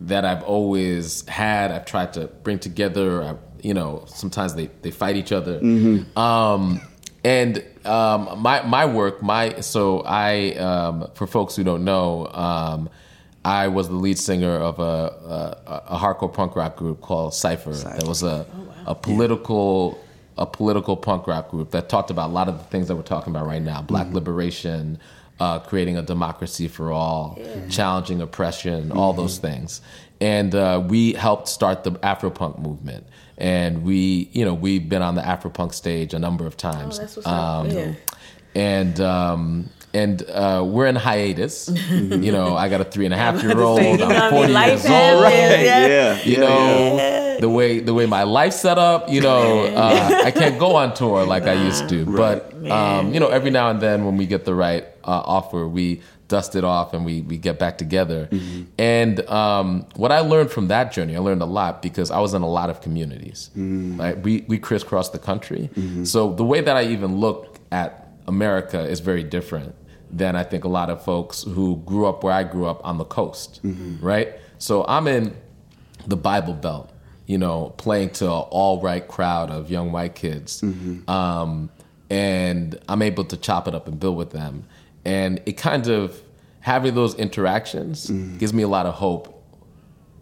that 0.02 0.24
I've 0.26 0.44
always 0.44 1.28
had. 1.28 1.72
I've 1.72 1.86
tried 1.86 2.14
to 2.14 2.28
bring 2.44 2.60
together. 2.60 3.22
I, 3.24 3.36
you 3.62 3.74
know, 3.74 4.04
sometimes 4.08 4.56
they 4.56 4.68
they 4.84 4.92
fight 4.92 5.16
each 5.18 5.32
other. 5.32 5.60
Um, 6.16 6.82
and 7.24 7.64
um, 7.86 8.40
my 8.42 8.62
my 8.64 8.86
work, 8.86 9.22
my 9.22 9.60
so 9.60 10.02
I 10.06 10.54
um, 10.54 11.10
for 11.16 11.28
folks 11.28 11.56
who 11.56 11.64
don't 11.64 11.84
know. 11.84 12.28
Um, 12.28 12.90
I 13.46 13.70
was 13.70 13.88
the 13.88 13.96
lead 13.96 14.18
singer 14.20 14.56
of 14.58 14.80
a, 14.80 14.84
a, 14.84 15.94
a 15.96 15.98
hardcore 15.98 16.32
punk 16.32 16.56
rock 16.58 16.76
group 16.76 17.00
called 17.02 17.34
Cipher. 17.34 17.72
That 17.72 18.04
was 18.08 18.22
a, 18.22 18.46
a 18.86 18.94
political 18.96 19.98
a 20.38 20.46
political 20.46 20.96
punk 20.98 21.26
rock 21.28 21.50
group 21.50 21.72
that 21.72 21.90
talked 21.90 22.12
about 22.12 22.30
a 22.30 22.34
lot 22.34 22.48
of 22.50 22.58
the 22.58 22.64
things 22.66 22.88
that 22.88 22.96
we're 22.96 23.02
talking 23.02 23.34
about 23.34 23.46
right 23.48 23.62
now: 23.62 23.82
black 23.82 24.08
liberation, 24.14 25.00
uh, 25.40 25.60
creating 25.60 25.98
a 25.98 26.02
democracy 26.02 26.68
for 26.68 26.92
all, 26.92 27.40
challenging 27.70 28.22
oppression, 28.22 28.92
all 28.92 29.14
those 29.14 29.38
things. 29.38 29.82
And 30.22 30.54
uh, 30.54 30.84
we 30.86 31.14
helped 31.14 31.48
start 31.48 31.84
the 31.84 31.92
Afropunk 31.92 32.60
movement. 32.60 33.08
And 33.38 33.84
we, 33.84 34.30
you 34.34 34.44
know, 34.44 34.54
we've 34.54 34.90
been 34.90 35.02
on 35.02 35.16
the 35.16 35.22
Afropunk 35.22 35.74
stage 35.74 36.14
a 36.14 36.20
number 36.20 36.46
of 36.46 36.58
times. 36.58 36.98
Oh, 36.98 37.02
that's 37.02 37.16
what's 37.16 37.28
up. 37.28 37.68
Yeah. 37.72 37.94
And 38.54 39.00
um, 39.00 39.70
and 39.94 40.22
uh, 40.30 40.64
we're 40.68 40.88
in 40.88 40.96
hiatus. 40.96 41.70
you 41.90 42.32
know, 42.32 42.56
I 42.56 42.68
got 42.68 42.82
a 42.82 42.84
three 42.84 43.06
and 43.06 43.14
a 43.14 43.18
half 43.18 43.42
year 43.42 43.58
old. 43.60 43.80
say, 43.80 43.92
you 43.92 43.98
know 43.98 44.08
what 44.08 44.16
I 44.18 44.26
I'm 44.26 44.32
40 44.32 44.54
Life 44.54 44.68
years 44.70 44.86
old. 44.86 45.24
Right. 45.24 45.34
yeah, 45.34 45.88
Yeah. 45.88 46.24
You 46.24 46.38
know, 46.38 46.96
the 47.40 47.50
way 47.50 47.80
the 47.80 47.94
way 47.94 48.06
my 48.06 48.24
life's 48.24 48.60
set 48.60 48.78
up, 48.78 49.10
you 49.10 49.22
know, 49.22 49.66
uh, 49.66 50.22
I 50.26 50.32
can't 50.32 50.60
go 50.60 50.76
on 50.76 50.94
tour 50.94 51.26
like 51.26 51.44
I 51.44 51.54
used 51.66 51.90
to. 51.90 52.06
But 52.06 52.54
um, 52.72 53.14
you 53.14 53.20
know, 53.20 53.28
every 53.30 53.52
now 53.52 53.70
and 53.70 53.80
then 53.82 54.06
when 54.06 54.18
we 54.18 54.26
get 54.26 54.46
the 54.46 54.54
right 54.56 54.86
uh, 55.04 55.24
offer, 55.38 55.68
we 55.68 56.02
dust 56.28 56.56
it 56.56 56.64
off 56.64 56.94
and 56.94 57.06
we 57.06 57.22
we 57.22 57.38
get 57.38 57.58
back 57.58 57.78
together. 57.78 58.30
And 58.78 59.28
um, 59.30 59.86
what 59.96 60.12
I 60.12 60.20
learned 60.20 60.52
from 60.52 60.68
that 60.68 60.92
journey, 60.92 61.16
I 61.16 61.20
learned 61.20 61.42
a 61.42 61.46
lot 61.60 61.82
because 61.82 62.12
I 62.12 62.20
was 62.20 62.34
in 62.34 62.42
a 62.44 62.50
lot 62.50 62.70
of 62.70 62.82
communities. 62.82 63.50
Right? 63.56 64.18
We 64.20 64.46
we 64.48 64.58
crisscrossed 64.60 65.14
the 65.14 65.20
country, 65.20 65.70
so 66.04 66.34
the 66.34 66.44
way 66.46 66.62
that 66.62 66.76
I 66.76 66.84
even 66.86 67.18
look 67.20 67.58
at 67.72 67.92
America 68.28 68.80
is 68.82 69.00
very 69.00 69.24
different 69.24 69.74
than 70.12 70.36
I 70.36 70.44
think 70.44 70.64
a 70.66 70.68
lot 70.68 70.90
of 70.90 71.04
folks 71.04 71.44
who 71.44 71.78
grew 71.86 72.06
up 72.08 72.24
where 72.24 72.34
I 72.34 72.44
grew 72.44 72.66
up 72.66 72.82
on 72.84 72.98
the 72.98 73.06
coast, 73.06 73.62
right? 74.02 74.30
So 74.58 74.84
I'm 74.88 75.08
in 75.08 75.36
the 76.08 76.16
Bible 76.18 76.54
Belt, 76.54 76.90
you 77.30 77.38
know, 77.38 77.76
playing 77.78 78.10
to 78.10 78.26
an 78.26 78.44
all 78.50 78.82
right 78.82 79.08
crowd 79.08 79.52
of 79.52 79.70
young 79.70 79.92
white 79.92 80.16
kids. 80.16 80.64
Um, 81.08 81.70
and 82.10 82.80
I'm 82.90 83.04
able 83.04 83.24
to 83.26 83.38
chop 83.38 83.68
it 83.68 83.76
up 83.76 83.88
and 83.88 84.00
build 84.00 84.18
with 84.18 84.32
them. 84.32 84.66
And 85.06 85.40
it 85.46 85.54
kind 85.54 85.88
of, 85.88 86.20
having 86.62 86.96
those 86.96 87.14
interactions 87.14 88.10
gives 88.40 88.52
me 88.52 88.64
a 88.64 88.68
lot 88.68 88.88
of 88.88 88.96
hope, 88.96 89.46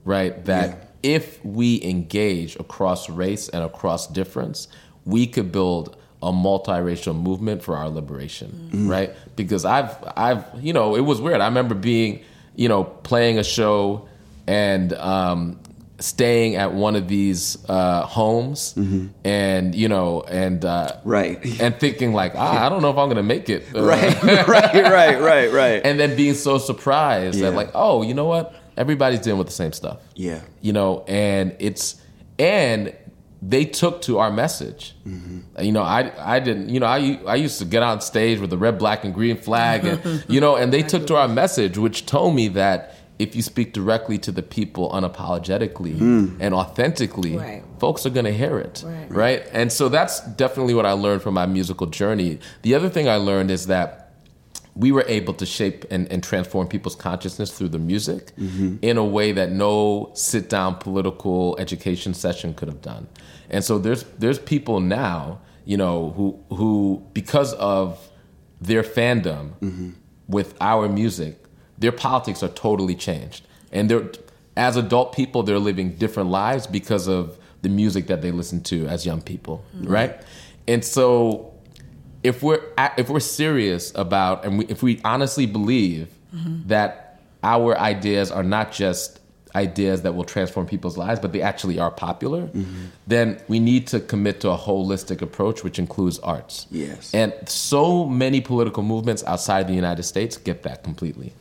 right? 0.04 0.44
That 0.46 0.92
if 1.02 1.44
we 1.46 1.82
engage 1.82 2.58
across 2.58 3.10
race 3.10 3.48
and 3.48 3.64
across 3.64 4.08
difference, 4.08 4.68
we 5.06 5.28
could 5.28 5.50
build 5.50 5.96
a 6.22 6.34
multiracial 6.34 7.16
movement 7.16 7.64
for 7.64 7.78
our 7.78 7.88
liberation, 7.88 8.90
right? 8.90 9.14
Because 9.38 9.64
I've, 9.64 9.96
I've, 10.18 10.44
you 10.60 10.74
know, 10.74 10.94
it 10.98 11.06
was 11.06 11.22
weird. 11.22 11.40
I 11.40 11.48
remember 11.48 11.74
being, 11.74 12.22
you 12.58 12.68
know, 12.68 12.84
playing 12.84 13.40
a 13.40 13.46
show 13.46 14.10
and 14.46 14.92
um, 14.94 15.60
staying 16.00 16.56
at 16.56 16.74
one 16.74 16.96
of 16.96 17.08
these 17.08 17.58
uh, 17.70 18.04
homes, 18.04 18.76
and 19.24 19.74
you 19.76 19.90
know, 19.90 20.22
and 20.22 20.64
uh, 20.64 20.94
Right. 21.04 21.44
and 21.60 21.76
thinking 21.80 22.14
like, 22.14 22.34
ah, 22.36 22.66
I 22.66 22.70
don't 22.70 22.82
know 22.82 22.92
if 22.92 22.98
I'm 22.98 23.08
gonna 23.10 23.24
make 23.24 23.50
it, 23.50 23.66
Uh, 23.76 23.84
right, 23.84 24.24
right, 24.24 24.74
right, 24.76 25.20
right, 25.22 25.52
right. 25.52 25.82
and 25.86 26.00
then 26.00 26.16
being 26.16 26.34
so 26.36 26.58
surprised 26.60 27.40
Yeah. 27.40 27.50
that 27.50 27.56
like, 27.56 27.72
oh, 27.74 28.02
you 28.04 28.14
know 28.14 28.26
what? 28.26 28.54
Everybody's 28.78 29.22
dealing 29.22 29.40
with 29.40 29.48
the 29.48 29.54
same 29.54 29.74
stuff 29.74 29.98
yeah, 30.14 30.42
you 30.62 30.72
know 30.72 31.04
and 31.08 31.56
it's 31.58 32.00
and 32.38 32.94
they 33.42 33.66
took 33.66 34.02
to 34.04 34.20
our 34.20 34.32
message 34.32 34.96
you 35.60 35.72
know 35.72 35.82
i 35.82 36.12
i 36.20 36.40
didn't 36.40 36.70
you 36.70 36.80
know 36.80 36.86
i 36.88 37.20
i 37.28 37.36
used 37.36 37.58
to 37.60 37.66
get 37.66 37.82
on 37.84 38.02
stage 38.02 38.40
with 38.40 38.50
the 38.52 38.58
red 38.58 38.78
black 38.80 39.04
and 39.04 39.14
green 39.16 39.38
flag 39.38 39.84
and 39.86 40.24
you 40.28 40.40
know 40.42 40.56
and 40.56 40.72
they 40.74 40.82
took 40.84 41.06
to 41.08 41.16
our 41.16 41.28
message 41.28 41.78
which 41.78 42.06
told 42.06 42.36
me 42.36 42.48
that 42.50 42.94
if 43.20 43.36
you 43.36 43.42
speak 43.42 43.74
directly 43.74 44.18
to 44.20 44.32
the 44.32 44.44
people 44.44 44.90
unapologetically 44.92 45.98
hmm. 45.98 46.38
and 46.40 46.54
authentically 46.54 47.38
Right. 47.38 47.64
folks 47.80 48.06
are 48.06 48.10
going 48.12 48.26
to 48.26 48.34
hear 48.34 48.60
it 48.60 48.84
Right. 48.86 49.12
right 49.12 49.44
and 49.54 49.72
so 49.72 49.90
that's 49.90 50.22
definitely 50.22 50.74
what 50.74 50.86
i 50.86 50.92
learned 50.92 51.22
from 51.22 51.34
my 51.34 51.46
musical 51.46 51.88
journey 51.88 52.40
the 52.62 52.76
other 52.76 52.90
thing 52.90 53.08
i 53.10 53.16
learned 53.16 53.52
is 53.52 53.68
that 53.68 54.08
we 54.78 54.92
were 54.92 55.06
able 55.08 55.34
to 55.34 55.46
shape 55.46 55.86
and, 55.90 56.10
and 56.12 56.24
transform 56.24 56.68
people's 56.68 56.96
consciousness 56.96 57.52
through 57.58 57.70
the 57.70 57.80
music 57.80 58.32
mm-hmm. 58.36 58.78
in 58.84 58.98
a 58.98 59.04
way 59.04 59.32
that 59.32 59.52
no 59.52 60.12
sit 60.14 60.50
down 60.50 60.76
political 60.76 61.58
education 61.58 62.14
session 62.14 62.54
could 62.54 62.68
have 62.68 62.82
done. 62.82 63.08
And 63.50 63.64
so 63.64 63.80
there's 63.80 64.04
there's 64.20 64.38
people 64.38 64.80
now, 64.80 65.40
you 65.66 65.78
know, 65.78 66.12
who 66.12 66.40
who 66.56 67.04
because 67.14 67.54
of 67.56 68.12
their 68.62 68.84
fandom 68.84 69.54
mm-hmm. 69.60 69.90
with 70.28 70.56
our 70.62 70.88
music, 70.88 71.44
their 71.78 71.92
politics 71.92 72.44
are 72.44 72.50
totally 72.50 72.96
changed. 72.96 73.46
And 73.72 73.90
they're 73.90 74.10
as 74.56 74.76
adult 74.76 75.14
people, 75.14 75.44
they're 75.44 75.60
living 75.60 75.96
different 75.96 76.30
lives 76.30 76.66
because 76.66 77.08
of 77.08 77.38
the 77.62 77.70
music 77.70 78.08
that 78.08 78.22
they 78.22 78.32
listen 78.32 78.62
to 78.64 78.88
as 78.88 79.06
young 79.06 79.22
people, 79.22 79.64
mm-hmm. 79.76 79.92
right? 79.92 80.22
And 80.68 80.84
so 80.84 81.54
if 82.24 82.42
we're 82.42 82.62
if 82.98 83.10
we're 83.10 83.20
serious 83.20 83.92
about 83.96 84.46
and 84.46 84.60
we, 84.60 84.66
if 84.66 84.82
we 84.82 85.00
honestly 85.06 85.46
believe 85.46 86.10
mm-hmm. 86.36 86.68
that 86.68 87.20
our 87.44 87.78
ideas 87.78 88.32
are 88.32 88.44
not 88.44 88.72
just 88.72 89.20
ideas 89.56 90.02
that 90.02 90.16
will 90.16 90.24
transform 90.24 90.68
people's 90.68 90.98
lives, 90.98 91.20
but 91.20 91.32
they 91.32 91.42
actually 91.42 91.80
are 91.80 91.92
popular, 91.92 92.50
then 93.06 93.40
we 93.48 93.60
need 93.60 93.88
to 93.88 94.00
commit 94.00 94.42
to 94.42 94.50
a 94.50 94.58
holistic 94.58 95.22
approach, 95.22 95.64
which 95.64 95.80
includes 95.80 96.20
arts. 96.20 96.68
Yes. 96.72 97.14
And 97.14 97.34
so 97.48 98.06
many 98.06 98.42
political 98.42 98.84
movements 98.84 99.24
outside 99.26 99.68
the 99.68 99.74
United 99.74 100.04
States 100.04 100.38
get 100.38 100.64
that 100.64 100.84
completely. 100.84 101.34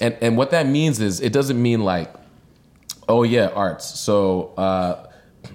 And 0.00 0.16
and 0.20 0.36
what 0.36 0.50
that 0.52 0.66
means 0.66 1.00
is 1.00 1.20
it 1.20 1.32
doesn't 1.32 1.60
mean 1.60 1.84
like, 1.84 2.12
oh 3.08 3.24
yeah, 3.24 3.48
arts. 3.48 3.98
So 3.98 4.52
uh, 4.56 5.07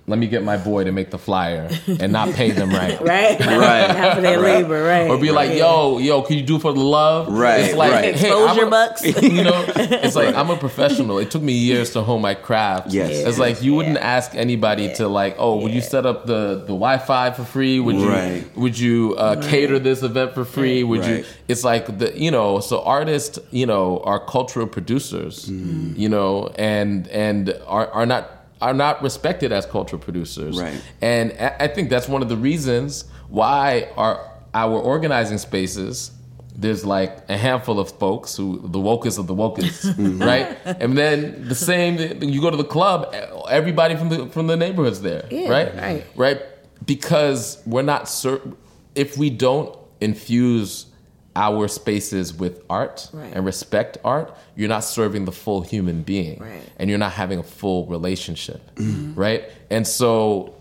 let 0.08 0.20
me 0.20 0.28
get 0.28 0.44
my 0.44 0.58
boy 0.58 0.84
to 0.84 0.92
make 0.92 1.12
the 1.12 1.18
flyer 1.18 1.70
and 2.00 2.12
not 2.12 2.34
pay 2.34 2.52
them 2.52 2.70
right. 2.82 3.00
Right? 3.02 3.40
Right. 3.64 3.90
Half 3.90 4.18
of 4.18 4.24
their 4.24 4.40
labor, 4.40 4.84
right. 4.84 5.10
Or 5.10 5.18
be 5.18 5.32
like, 5.32 5.58
yo, 5.58 5.98
yo, 6.00 6.22
can 6.22 6.38
you 6.38 6.44
do 6.44 6.56
it 6.58 6.62
for 6.62 6.74
the 6.74 6.80
love? 6.80 7.28
Right, 7.32 7.62
It's 7.62 7.76
like, 7.76 7.92
right. 7.92 8.16
hey, 8.16 8.30
I'm 8.32 8.38
Exposure 8.44 8.66
a- 8.66 8.70
bucks. 8.70 9.04
You 9.24 9.44
know, 9.44 9.66
it's 9.78 10.16
like 10.16 10.36
I'm 10.36 10.50
a 10.50 10.58
professional. 10.58 11.18
It 11.20 11.32
took 11.32 11.42
me 11.42 11.54
years 11.54 11.92
to 11.92 12.02
hone 12.02 12.22
my 12.22 12.34
craft. 12.34 12.92
Yes. 12.92 13.12
It's 13.28 13.38
like 13.40 13.62
you 13.64 13.74
wouldn't 13.76 13.98
ask 13.98 14.36
anybody 14.36 14.94
to 14.96 15.08
like, 15.08 15.36
oh, 15.40 15.58
would 15.62 15.72
you 15.74 15.82
set 15.82 16.06
up 16.06 16.26
the 16.26 16.56
the 16.62 16.74
Wi-Fi 16.76 17.32
for 17.32 17.44
free? 17.44 17.80
Would 17.80 17.96
you 17.96 18.44
would 18.56 18.78
you 18.78 19.16
uh, 19.18 19.42
cater 19.50 19.80
this 19.80 20.04
event 20.04 20.34
for 20.34 20.46
free? 20.46 20.84
Would 20.84 21.06
you? 21.06 21.26
It's 21.48 21.64
like 21.64 21.98
the 22.00 22.18
you 22.18 22.32
know, 22.32 22.60
so 22.60 22.82
artists, 22.84 23.40
you 23.52 23.66
know, 23.66 24.00
are 24.04 24.20
cultural 24.20 24.68
producers, 24.68 25.50
Mm. 25.50 25.98
you 25.98 26.10
know, 26.10 26.52
and 26.56 27.08
and 27.10 27.54
are 27.68 27.88
are 27.92 28.06
not 28.06 28.33
are 28.64 28.74
not 28.74 29.02
respected 29.04 29.52
as 29.52 29.66
cultural 29.66 30.02
producers. 30.02 30.60
Right. 30.60 30.82
And 31.02 31.34
I 31.64 31.68
think 31.68 31.90
that's 31.90 32.08
one 32.08 32.22
of 32.22 32.30
the 32.30 32.38
reasons 32.38 33.06
why 33.28 33.90
our 33.98 34.16
our 34.54 34.78
organizing 34.94 35.38
spaces 35.38 36.12
there's 36.56 36.86
like 36.86 37.28
a 37.30 37.36
handful 37.36 37.80
of 37.80 37.90
folks 37.98 38.38
who 38.38 38.60
the 38.78 38.78
wokest 38.80 39.18
of 39.18 39.26
the 39.26 39.34
wokest, 39.34 39.76
right? 40.32 40.56
And 40.84 40.96
then 40.96 41.48
the 41.48 41.56
same 41.56 42.22
you 42.22 42.40
go 42.42 42.52
to 42.52 42.58
the 42.58 42.64
club, 42.78 43.14
everybody 43.50 43.96
from 43.96 44.10
the 44.10 44.28
from 44.28 44.46
the 44.48 44.56
neighborhoods 44.56 45.02
there, 45.02 45.26
Yeah, 45.32 45.50
right? 45.50 45.76
right. 45.76 46.06
Right? 46.16 46.42
Because 46.86 47.62
we're 47.66 47.82
not 47.94 48.08
certain 48.08 48.56
if 48.96 49.18
we 49.18 49.30
don't 49.32 49.76
infuse 50.00 50.86
our 51.36 51.68
spaces 51.68 52.34
with 52.34 52.64
art 52.70 53.10
Right. 53.12 53.32
and 53.34 53.46
respect 53.46 53.98
art, 54.04 54.36
you're 54.56 54.70
not 54.70 54.84
serving 54.84 55.26
the 55.26 55.32
full 55.32 55.62
human 55.62 56.04
being, 56.04 56.40
Right. 56.40 56.62
and 56.78 56.90
you're 56.90 57.00
not 57.00 57.14
having 57.14 57.40
a 57.40 57.44
full 57.44 57.86
relationship, 57.88 58.62
right? 59.16 59.46
And 59.72 59.88
so 59.88 60.54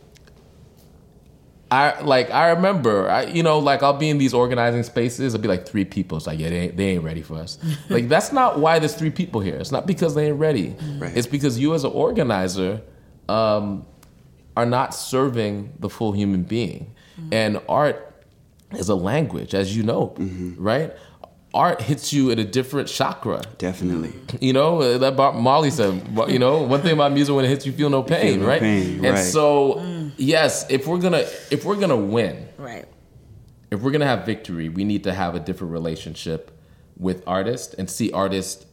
I 1.70 2.00
like 2.02 2.30
I 2.30 2.50
remember 2.50 3.08
I 3.08 3.24
you 3.24 3.42
know 3.42 3.58
like 3.58 3.82
I'll 3.82 3.96
be 3.96 4.10
in 4.10 4.18
these 4.18 4.34
organizing 4.34 4.82
spaces. 4.82 5.34
I'll 5.34 5.40
be 5.40 5.48
like 5.48 5.66
three 5.66 5.86
people. 5.86 6.18
It's 6.18 6.26
like 6.26 6.38
yeah 6.38 6.50
they 6.50 6.58
ain't, 6.60 6.76
they 6.76 6.88
ain't 6.90 7.04
ready 7.04 7.22
for 7.22 7.36
us. 7.36 7.58
like 7.88 8.08
that's 8.08 8.30
not 8.32 8.58
why 8.58 8.78
there's 8.78 8.94
three 8.94 9.10
people 9.10 9.40
here. 9.40 9.56
It's 9.56 9.72
not 9.72 9.86
because 9.86 10.14
they 10.14 10.26
ain't 10.28 10.38
ready. 10.38 10.76
Right. 10.98 11.16
It's 11.16 11.26
because 11.26 11.58
you 11.58 11.72
as 11.74 11.84
an 11.84 11.92
organizer 11.92 12.82
um, 13.28 13.86
are 14.54 14.66
not 14.66 14.94
serving 14.94 15.72
the 15.80 15.88
full 15.88 16.12
human 16.12 16.42
being. 16.42 16.94
And 17.30 17.60
art 17.68 18.11
is 18.76 18.88
a 18.88 18.94
language, 18.94 19.54
as 19.54 19.76
you 19.76 19.82
know, 19.82 20.14
right? 20.58 20.92
Art 21.54 21.82
hits 21.82 22.12
you 22.14 22.30
at 22.30 22.38
a 22.38 22.44
different 22.44 22.88
chakra. 22.88 23.42
Definitely. 23.58 24.12
You 24.40 24.54
know 24.54 24.80
uh, 24.80 24.98
that 24.98 25.16
Bob 25.16 25.34
Marley 25.34 25.70
said. 25.70 26.02
You 26.28 26.38
know 26.38 26.62
one 26.62 26.80
thing 26.80 26.94
about 26.94 27.12
music 27.12 27.34
when 27.34 27.44
it 27.44 27.48
hits 27.48 27.66
you, 27.66 27.72
feel 27.72 27.90
no 27.90 28.02
pain, 28.02 28.40
no 28.40 28.46
right? 28.46 28.60
pain, 28.60 29.04
and 29.04 29.14
right. 29.16 29.18
so 29.18 30.10
yes, 30.16 30.64
if 30.70 30.86
we're 30.86 30.98
gonna 30.98 31.24
if 31.50 31.64
we're 31.64 31.76
gonna 31.76 31.96
win, 31.96 32.48
Right. 32.56 32.86
if 33.70 33.80
we're 33.82 33.90
gonna 33.90 34.06
have 34.06 34.24
victory, 34.24 34.70
we 34.70 34.84
need 34.84 35.04
to 35.04 35.12
have 35.12 35.34
a 35.34 35.40
different 35.40 35.72
relationship 35.74 36.58
with 36.96 37.22
artists 37.26 37.74
and 37.74 37.90
see 37.90 38.10
artists. 38.12 38.64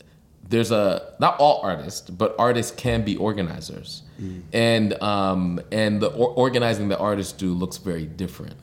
There's 0.47 0.71
a 0.71 1.13
not 1.19 1.37
all 1.37 1.59
artists, 1.61 2.09
but 2.09 2.33
artists 2.39 2.71
can 2.73 3.03
be 3.03 3.17
organizers, 3.17 4.03
and 4.53 5.01
um, 5.01 5.61
and 5.71 6.01
the 6.01 6.07
or- 6.07 6.29
organizing 6.35 6.89
that 6.89 6.99
artists 6.99 7.33
do 7.33 7.53
looks 7.53 7.77
very 7.77 8.05
different. 8.05 8.55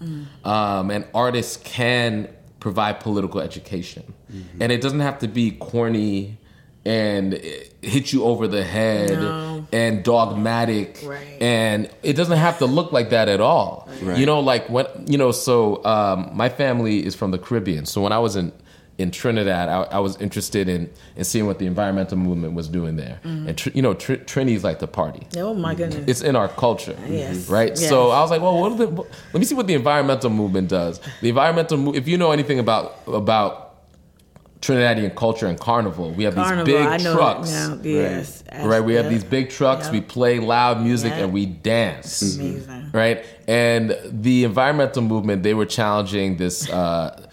Um, 0.44 0.90
and 0.90 1.04
artists 1.14 1.56
can 1.58 2.28
provide 2.60 3.00
political 3.00 3.40
education, 3.40 4.12
and 4.60 4.72
it 4.72 4.80
doesn't 4.80 5.00
have 5.00 5.18
to 5.20 5.28
be 5.28 5.52
corny 5.52 6.38
and 6.84 7.32
hit 7.82 8.12
you 8.12 8.22
over 8.24 8.46
the 8.46 8.62
head 8.62 9.10
No. 9.10 9.66
and 9.72 10.04
dogmatic 10.04 11.00
Right. 11.04 11.42
and 11.42 11.90
it 12.04 12.12
doesn't 12.12 12.38
have 12.38 12.58
to 12.58 12.66
look 12.66 12.92
like 12.92 13.10
that 13.10 13.28
at 13.28 13.40
all 13.40 13.88
Right. 14.02 14.16
you 14.16 14.24
know 14.24 14.38
like 14.38 14.68
when 14.70 14.86
you 15.08 15.18
know 15.18 15.32
so 15.32 15.84
um, 15.84 16.30
my 16.32 16.48
family 16.48 17.04
is 17.04 17.16
from 17.16 17.32
the 17.32 17.38
caribbean 17.38 17.86
so 17.86 18.00
when 18.02 18.12
i 18.12 18.20
was 18.20 18.36
in 18.36 18.52
in 18.98 19.10
trinidad 19.10 19.68
i, 19.68 19.82
I 19.82 19.98
was 19.98 20.16
interested 20.20 20.68
in 20.68 20.90
in 21.16 21.24
seeing 21.24 21.46
what 21.46 21.58
the 21.58 21.66
environmental 21.66 22.16
movement 22.16 22.54
was 22.54 22.66
doing 22.68 22.96
there 22.96 23.20
and 23.24 23.56
tr- 23.56 23.70
you 23.74 23.82
know 23.82 23.94
tr- 23.94 24.14
like 24.62 24.78
the 24.78 24.86
party 24.88 25.26
Oh 25.36 25.52
my 25.54 25.74
goodness. 25.74 26.04
it's 26.08 26.22
in 26.22 26.34
our 26.36 26.48
culture 26.48 26.96
Yes. 27.08 27.48
right 27.48 27.68
Yes. 27.70 27.88
so 27.88 28.10
i 28.10 28.20
was 28.20 28.30
like 28.30 28.40
well 28.40 28.58
what 28.58 28.76
the 28.78 28.86
let 28.86 29.34
me 29.34 29.44
see 29.44 29.54
what 29.54 29.66
the 29.66 29.74
environmental 29.74 30.30
movement 30.30 30.68
does 30.70 31.00
the 31.20 31.28
environmental 31.28 31.76
mo- 31.76 31.92
if 31.94 32.08
you 32.08 32.16
know 32.16 32.32
anything 32.32 32.58
about 32.58 32.94
about 33.06 33.62
trinidadian 34.62 35.14
culture 35.14 35.46
and 35.46 35.60
carnival 35.60 36.10
we 36.12 36.24
have 36.24 36.34
Carnival. 36.34 36.64
these 36.64 37.02
big 37.04 37.12
trucks 37.14 37.50
now. 37.52 37.78
Yes. 37.82 38.42
right 38.62 38.80
we 38.80 38.94
have 38.94 39.10
these 39.10 39.22
big 39.24 39.50
trucks 39.50 39.84
Yep. 39.86 39.92
we 39.92 40.00
play 40.00 40.38
loud 40.38 40.80
music 40.82 41.12
Yeah. 41.12 41.24
and 41.24 41.32
we 41.32 41.44
dance 41.46 42.36
Amazing. 42.38 42.90
right? 42.94 43.24
And 43.46 43.96
the 44.10 44.42
environmental 44.44 45.02
movement, 45.02 45.42
they 45.42 45.54
were 45.54 45.66
challenging 45.66 46.36
this. 46.38 46.68
Uh, 46.68 47.26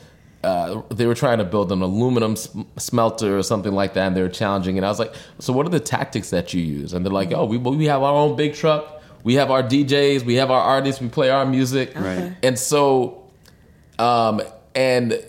uh, 0.44 0.82
they 0.90 1.06
were 1.06 1.16
trying 1.16 1.38
to 1.38 1.44
build 1.46 1.72
an 1.72 1.82
aluminum 1.82 2.36
sm- 2.36 2.62
smelter 2.78 3.38
or 3.38 3.44
something 3.44 3.72
like 3.74 3.94
that, 3.94 4.08
and 4.08 4.18
they 4.18 4.22
were 4.22 4.30
challenging. 4.30 4.78
And 4.78 4.86
I 4.86 4.90
was 4.90 5.00
like, 5.00 5.14
"So, 5.40 5.54
what 5.54 5.66
are 5.66 5.70
the 5.70 5.80
tactics 5.80 6.30
that 6.32 6.54
you 6.54 6.62
use?" 6.62 6.94
And 6.94 7.06
they're 7.06 7.14
like, 7.14 7.32
"Oh, 7.32 7.46
we 7.46 7.58
we 7.58 7.86
have 7.86 8.02
our 8.04 8.14
own 8.14 8.36
big 8.36 8.54
truck. 8.54 9.02
We 9.24 9.36
have 9.36 9.50
our 9.52 9.64
DJs. 9.64 10.26
We 10.26 10.36
have 10.36 10.52
our 10.52 10.62
artists. 10.62 11.02
We 11.02 11.08
play 11.10 11.30
our 11.30 11.46
music." 11.46 11.94
Right. 11.96 12.36
And 12.44 12.60
so, 12.60 13.24
um, 14.00 14.42
and 14.76 15.24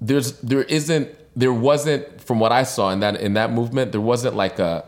there's 0.00 0.38
there 0.40 0.62
isn't 0.62 1.08
there 1.36 1.52
wasn't 1.52 2.20
from 2.20 2.38
what 2.38 2.52
I 2.52 2.62
saw 2.62 2.90
in 2.90 3.00
that 3.00 3.20
in 3.20 3.34
that 3.34 3.52
movement 3.52 3.92
there 3.92 4.00
wasn't 4.00 4.36
like 4.36 4.58
a 4.58 4.84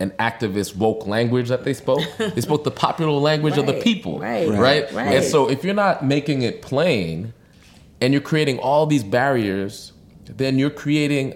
an 0.00 0.10
activist 0.18 0.74
woke 0.76 1.06
language 1.06 1.48
that 1.48 1.64
they 1.64 1.74
spoke. 1.74 2.00
they 2.18 2.40
spoke 2.40 2.64
the 2.64 2.70
popular 2.70 3.12
language 3.12 3.56
of 3.58 3.66
the 3.66 3.72
Right, 3.74 3.82
people, 3.84 4.18
right, 4.18 4.48
right? 4.48 4.92
right. 4.92 5.16
And 5.16 5.24
so 5.24 5.48
if 5.48 5.62
you're 5.64 5.74
not 5.74 6.04
making 6.04 6.42
it 6.42 6.60
plain, 6.62 7.34
and 8.02 8.12
you're 8.12 8.20
creating 8.32 8.58
all 8.58 8.84
these 8.86 9.04
barriers, 9.04 9.92
then 10.26 10.58
you're 10.58 10.70
creating 10.84 11.26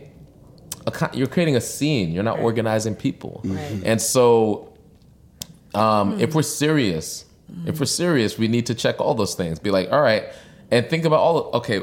a 0.87 1.11
you're 1.15 1.27
creating 1.27 1.57
a 1.57 1.61
scene. 1.61 2.13
You're 2.13 2.23
not 2.33 2.39
organizing 2.41 2.95
people, 2.95 3.41
Right. 3.45 3.83
and 3.85 4.01
so 4.03 4.73
um, 5.75 6.21
if 6.21 6.35
we're 6.35 6.43
serious, 6.43 7.25
if 7.67 7.81
we're 7.81 7.87
serious, 7.87 8.39
we 8.39 8.49
need 8.49 8.67
to 8.67 8.75
check 8.75 9.01
all 9.01 9.15
those 9.15 9.35
things. 9.35 9.59
Be 9.59 9.71
like, 9.71 9.91
all 9.93 10.01
right, 10.03 10.25
and 10.71 10.87
think 10.89 11.05
about 11.05 11.21
all. 11.21 11.51
Okay, 11.55 11.83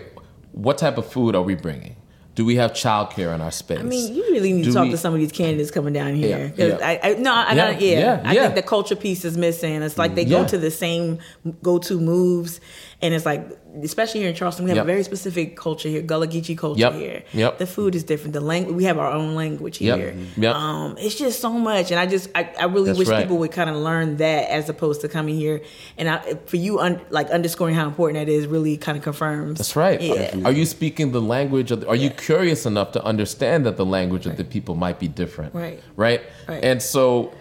what 0.52 0.78
type 0.78 0.98
of 0.98 1.06
food 1.12 1.36
are 1.36 1.42
we 1.44 1.56
bringing? 1.56 1.96
Do 2.36 2.44
we 2.46 2.56
have 2.56 2.72
childcare 2.72 3.36
in 3.36 3.42
our 3.42 3.52
space? 3.52 3.78
I 3.78 3.84
mean, 3.84 4.16
you 4.16 4.24
really 4.32 4.54
need 4.54 4.66
to 4.66 4.74
talk 4.74 4.86
we- 4.86 4.92
to 4.92 4.98
some 4.98 5.14
of 5.14 5.20
these 5.20 5.32
candidates 5.32 5.70
coming 5.70 5.94
down 5.94 6.16
here. 6.16 6.52
Yeah, 6.58 6.66
yeah. 6.66 6.78
I, 6.82 7.00
I, 7.04 7.14
no, 7.14 7.32
I, 7.32 7.54
Yeah, 7.54 7.66
I, 7.66 7.70
yeah, 7.78 7.90
yeah, 8.00 8.22
I 8.26 8.34
think 8.36 8.56
the 8.56 8.64
culture 8.64 8.96
piece 8.96 9.24
is 9.24 9.38
missing. 9.38 9.84
It's 9.84 10.00
like 10.00 10.16
they 10.16 10.26
go 10.26 10.44
to 10.48 10.58
the 10.58 10.72
same 10.72 11.20
go-to 11.62 12.00
moves, 12.00 12.60
and 13.04 13.14
it's 13.14 13.26
like, 13.26 13.48
especially 13.82 14.20
here 14.22 14.30
in 14.30 14.36
Charleston, 14.36 14.66
we 14.66 14.70
have 14.70 14.78
Yep. 14.78 14.84
a 14.86 14.88
very 14.88 15.04
specific 15.04 15.56
culture 15.56 15.90
here, 15.90 16.02
Gullah 16.02 16.28
Geechee 16.28 16.58
culture 16.58 16.80
Yep, 16.80 16.94
here. 16.94 17.24
yep. 17.34 17.58
The 17.58 17.66
food 17.66 17.96
is 17.96 18.04
different. 18.04 18.34
The 18.34 18.42
language, 18.42 18.76
we 18.76 18.84
have 18.84 19.00
our 19.00 19.12
own 19.12 19.36
language 19.36 19.82
Yep, 19.82 19.98
here. 19.98 20.16
yep. 20.38 20.56
Um, 20.56 20.96
it's 21.00 21.16
just 21.16 21.40
so 21.40 21.50
much, 21.54 21.90
and 21.92 22.00
I 22.00 22.06
just, 22.06 22.30
I, 22.36 22.50
I 22.60 22.66
really 22.66 22.88
That's 22.88 23.00
wish 23.00 23.08
right. 23.08 23.22
people 23.24 23.38
would 23.38 23.52
kind 23.52 23.70
of 23.70 23.76
learn 23.78 24.18
that 24.18 24.50
as 24.52 24.70
opposed 24.70 25.02
to 25.02 25.08
coming 25.08 25.36
here. 25.36 25.62
And 25.98 26.10
I, 26.10 26.20
for 26.46 26.58
you, 26.58 26.80
un, 26.80 27.02
like 27.10 27.30
underscoring 27.32 27.74
how 27.76 27.88
important 27.88 28.26
that 28.26 28.32
is, 28.32 28.46
really 28.48 28.78
kind 28.78 28.98
of 28.98 29.04
confirms. 29.04 29.58
That's 29.58 29.76
right. 29.76 30.00
Yeah. 30.02 30.36
Are 30.46 30.52
you 30.52 30.66
speaking 30.66 31.12
the 31.12 31.22
language 31.22 31.72
of? 31.72 31.88
Are 31.88 31.96
you 31.96 32.10
curious 32.10 32.66
enough 32.66 32.92
to 32.94 33.04
understand 33.04 33.66
that 33.66 33.78
the 33.78 33.86
language 33.86 34.26
of 34.26 34.38
the 34.38 34.44
people 34.44 34.76
might 34.76 35.00
be 35.00 35.08
different? 35.08 35.56
Right. 35.56 35.82
Right. 35.96 36.22
Right. 36.48 36.64
And 36.64 36.82
so, 36.82 37.34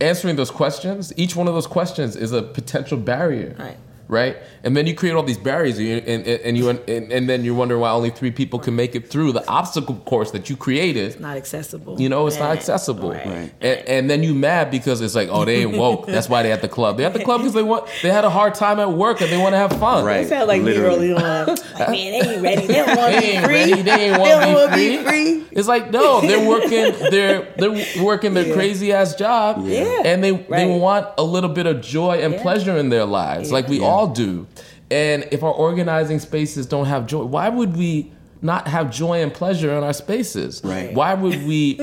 answering 0.00 0.36
those 0.36 0.50
questions, 0.50 1.12
each 1.16 1.36
one 1.36 1.48
of 1.48 1.54
those 1.54 1.66
questions 1.66 2.16
is 2.16 2.32
a 2.32 2.42
potential 2.42 2.98
barrier. 2.98 3.54
Right. 3.58 3.76
Right. 4.10 4.36
And 4.64 4.76
then 4.76 4.86
you 4.86 4.94
create 4.94 5.14
all 5.14 5.22
these 5.22 5.38
barriers, 5.38 5.78
and 5.78 5.86
you- 5.86 5.96
and, 5.96 6.26
and, 6.26 6.40
and 6.42 6.58
you 6.58 6.68
and, 6.68 7.12
and 7.12 7.28
then 7.28 7.44
you 7.44 7.54
wonder 7.54 7.78
why 7.78 7.90
only 7.90 8.10
three 8.10 8.30
people 8.32 8.58
can 8.58 8.74
make 8.76 8.94
it 8.94 9.08
through 9.08 9.32
the 9.32 9.46
obstacle 9.48 9.94
course 10.04 10.32
that 10.32 10.50
you 10.50 10.56
created. 10.56 11.12
It's 11.12 11.20
Not 11.20 11.36
accessible. 11.36 12.00
You 12.00 12.08
know, 12.08 12.26
it's 12.26 12.38
not 12.38 12.50
accessible. 12.56 13.10
Right. 13.12 13.26
Right. 13.26 13.52
And, 13.60 13.78
and 13.88 14.10
then 14.10 14.22
you 14.22 14.34
mad 14.34 14.70
because 14.70 15.00
it's 15.00 15.14
like, 15.14 15.28
oh, 15.30 15.44
they 15.44 15.62
ain't 15.62 15.76
woke. 15.76 16.06
That's 16.06 16.28
why 16.28 16.42
they 16.42 16.52
at 16.52 16.60
the 16.60 16.68
club. 16.68 16.96
They 16.98 17.04
at 17.04 17.12
the 17.12 17.22
club 17.24 17.40
because 17.40 17.54
they 17.54 17.62
want 17.62 17.88
they 18.02 18.10
had 18.10 18.24
a 18.24 18.30
hard 18.30 18.54
time 18.54 18.80
at 18.80 18.92
work 18.92 19.20
and 19.22 19.30
they 19.30 19.38
want 19.38 19.52
to 19.54 19.58
have 19.58 19.72
fun. 19.78 20.04
Right. 20.04 20.24
It 20.26 20.28
sound 20.28 20.48
like 20.48 20.62
Literally. 20.62 21.08
me 21.08 21.14
early 21.14 21.22
on. 21.24 21.46
Like, 21.46 21.58
man, 21.78 21.88
they 21.88 22.34
ain't 22.34 22.42
ready. 22.42 22.66
They 22.66 22.74
don't 22.74 22.96
want 22.96 23.14
to 23.14 23.20
They 23.20 23.26
be 23.26 23.32
ain't 23.36 23.44
free. 23.44 23.54
ready. 23.54 23.82
They 23.82 23.92
ain't 24.10 24.18
want 24.18 24.42
to 24.42 24.54
wanna 24.54 24.76
be 24.76 25.04
free. 25.04 25.44
It's 25.52 25.68
like 25.68 25.90
no, 25.90 26.20
they're 26.20 26.46
working. 26.48 27.10
They're 27.10 27.48
they're 27.56 28.02
working 28.04 28.34
their 28.34 28.46
Yeah. 28.48 28.54
crazy 28.54 28.92
ass 28.92 29.14
job. 29.14 29.64
Yeah. 29.66 30.02
and 30.04 30.22
they 30.24 30.32
they 30.32 30.66
want 30.66 31.06
a 31.18 31.22
little 31.22 31.50
bit 31.50 31.66
of 31.66 31.80
joy 31.80 32.18
and 32.20 32.34
Yeah. 32.34 32.42
pleasure 32.42 32.76
in 32.76 32.88
their 32.90 33.04
lives, 33.04 33.50
like 33.52 33.68
we 33.68 33.78
Yeah. 33.80 33.86
All 34.00 34.08
do. 34.08 34.46
And 34.90 35.26
if 35.30 35.42
our 35.42 35.52
organizing 35.52 36.18
spaces 36.18 36.66
don't 36.66 36.86
have 36.86 37.06
joy, 37.06 37.24
why 37.24 37.48
would 37.48 37.76
we? 37.76 38.12
Not 38.42 38.68
have 38.68 38.90
joy 38.90 39.22
and 39.22 39.34
pleasure 39.34 39.70
in 39.76 39.84
our 39.84 39.92
spaces. 39.92 40.62
Right. 40.64 40.94
Why 40.94 41.12
would 41.12 41.44
we? 41.46 41.74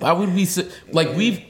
why 0.00 0.12
would 0.12 0.34
we? 0.34 0.44
sit- 0.44 0.70
Like 0.92 1.16
we've, 1.16 1.40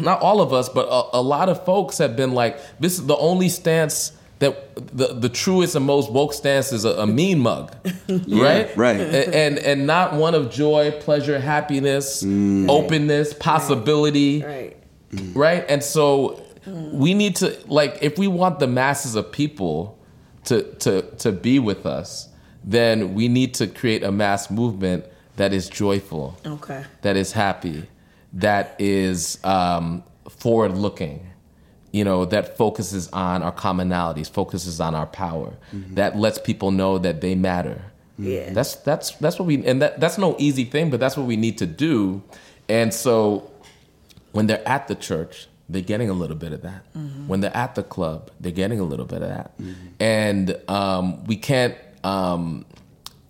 not 0.00 0.22
all 0.22 0.40
of 0.40 0.54
us, 0.54 0.70
but 0.70 0.86
a, 0.88 1.18
a 1.18 1.20
lot 1.20 1.50
of 1.50 1.66
folks 1.66 1.98
have 1.98 2.16
been 2.16 2.32
like, 2.32 2.58
this 2.80 2.94
is 2.98 3.04
the 3.04 3.16
only 3.18 3.50
stance 3.50 4.12
that 4.38 4.74
the 4.96 5.08
the 5.12 5.28
truest 5.28 5.74
and 5.76 5.84
most 5.84 6.10
woke 6.10 6.32
stance 6.32 6.72
is 6.72 6.86
a, 6.86 6.92
a 6.92 7.06
mean 7.06 7.40
mug, 7.40 7.74
right? 8.28 8.74
right. 8.74 9.00
A- 9.00 9.36
and 9.36 9.58
and 9.58 9.86
not 9.86 10.14
one 10.14 10.34
of 10.34 10.50
joy, 10.50 10.90
pleasure, 11.00 11.38
happiness, 11.38 12.22
mm. 12.22 12.70
openness, 12.70 13.34
possibility, 13.34 14.42
Right. 14.42 14.76
Mm. 15.12 15.36
right? 15.36 15.64
And 15.68 15.84
so 15.84 16.40
Mm. 16.68 16.92
we 16.92 17.14
need 17.14 17.36
to 17.36 17.56
like 17.66 17.98
if 18.02 18.18
we 18.18 18.28
want 18.28 18.58
the 18.58 18.66
masses 18.66 19.14
of 19.14 19.32
people 19.32 19.98
to 20.44 20.62
to 20.74 21.02
to 21.18 21.32
be 21.32 21.58
with 21.58 21.86
us, 21.86 22.28
then 22.64 23.14
we 23.14 23.28
need 23.28 23.54
to 23.54 23.66
create 23.66 24.02
a 24.02 24.12
mass 24.12 24.50
movement 24.50 25.04
that 25.36 25.52
is 25.52 25.68
joyful, 25.68 26.36
Okay. 26.44 26.84
that 27.02 27.16
is 27.16 27.32
happy, 27.32 27.88
that 28.32 28.74
is 28.78 29.38
um, 29.44 30.02
forward 30.28 30.76
looking. 30.76 31.24
You 31.92 32.04
know, 32.04 32.26
that 32.26 32.58
focuses 32.58 33.08
on 33.12 33.42
our 33.42 33.52
commonalities, 33.52 34.30
focuses 34.30 34.78
on 34.78 34.94
our 34.94 35.06
power, 35.06 35.56
mm-hmm. 35.72 35.94
that 35.94 36.18
lets 36.18 36.38
people 36.38 36.70
know 36.70 36.98
that 36.98 37.22
they 37.22 37.34
matter. 37.34 37.82
Mm. 38.20 38.26
Yeah. 38.26 38.52
That's 38.52 38.74
that's 38.76 39.12
that's 39.12 39.38
what 39.38 39.46
we 39.46 39.64
and 39.64 39.80
that 39.80 39.98
that's 40.00 40.18
no 40.18 40.36
easy 40.38 40.64
thing, 40.64 40.90
but 40.90 41.00
that's 41.00 41.16
what 41.16 41.26
we 41.26 41.36
need 41.36 41.56
to 41.58 41.66
do. 41.66 42.22
And 42.68 42.92
so 42.92 43.50
when 44.32 44.46
they're 44.48 44.66
at 44.68 44.88
the 44.88 44.94
church, 44.94 45.48
they're 45.68 45.82
getting 45.82 46.08
a 46.10 46.14
little 46.14 46.36
bit 46.36 46.52
of 46.52 46.62
that. 46.62 46.84
When 47.26 47.40
they're 47.40 47.56
at 47.56 47.74
the 47.74 47.82
club, 47.82 48.30
they're 48.40 48.52
getting 48.52 48.80
a 48.80 48.84
little 48.84 49.04
bit 49.06 49.22
of 49.22 49.28
that. 49.28 49.52
And 50.00 50.56
um, 50.68 51.24
we 51.24 51.36
can't 51.36 51.74
um, 52.04 52.64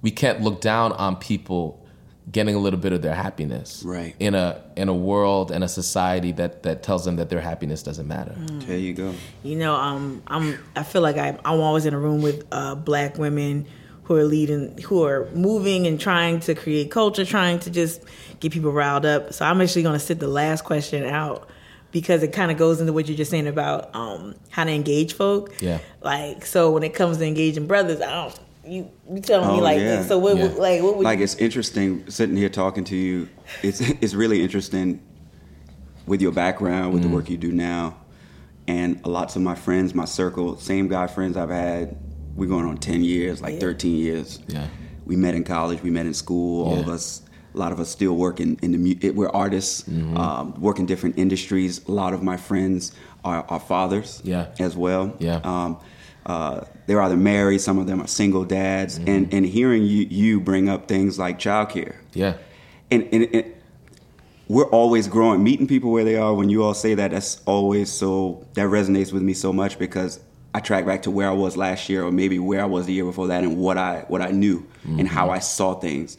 we 0.02 0.10
can't 0.10 0.40
look 0.42 0.60
down 0.60 0.92
on 0.92 1.16
people 1.16 1.84
getting 2.30 2.54
a 2.54 2.58
little 2.58 2.78
bit 2.78 2.92
of 2.92 3.00
their 3.00 3.14
happiness 3.14 3.82
Right. 3.86 4.14
in 4.20 4.34
a 4.34 4.62
in 4.76 4.88
a 4.88 4.94
world 4.94 5.50
and 5.50 5.64
a 5.64 5.68
society 5.68 6.30
that 6.32 6.62
that 6.64 6.82
tells 6.82 7.04
them 7.04 7.16
that 7.16 7.30
their 7.30 7.40
happiness 7.40 7.82
doesn't 7.82 8.06
matter. 8.06 8.34
There 8.66 8.76
you 8.78 8.92
go. 8.92 9.14
You 9.42 9.56
know, 9.56 9.74
um, 9.74 10.22
I'm. 10.26 10.58
I 10.76 10.82
feel 10.82 11.02
like 11.02 11.16
I, 11.16 11.28
I'm 11.44 11.60
always 11.60 11.86
in 11.86 11.94
a 11.94 11.98
room 11.98 12.20
with 12.22 12.46
uh, 12.52 12.74
black 12.74 13.16
women 13.18 13.66
who 14.04 14.14
are 14.16 14.24
leading, 14.24 14.76
who 14.82 15.04
are 15.04 15.28
moving 15.34 15.86
and 15.86 15.98
trying 16.00 16.40
to 16.40 16.54
create 16.54 16.90
culture, 16.90 17.24
trying 17.24 17.58
to 17.60 17.70
just 17.70 18.02
get 18.40 18.52
people 18.52 18.72
riled 18.72 19.04
up. 19.04 19.32
So 19.34 19.44
I'm 19.44 19.60
actually 19.60 19.82
going 19.82 19.98
to 19.98 20.04
sit 20.04 20.18
the 20.20 20.28
last 20.28 20.64
question 20.64 21.04
out 21.04 21.48
because 21.92 22.22
it 22.22 22.32
kind 22.32 22.50
of 22.50 22.58
goes 22.58 22.80
into 22.80 22.92
what 22.92 23.08
you're 23.08 23.16
just 23.16 23.30
saying 23.30 23.46
about 23.46 23.94
um, 23.94 24.34
how 24.50 24.64
to 24.64 24.70
engage 24.70 25.14
folk. 25.14 25.54
Yeah. 25.60 25.78
Like 26.02 26.44
so, 26.44 26.70
when 26.70 26.82
it 26.82 26.94
comes 26.94 27.18
to 27.18 27.26
engaging 27.26 27.66
brothers, 27.66 28.00
I 28.00 28.10
don't. 28.12 28.40
You 28.66 28.90
you 29.10 29.20
telling 29.22 29.48
me 29.48 29.60
Oh, 29.60 29.62
like 29.62 29.78
yeah. 29.80 30.02
so 30.02 30.18
what 30.18 30.36
Yeah. 30.36 30.42
would 30.48 30.56
like 30.56 30.82
what 30.82 30.96
would 30.98 31.04
like 31.04 31.18
you, 31.20 31.24
it's 31.24 31.36
interesting 31.36 32.04
sitting 32.10 32.36
here 32.36 32.50
talking 32.50 32.84
to 32.84 32.96
you. 32.96 33.28
It's 33.62 33.80
it's 33.80 34.12
really 34.14 34.42
interesting 34.42 35.00
with 36.06 36.20
your 36.20 36.32
background, 36.32 36.92
with 36.92 37.02
the 37.02 37.08
work 37.08 37.30
you 37.30 37.36
do 37.38 37.50
now, 37.52 37.96
and 38.66 39.04
lots 39.06 39.36
of 39.36 39.42
my 39.42 39.54
friends, 39.54 39.94
my 39.94 40.04
circle, 40.04 40.56
same 40.58 40.88
guy 40.88 41.06
friends 41.06 41.36
I've 41.36 41.48
had. 41.50 41.96
We're 42.36 42.48
going 42.48 42.66
on 42.66 42.76
ten 42.76 43.02
years, 43.02 43.40
like 43.40 43.54
Yeah. 43.54 43.60
thirteen 43.60 43.96
years. 43.96 44.38
Yeah. 44.48 44.66
we 45.06 45.16
met 45.16 45.34
in 45.34 45.44
college, 45.44 45.82
we 45.82 45.90
met 45.90 46.04
in 46.04 46.12
school. 46.12 46.66
All 46.66 46.78
of 46.78 46.88
us, 46.88 47.22
a 47.58 47.60
lot 47.60 47.72
of 47.72 47.80
us 47.80 47.88
still 47.90 48.16
work 48.16 48.40
in, 48.40 48.56
in 48.62 48.70
the. 48.72 48.98
it- 49.06 49.14
We're 49.16 49.28
artists, 49.30 49.82
Mm-hmm. 49.82 50.16
um, 50.16 50.60
work 50.60 50.78
in 50.78 50.86
different 50.86 51.18
industries. 51.18 51.86
A 51.88 51.92
lot 51.92 52.14
of 52.14 52.22
my 52.22 52.36
friends 52.36 52.92
are, 53.24 53.44
are 53.48 53.60
fathers, 53.60 54.20
Yeah. 54.24 54.46
as 54.60 54.76
well. 54.76 55.14
Yeah. 55.18 55.40
Um, 55.44 55.76
uh, 56.24 56.60
they're 56.86 57.00
either 57.02 57.16
married, 57.16 57.60
some 57.60 57.78
of 57.78 57.86
them 57.86 58.00
are 58.00 58.06
single 58.06 58.44
dads, 58.44 58.98
Mm-hmm. 58.98 59.08
and 59.10 59.34
and 59.34 59.46
hearing 59.46 59.82
you 59.82 60.06
you 60.08 60.40
bring 60.40 60.68
up 60.68 60.86
things 60.88 61.18
like 61.18 61.38
childcare, 61.38 61.96
Yeah. 62.14 62.34
and, 62.90 63.08
and, 63.12 63.28
and 63.34 63.44
we're 64.48 64.70
always 64.70 65.08
growing. 65.08 65.42
Meeting 65.42 65.66
people 65.66 65.90
where 65.90 66.04
they 66.04 66.16
are, 66.16 66.32
when 66.32 66.48
you 66.48 66.62
all 66.64 66.74
say 66.74 66.94
that, 66.94 67.10
that's 67.10 67.40
always 67.44 67.90
so 67.92 68.46
that 68.54 68.66
resonates 68.68 69.12
with 69.12 69.22
me 69.22 69.34
so 69.34 69.52
much 69.52 69.78
because 69.78 70.20
I 70.54 70.60
track 70.60 70.86
back 70.86 71.02
to 71.02 71.10
where 71.10 71.28
I 71.28 71.32
was 71.34 71.56
last 71.56 71.88
year, 71.90 72.02
or 72.04 72.10
maybe 72.12 72.38
where 72.38 72.62
I 72.62 72.64
was 72.66 72.86
the 72.86 72.92
year 72.94 73.04
before 73.04 73.26
that, 73.28 73.42
and 73.44 73.58
what 73.58 73.76
I 73.76 74.04
what 74.08 74.22
I 74.22 74.30
knew 74.30 74.64
and 74.84 75.06
how 75.08 75.28
I 75.30 75.40
saw 75.40 75.74
things. 75.74 76.16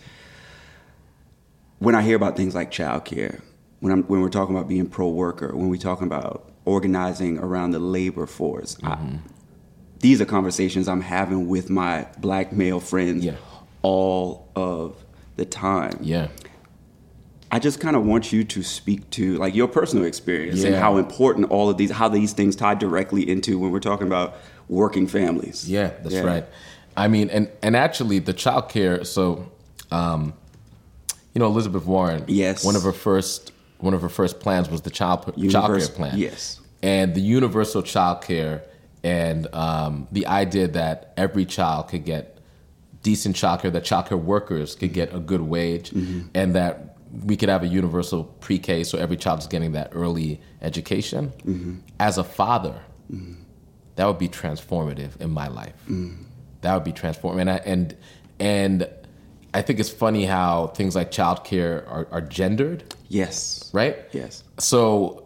When 1.80 1.96
I 1.96 2.02
hear 2.02 2.16
about 2.16 2.36
things 2.36 2.56
like 2.56 2.72
childcare, 2.72 3.42
when 3.80 3.92
I'm 3.94 4.04
when 4.04 4.22
we're 4.22 4.30
talking 4.30 4.56
about 4.56 4.68
being 4.68 4.88
pro 4.88 5.10
worker, 5.10 5.56
when 5.56 5.70
we're 5.70 5.78
talking 5.78 6.08
about 6.08 6.52
organizing 6.66 7.38
around 7.40 7.72
the 7.72 7.80
labor 7.80 8.26
force, 8.26 8.78
I, 8.84 8.98
these 10.00 10.22
are 10.22 10.26
conversations 10.26 10.88
I'm 10.88 11.02
having 11.02 11.48
with 11.48 11.70
my 11.70 12.08
black 12.20 12.52
male 12.52 12.80
friends 12.80 13.24
Yeah. 13.24 13.36
all 13.82 14.50
of 14.56 14.96
the 15.38 15.46
time. 15.46 15.98
Yeah. 16.02 16.28
I 17.52 17.58
just 17.58 17.80
kind 17.80 17.96
of 17.96 18.06
want 18.06 18.32
you 18.32 18.44
to 18.44 18.62
speak 18.62 19.10
to 19.12 19.36
like 19.38 19.56
your 19.56 19.68
personal 19.68 20.06
experience 20.06 20.64
and 20.64 20.76
how 20.76 20.98
important 20.98 21.50
all 21.50 21.70
of 21.70 21.78
these, 21.78 21.90
how 21.90 22.08
these 22.08 22.32
things 22.34 22.56
tie 22.56 22.76
directly 22.76 23.28
into 23.28 23.58
when 23.58 23.72
we're 23.72 23.80
talking 23.80 24.06
about 24.06 24.36
working 24.68 25.08
families. 25.08 25.68
Yeah, 25.68 25.88
that's 26.04 26.14
Yeah. 26.14 26.22
right. 26.24 26.46
I 26.96 27.08
mean, 27.08 27.30
and 27.30 27.50
and 27.64 27.76
actually, 27.76 28.20
the 28.20 28.34
childcare. 28.34 29.06
So, 29.08 29.50
um, 29.92 30.34
you 31.40 31.46
know, 31.46 31.52
Elizabeth 31.52 31.86
Warren. 31.86 32.26
Yes. 32.28 32.66
One 32.66 32.76
of 32.76 32.84
her 32.84 32.92
first 32.92 33.54
one 33.78 33.94
of 33.94 34.02
her 34.02 34.10
first 34.10 34.42
plans 34.42 34.70
was 34.70 34.82
the 34.82 34.90
child 34.90 35.24
child 35.50 35.78
care 35.80 35.88
plan. 35.88 36.18
yes. 36.18 36.60
And 36.84 37.16
the 37.16 37.22
universal 37.22 37.82
child 37.82 38.22
care 38.22 38.64
and 39.06 39.48
um, 39.56 40.08
the 40.12 40.28
idea 40.28 40.68
that 40.68 41.14
every 41.16 41.46
child 41.46 41.88
could 41.88 42.04
get 42.04 42.40
decent 43.04 43.38
child 43.38 43.62
care, 43.62 43.72
that 43.72 43.86
child 43.86 44.08
care 44.08 44.18
workers 44.18 44.76
could 44.76 44.92
get 44.94 45.14
a 45.16 45.20
good 45.20 45.40
wage, 45.42 45.92
Mm-hmm. 45.92 46.28
and 46.36 46.54
that 46.56 46.98
we 47.26 47.38
could 47.38 47.48
have 47.50 47.64
a 47.64 47.68
universal 47.68 48.26
pre-K, 48.26 48.84
so 48.84 48.98
every 48.98 49.16
child 49.18 49.40
is 49.40 49.48
getting 49.48 49.72
that 49.72 49.90
early 49.94 50.42
education. 50.62 51.32
Mm-hmm. 51.46 51.76
As 52.02 52.18
a 52.18 52.24
father, 52.26 52.76
that 53.96 54.06
would 54.06 54.20
be 54.20 54.28
transformative 54.28 55.20
in 55.22 55.30
my 55.32 55.48
life. 55.48 55.74
That 56.62 56.74
would 56.76 56.84
be 56.84 56.92
transformative, 56.92 57.40
and 57.40 57.50
I, 57.50 57.56
and 57.66 57.96
and 58.40 58.88
I 59.54 59.62
think 59.62 59.80
it's 59.80 59.90
funny 59.90 60.26
how 60.26 60.68
things 60.68 60.96
like 60.96 61.12
childcare 61.12 61.88
are, 61.88 62.08
are 62.12 62.22
gendered, 62.22 62.84
Yes. 63.08 63.70
right? 63.74 63.98
Yes. 64.12 64.44
So 64.60 65.26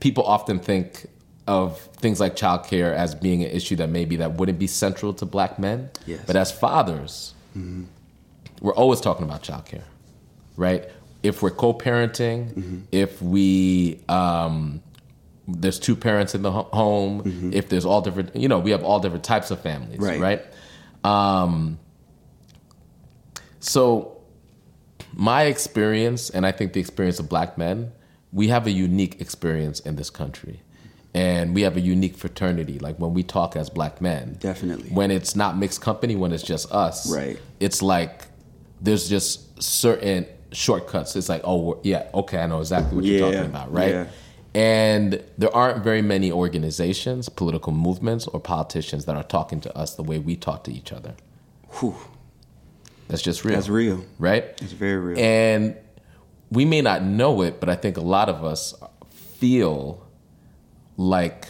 people 0.00 0.24
often 0.24 0.58
think 0.58 1.06
of 1.46 1.78
things 1.78 2.18
like 2.20 2.34
childcare 2.36 2.92
as 2.94 3.14
being 3.14 3.42
an 3.44 3.50
issue 3.50 3.76
that 3.76 3.88
maybe 3.88 4.16
that 4.16 4.34
wouldn't 4.34 4.58
be 4.58 4.66
central 4.66 5.12
to 5.14 5.26
black 5.26 5.58
men. 5.58 5.90
Yes. 6.06 6.20
But 6.26 6.36
as 6.36 6.50
fathers, 6.52 7.34
we're 8.60 8.74
always 8.74 9.00
talking 9.00 9.24
about 9.24 9.42
childcare, 9.42 9.82
right? 10.56 10.84
If 11.22 11.42
we're 11.42 11.50
co-parenting, 11.50 12.52
Mm-hmm. 12.54 12.78
if 12.92 13.20
we 13.22 14.00
um, 14.08 14.82
there's 15.46 15.78
two 15.78 15.96
parents 15.96 16.34
in 16.34 16.42
the 16.42 16.50
ho- 16.52 16.68
home, 16.72 17.50
if 17.52 17.68
there's 17.68 17.84
all 17.84 18.00
different, 18.00 18.34
you 18.36 18.48
know, 18.48 18.58
we 18.58 18.70
have 18.70 18.82
all 18.84 19.00
different 19.00 19.24
types 19.24 19.50
of 19.50 19.60
families, 19.60 19.98
Mm-hmm. 20.00 20.22
Right. 20.22 20.42
right? 21.04 21.42
Um, 21.42 21.78
so 23.60 24.20
my 25.12 25.44
experience, 25.44 26.30
and 26.30 26.46
I 26.46 26.52
think 26.52 26.72
the 26.72 26.80
experience 26.80 27.18
of 27.18 27.28
black 27.28 27.56
men, 27.58 27.92
we 28.32 28.48
have 28.48 28.66
a 28.66 28.70
unique 28.70 29.20
experience 29.20 29.80
in 29.80 29.96
this 29.96 30.10
country. 30.10 30.62
And 31.12 31.54
we 31.56 31.62
have 31.62 31.76
a 31.76 31.80
unique 31.80 32.16
fraternity. 32.16 32.78
Like 32.78 32.98
when 33.00 33.14
we 33.14 33.24
talk 33.24 33.56
as 33.56 33.68
black 33.68 34.00
men, 34.00 34.36
Definitely. 34.38 34.90
When 34.90 35.10
it's 35.10 35.34
not 35.34 35.58
mixed 35.58 35.80
company, 35.80 36.14
when 36.14 36.32
it's 36.32 36.42
just 36.42 36.70
us, 36.70 37.12
Right. 37.12 37.38
It's 37.58 37.82
like 37.82 38.26
there's 38.80 39.08
just 39.08 39.60
certain 39.60 40.26
shortcuts. 40.52 41.16
It's 41.16 41.28
like, 41.28 41.42
oh, 41.44 41.80
yeah, 41.82 42.08
okay, 42.14 42.38
I 42.38 42.46
know 42.46 42.60
exactly 42.60 42.96
what 42.96 43.04
you're 43.04 43.20
talking 43.20 43.44
about, 43.44 43.72
right? 43.72 43.90
yeah. 43.90 44.06
And 44.52 45.22
there 45.38 45.54
aren't 45.54 45.84
very 45.84 46.02
many 46.02 46.32
organizations, 46.32 47.28
political 47.28 47.72
movements, 47.72 48.26
or 48.26 48.40
politicians 48.40 49.04
that 49.04 49.16
are 49.16 49.22
talking 49.22 49.60
to 49.60 49.76
us 49.76 49.94
the 49.94 50.02
way 50.02 50.18
we 50.18 50.34
talk 50.36 50.64
to 50.64 50.72
each 50.72 50.92
other. 50.92 51.14
Whew. 51.78 51.96
That's 53.10 53.22
just 53.22 53.44
real. 53.44 53.56
That's 53.56 53.68
real. 53.68 54.04
Right? 54.18 54.44
It's 54.62 54.72
very 54.72 54.96
real. 54.96 55.18
And 55.18 55.76
we 56.50 56.64
may 56.64 56.80
not 56.80 57.02
know 57.02 57.42
it, 57.42 57.60
but 57.60 57.68
I 57.68 57.74
think 57.76 57.96
a 57.96 58.02
lot 58.02 58.28
of 58.28 58.44
us 58.44 58.74
feel 59.10 60.06
like 60.96 61.48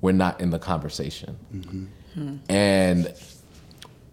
we're 0.00 0.12
not 0.12 0.40
in 0.40 0.50
the 0.50 0.58
conversation. 0.58 1.38
Mm-hmm. 1.54 2.36
And 2.48 3.14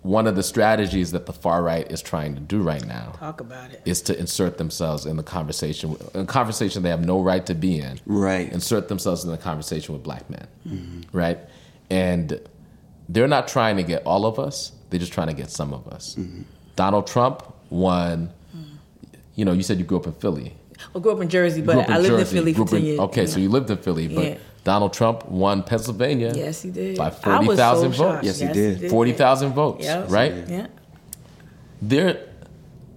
one 0.02 0.28
of 0.28 0.36
the 0.36 0.44
strategies 0.44 1.12
that 1.12 1.26
the 1.26 1.34
far 1.34 1.62
right 1.62 1.90
is 1.92 2.02
trying 2.02 2.34
to 2.36 2.40
do 2.40 2.62
right 2.62 2.86
now 2.86 3.12
talk 3.18 3.42
about 3.42 3.72
it? 3.72 3.82
is 3.84 4.02
to 4.04 4.18
insert 4.18 4.58
themselves 4.58 5.06
in 5.06 5.18
the 5.18 5.24
conversation, 5.24 5.98
a 6.14 6.26
conversation 6.26 6.84
they 6.84 6.90
have 6.90 7.06
no 7.06 7.22
right 7.22 7.46
to 7.46 7.56
be 7.56 7.80
in. 7.80 8.00
Right. 8.06 8.52
Insert 8.52 8.88
themselves 8.88 9.26
in 9.26 9.32
the 9.32 9.38
conversation 9.38 9.94
with 9.94 10.04
black 10.04 10.30
men. 10.30 11.06
Right? 11.12 11.40
And 11.90 12.40
they're 13.10 13.28
not 13.28 13.48
trying 13.48 13.76
to 13.78 13.84
get 13.84 14.04
all 14.06 14.26
of 14.26 14.40
us, 14.40 14.72
they're 14.90 15.00
just 15.00 15.12
trying 15.12 15.28
to 15.28 15.34
get 15.34 15.50
some 15.50 15.74
of 15.74 15.88
us. 15.88 16.18
Donald 16.80 17.08
Trump 17.08 17.44
won, 17.70 18.32
you 19.36 19.44
know, 19.44 19.52
you 19.52 19.64
said 19.64 19.80
you 19.80 19.84
grew 19.84 19.98
up 19.98 20.08
in 20.08 20.14
Philly. 20.14 20.54
I 20.96 21.00
grew 21.00 21.12
up 21.12 21.20
in 21.20 21.28
Jersey, 21.28 21.62
but 21.62 21.74
Grew 21.74 21.82
up 21.82 21.90
I 21.90 21.98
lived 21.98 22.08
Jersey, 22.08 22.38
in 22.38 22.44
Philly 22.44 22.54
for 22.54 22.66
ten 22.66 22.84
years. 22.86 23.00
Okay, 23.02 23.26
so 23.28 23.38
you 23.38 23.50
lived 23.50 23.70
in 23.70 23.78
Philly, 23.80 24.08
but 24.08 24.24
Yeah. 24.24 24.38
Donald 24.64 24.94
Trump 24.94 25.28
won 25.28 25.62
Pennsylvania. 25.62 26.32
yes, 26.34 26.62
he 26.62 26.72
did. 26.72 26.98
By 26.98 27.08
I 27.08 27.10
was 27.10 27.18
40,000 27.18 27.82
so 27.94 27.98
votes. 27.98 27.98
shocked. 27.98 28.24
Yes, 28.24 28.40
he 28.40 28.48
did. 28.48 28.90
40,000 28.90 29.52
votes, 29.54 29.84
Yeah. 29.84 30.06
right? 30.08 30.34
Yeah. 30.48 30.68
there 31.82 32.14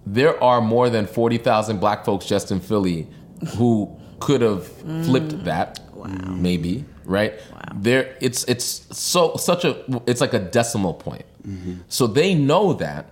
there 0.06 0.34
are 0.42 0.60
more 0.60 0.88
than 0.90 1.06
40,000 1.06 1.78
black 1.80 2.04
folks 2.04 2.24
just 2.26 2.50
in 2.52 2.60
Philly 2.60 3.08
who 3.56 3.88
could 4.20 4.42
have 4.42 4.66
flipped 5.08 5.32
mm. 5.34 5.44
that 5.44 5.80
Wow. 5.94 6.06
maybe 6.48 6.84
right 7.04 7.32
wow. 7.52 7.60
there 7.86 8.16
it's 8.20 8.44
it's 8.44 8.66
so 8.96 9.36
such 9.36 9.64
a 9.64 9.72
it's 10.10 10.20
like 10.20 10.34
a 10.34 10.38
decimal 10.58 10.94
point 10.94 11.24
mm-hmm. 11.46 11.74
so 11.88 12.06
they 12.08 12.34
know 12.34 12.72
that 12.74 13.06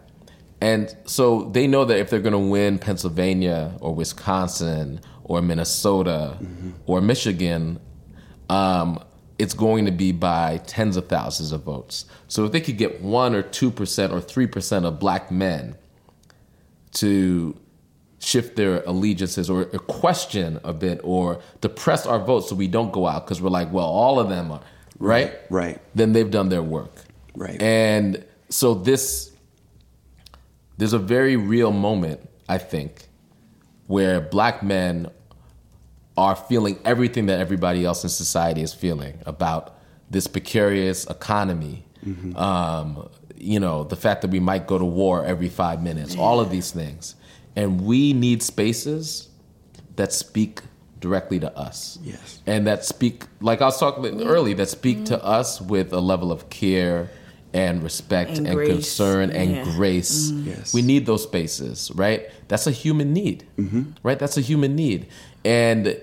and 0.60 0.94
so 1.04 1.44
they 1.44 1.66
know 1.66 1.84
that 1.84 1.98
if 1.98 2.10
they're 2.10 2.20
going 2.20 2.32
to 2.32 2.38
win 2.38 2.78
Pennsylvania 2.78 3.72
or 3.80 3.94
Wisconsin 3.94 5.00
or 5.24 5.40
Minnesota 5.40 6.38
or 6.86 7.00
Michigan 7.00 7.80
um, 8.50 9.02
it's 9.38 9.54
going 9.54 9.86
to 9.86 9.90
be 9.90 10.12
by 10.12 10.58
tens 10.66 10.98
of 10.98 11.08
thousands 11.08 11.52
of 11.52 11.62
votes. 11.62 12.04
So 12.28 12.44
if 12.44 12.52
they 12.52 12.60
could 12.60 12.76
get 12.76 13.00
one 13.00 13.34
or 13.34 13.40
two 13.42 13.70
percent 13.70 14.12
or 14.12 14.20
three 14.20 14.46
percent 14.46 14.84
of 14.84 14.98
black 14.98 15.30
men 15.30 15.76
to 16.92 17.58
shift 18.18 18.56
their 18.56 18.82
allegiances 18.82 19.48
or, 19.48 19.62
or 19.62 19.78
question 19.78 20.60
a 20.62 20.74
bit 20.74 21.00
or 21.02 21.40
depress 21.62 22.04
our 22.04 22.18
votes 22.18 22.50
so 22.50 22.54
we 22.54 22.68
don't 22.68 22.92
go 22.92 23.06
out 23.06 23.24
because 23.24 23.40
we're 23.40 23.48
like, 23.48 23.72
well, 23.72 23.86
all 23.86 24.20
of 24.20 24.28
them 24.28 24.52
are 24.52 24.60
right, 24.98 25.32
Right. 25.48 25.80
Then 25.94 26.12
they've 26.12 26.30
done 26.30 26.50
their 26.50 26.62
work, 26.62 26.92
Right. 27.34 27.60
And 27.62 28.22
so 28.50 28.74
this, 28.74 29.32
there's 30.80 30.94
a 30.94 30.98
very 30.98 31.36
real 31.36 31.72
moment, 31.72 32.26
I 32.48 32.56
think, 32.56 33.06
where 33.86 34.18
black 34.18 34.62
men 34.62 35.10
are 36.16 36.34
feeling 36.34 36.78
everything 36.86 37.26
that 37.26 37.38
everybody 37.38 37.84
else 37.84 38.02
in 38.02 38.08
society 38.08 38.62
is 38.62 38.72
feeling 38.72 39.18
about 39.26 39.76
this 40.08 40.26
precarious 40.26 41.04
economy. 41.06 41.84
Um, 42.34 43.10
you 43.36 43.60
know, 43.60 43.84
the 43.84 43.96
fact 43.96 44.22
that 44.22 44.30
we 44.30 44.40
might 44.40 44.66
go 44.66 44.78
to 44.78 44.84
war 44.86 45.22
every 45.22 45.50
five 45.50 45.82
minutes, 45.82 46.16
all 46.16 46.40
of 46.40 46.50
these 46.50 46.70
things. 46.70 47.14
And 47.54 47.82
we 47.82 48.14
need 48.14 48.42
spaces 48.42 49.28
that 49.96 50.14
speak 50.14 50.62
directly 50.98 51.40
to 51.40 51.54
us. 51.58 51.98
Yes. 52.02 52.40
And 52.46 52.66
that 52.66 52.86
speak, 52.86 53.24
like 53.42 53.60
I 53.60 53.66
was 53.66 53.78
talking 53.78 54.06
about 54.06 54.26
earlier, 54.26 54.54
that 54.56 54.70
speak 54.70 55.04
to 55.06 55.22
us 55.22 55.60
with 55.60 55.92
a 55.92 56.00
level 56.00 56.32
of 56.32 56.48
care 56.48 57.10
and 57.52 57.82
respect 57.82 58.38
And 58.38 58.46
and, 58.46 58.66
concern 58.66 59.30
and 59.30 59.50
Yeah. 59.50 59.64
grace. 59.76 60.30
Mm. 60.30 60.46
Yes. 60.46 60.74
We 60.74 60.82
need 60.82 61.06
those 61.06 61.22
spaces, 61.22 61.90
right? 61.94 62.28
That's 62.48 62.66
a 62.66 62.70
human 62.70 63.12
need, 63.12 63.44
mm-hmm. 63.58 63.82
right? 64.02 64.18
That's 64.18 64.36
a 64.36 64.40
human 64.40 64.76
need, 64.76 65.06
and 65.44 65.96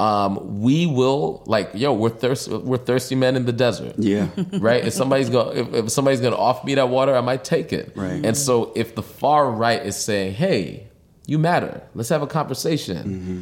um, 0.00 0.60
we 0.60 0.84
will 0.86 1.42
like, 1.46 1.70
yo, 1.74 1.92
we're 1.92 2.08
thirsty, 2.08 2.56
we're 2.56 2.76
thirsty 2.78 3.14
men 3.14 3.36
in 3.36 3.44
the 3.46 3.52
desert, 3.52 3.94
Yeah. 3.98 4.28
right? 4.54 4.84
If 4.84 4.94
somebody's 4.94 5.30
going, 5.30 5.56
if, 5.56 5.74
if 5.74 5.90
somebody's 5.92 6.20
going 6.20 6.32
to 6.32 6.38
offer 6.38 6.66
me 6.66 6.74
that 6.74 6.88
water, 6.88 7.14
I 7.14 7.20
might 7.20 7.44
take 7.44 7.72
it, 7.72 7.92
Right. 7.94 8.24
And 8.24 8.36
so, 8.36 8.72
if 8.74 8.94
the 8.96 9.02
far 9.02 9.50
right 9.50 9.84
is 9.84 9.96
saying, 9.96 10.34
"Hey, 10.34 10.88
you 11.26 11.38
matter. 11.38 11.82
Let's 11.94 12.08
have 12.08 12.22
a 12.22 12.26
conversation," 12.26 12.96
mm-hmm. 12.98 13.40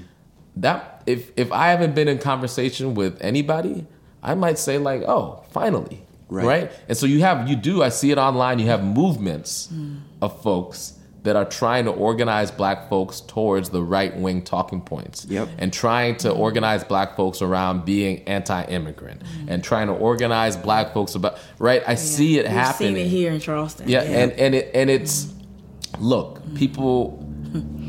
that 0.56 1.02
if 1.06 1.32
if 1.36 1.50
I 1.50 1.68
haven't 1.68 1.94
been 1.94 2.08
in 2.08 2.18
conversation 2.18 2.94
with 2.94 3.16
anybody, 3.22 3.86
I 4.22 4.34
might 4.34 4.58
say 4.58 4.76
like, 4.78 5.02
"Oh, 5.02 5.42
finally." 5.50 6.02
Right. 6.30 6.46
Right. 6.46 6.72
And 6.88 6.96
so 6.96 7.06
you 7.06 7.20
have 7.20 7.48
you 7.48 7.56
do 7.56 7.82
I 7.82 7.88
see 7.88 8.10
it 8.10 8.18
online, 8.18 8.58
you 8.58 8.66
have 8.66 8.84
movements 8.84 9.66
hmm. 9.66 9.96
of 10.22 10.40
folks 10.42 10.94
that 11.22 11.36
are 11.36 11.44
trying 11.44 11.84
to 11.84 11.90
organize 11.90 12.50
black 12.50 12.88
folks 12.88 13.20
towards 13.20 13.70
the 13.70 13.82
right 13.82 14.16
wing 14.16 14.42
talking 14.42 14.80
points. 14.80 15.26
Yep. 15.26 15.48
And 15.58 15.72
trying 15.72 16.16
to 16.18 16.30
organize 16.30 16.82
black 16.82 17.14
folks 17.14 17.42
around 17.42 17.84
being 17.84 18.22
anti-immigrant 18.26 19.22
hmm. 19.22 19.48
and 19.48 19.62
trying 19.62 19.88
to 19.88 19.92
organize 19.92 20.56
black 20.56 20.94
folks 20.94 21.14
about 21.14 21.38
right. 21.58 21.82
I 21.86 21.94
see 21.96 22.38
it 22.38 22.44
We've 22.44 22.52
happening. 22.52 22.94
seen 22.94 23.06
it 23.06 23.08
here 23.08 23.32
in 23.32 23.40
Charleston. 23.40 23.88
Yeah, 23.88 24.02
and 24.02 24.32
and 24.32 24.54
it 24.54 24.70
and 24.74 24.88
it's 24.88 25.24
hmm. 25.24 26.02
look, 26.02 26.54
people 26.54 27.26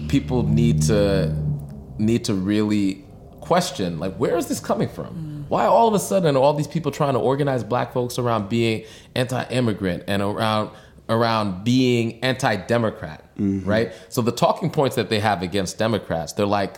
people 0.07 0.43
need 0.43 0.81
to 0.83 1.35
need 1.97 2.25
to 2.25 2.33
really 2.33 3.05
question 3.39 3.99
like 3.99 4.15
where 4.15 4.37
is 4.37 4.47
this 4.47 4.59
coming 4.59 4.89
from? 4.89 5.30
Why 5.51 5.65
all 5.65 5.89
of 5.89 5.93
a 5.93 5.99
sudden 5.99 6.37
are 6.37 6.39
all 6.39 6.53
these 6.53 6.65
people 6.65 6.93
trying 6.93 7.11
to 7.11 7.19
organize 7.19 7.61
black 7.61 7.91
folks 7.91 8.17
around 8.17 8.47
being 8.47 8.85
anti-immigrant 9.15 10.05
and 10.07 10.21
around 10.21 10.69
around 11.09 11.65
being 11.65 12.23
anti-democrat, 12.23 13.35
mm-hmm. 13.35 13.67
right? 13.67 13.91
So 14.07 14.21
the 14.21 14.31
talking 14.31 14.69
points 14.69 14.95
that 14.95 15.09
they 15.09 15.19
have 15.19 15.41
against 15.41 15.77
Democrats, 15.77 16.31
they're 16.31 16.45
like 16.45 16.77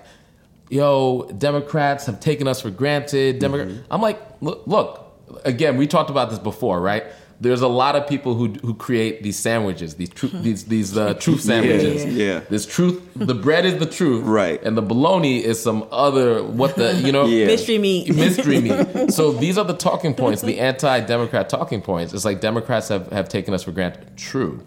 yo, 0.69 1.29
Democrats 1.37 2.07
have 2.07 2.19
taken 2.19 2.47
us 2.47 2.61
for 2.61 2.71
granted. 2.71 3.37
Democrat, 3.37 3.67
mm-hmm. 3.67 3.93
I'm 3.93 4.01
like, 4.01 4.19
look, 4.41 4.63
look, 4.65 5.19
again, 5.45 5.77
we 5.77 5.85
talked 5.85 6.09
about 6.09 6.31
this 6.31 6.39
before, 6.39 6.81
right? 6.81 7.03
There's 7.41 7.61
a 7.61 7.67
lot 7.67 7.95
of 7.95 8.07
people 8.07 8.35
who 8.35 8.47
who 8.65 8.73
create 8.73 9.21
these 9.23 9.37
sandwiches, 9.37 9.95
these 9.95 10.09
tru- 10.09 10.29
these 10.29 10.65
these 10.65 10.95
uh, 10.97 11.13
truth 11.19 11.41
sandwiches. 11.41 12.05
yeah. 12.05 12.41
This 12.49 12.65
truth, 12.65 13.01
the 13.15 13.33
bread 13.35 13.65
is 13.65 13.79
the 13.79 13.85
truth, 13.85 14.23
Right. 14.23 14.61
And 14.63 14.77
the 14.77 14.81
bologna 14.81 15.43
is 15.43 15.61
some 15.61 15.85
other 15.91 16.41
what 16.43 16.75
the 16.75 16.93
you 16.95 17.11
know 17.11 17.25
Yeah. 17.33 17.47
Mystery 17.47 17.77
meat. 17.79 18.15
mystery 18.15 18.61
meat. 18.61 19.11
So 19.11 19.31
these 19.33 19.57
are 19.57 19.65
the 19.65 19.73
talking 19.75 20.13
points, 20.13 20.41
the 20.41 20.59
anti-democrat 20.59 21.49
talking 21.49 21.81
points. 21.81 22.13
It's 22.13 22.25
like 22.25 22.39
Democrats 22.39 22.87
have, 22.89 23.11
have 23.11 23.27
taken 23.29 23.53
us 23.53 23.63
for 23.63 23.71
granted. 23.71 24.15
True. 24.15 24.61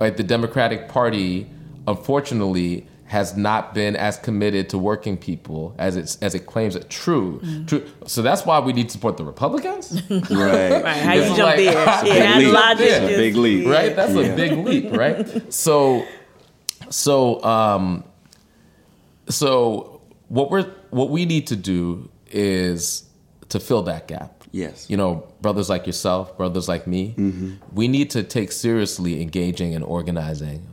Right. 0.00 0.16
The 0.16 0.22
Democratic 0.22 0.88
Party, 0.88 1.48
unfortunately, 1.86 2.86
has 3.10 3.36
not 3.36 3.74
been 3.74 3.96
as 3.96 4.16
committed 4.18 4.68
to 4.70 4.78
working 4.78 5.16
people 5.16 5.74
as 5.78 5.96
it's 5.96 6.14
as 6.22 6.32
it 6.36 6.46
claims 6.46 6.76
it. 6.76 6.88
True. 6.88 7.40
True. 7.66 7.84
So 8.06 8.22
that's 8.22 8.46
why 8.46 8.60
we 8.60 8.72
need 8.72 8.84
to 8.84 8.92
support 8.92 9.16
the 9.16 9.24
Republicans. 9.24 10.00
Right. 10.10 10.30
Right, 10.30 10.96
how 10.96 11.14
you 11.14 11.22
It's 11.22 11.36
jump 11.36 11.38
like- 11.40 11.56
there? 11.56 11.74
Yeah, 12.04 12.04
big 12.04 12.22
that 12.22 12.38
leap. 12.38 12.54
logic 12.54 12.86
It's 12.88 13.14
a 13.14 13.16
big 13.16 13.34
leap. 13.36 13.66
right? 13.66 13.96
That's 13.96 14.12
Yeah. 14.14 14.22
a 14.22 14.36
big 14.36 14.52
leap, 14.64 14.92
right? 14.92 15.52
So, 15.52 16.06
so, 16.88 17.42
um, 17.42 18.04
so 19.28 20.00
what 20.28 20.50
we're 20.50 20.70
what 20.90 21.10
we 21.10 21.24
need 21.24 21.46
to 21.48 21.56
do 21.56 22.08
is 22.30 23.04
to 23.48 23.58
fill 23.60 23.82
that 23.82 24.06
gap. 24.08 24.44
Yes. 24.52 24.88
You 24.88 24.96
know, 24.96 25.26
brothers 25.40 25.68
like 25.68 25.86
yourself, 25.86 26.36
brothers 26.36 26.68
like 26.68 26.86
me, 26.86 27.14
we 27.72 27.86
need 27.88 28.10
to 28.10 28.22
take 28.22 28.50
seriously 28.52 29.20
engaging 29.22 29.74
and 29.74 29.84
organizing 29.84 30.66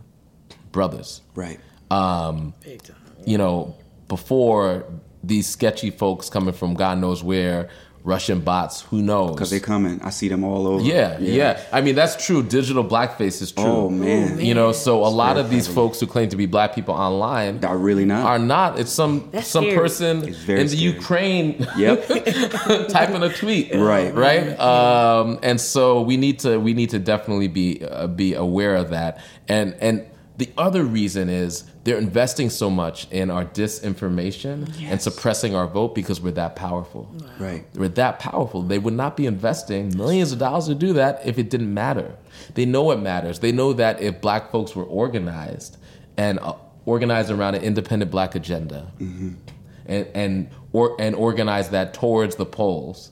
brothers. 0.72 1.22
Right. 1.36 1.60
Big 1.90 2.82
time. 2.84 2.96
You 3.26 3.38
know, 3.38 3.76
before 4.08 4.86
these 5.24 5.48
sketchy 5.48 5.90
folks 5.90 6.30
coming 6.30 6.54
from 6.54 6.74
God 6.76 7.00
knows 7.00 7.24
where, 7.24 7.70
Russian 8.04 8.40
bots, 8.40 8.82
who 8.84 9.02
knows? 9.02 9.32
Because 9.32 9.50
they're 9.50 9.60
coming. 9.60 10.00
I 10.02 10.12
see 10.12 10.30
them 10.30 10.46
all 10.46 10.66
over. 10.66 10.82
Yeah, 10.82 11.18
yeah, 11.20 11.62
I 11.74 11.82
mean, 11.82 11.96
that's 11.96 12.26
true. 12.26 12.42
Digital 12.42 12.86
blackface 12.86 13.42
is 13.42 13.52
true. 13.52 13.66
Oh, 13.66 13.90
man. 13.90 14.40
You 14.40 14.54
know, 14.54 14.72
so 14.72 15.04
a 15.04 15.08
lot 15.08 15.34
very 15.34 15.44
of 15.46 15.52
these 15.52 15.68
folks 15.68 16.00
who 16.00 16.08
claim 16.08 16.30
to 16.30 16.38
be 16.38 16.46
black 16.46 16.74
people 16.74 16.94
online 16.94 17.66
Are 17.66 17.78
really 17.78 18.06
not. 18.06 18.24
are 18.26 18.40
not. 18.40 18.80
It's 18.80 18.92
some 18.92 19.28
That's 19.34 19.48
some 19.48 19.66
scary. 19.66 19.76
person 19.78 20.24
It's 20.26 20.38
very 20.38 20.62
in 20.62 20.68
the 20.68 20.78
scary. 20.78 20.94
Ukraine 20.94 21.68
Yep. 21.78 22.08
typing 22.90 23.24
a 23.24 23.34
tweet. 23.34 23.76
Right. 23.76 24.14
Right. 24.16 24.58
Um, 24.58 25.40
and 25.44 25.60
so 25.60 26.00
we 26.02 26.16
need 26.16 26.40
to 26.40 26.60
we 26.60 26.74
need 26.74 26.92
to 26.92 27.00
definitely 27.00 27.50
be 27.50 27.84
uh, 27.84 28.08
be 28.08 28.36
aware 28.36 28.76
of 28.78 28.92
that. 28.92 29.22
And 29.50 29.76
and 29.82 30.06
the 30.38 30.50
other 30.58 30.84
reason 30.86 31.28
is 31.30 31.66
they're 31.88 31.98
investing 31.98 32.50
so 32.50 32.70
much 32.70 33.10
in 33.12 33.32
our 33.32 33.46
disinformation 33.46 34.78
and 34.82 35.02
suppressing 35.02 35.56
our 35.56 35.68
vote 35.68 35.96
because 35.96 36.20
we're 36.20 36.32
that 36.32 36.54
powerful. 36.54 37.10
right. 37.40 37.64
We're 37.76 37.88
that 37.88 38.20
powerful. 38.20 38.62
They 38.62 38.78
would 38.78 38.94
not 38.94 39.16
be 39.16 39.26
investing 39.26 39.96
millions 39.96 40.34
of 40.34 40.40
dollars 40.40 40.66
to 40.66 40.76
do 40.76 40.92
that 40.94 41.26
if 41.26 41.40
it 41.40 41.50
didn't 41.50 41.74
matter. 41.74 42.14
They 42.56 42.66
know 42.66 42.92
it 42.92 42.98
matters. 42.98 43.40
They 43.40 43.54
know 43.54 43.72
that 43.72 44.02
if 44.02 44.20
black 44.20 44.52
folks 44.52 44.76
were 44.76 44.84
organized 44.84 45.78
and 46.18 46.40
uh, 46.40 46.56
organized 46.86 47.32
around 47.32 47.56
an 47.56 47.64
independent 47.64 48.12
black 48.12 48.36
agenda 48.36 48.92
and 49.00 50.08
and 50.14 50.50
or 50.74 50.94
and 51.00 51.16
organize 51.16 51.70
that 51.70 51.94
towards 51.94 52.36
the 52.36 52.46
polls 52.46 53.12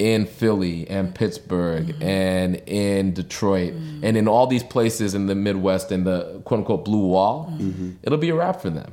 in 0.00 0.24
Philly 0.24 0.88
and 0.88 1.14
Pittsburgh 1.14 1.88
mm-hmm. 1.88 2.02
and 2.02 2.56
in 2.66 3.12
Detroit 3.12 3.74
mm-hmm. 3.74 4.02
and 4.02 4.16
in 4.16 4.26
all 4.26 4.46
these 4.46 4.62
places 4.62 5.14
in 5.14 5.26
the 5.26 5.34
Midwest 5.34 5.92
and 5.92 6.06
the 6.06 6.40
quote 6.46 6.60
unquote 6.60 6.86
blue 6.86 7.06
wall, 7.06 7.52
mm-hmm. 7.52 7.92
it'll 8.02 8.18
be 8.18 8.30
a 8.30 8.34
wrap 8.34 8.62
for 8.62 8.70
them. 8.70 8.90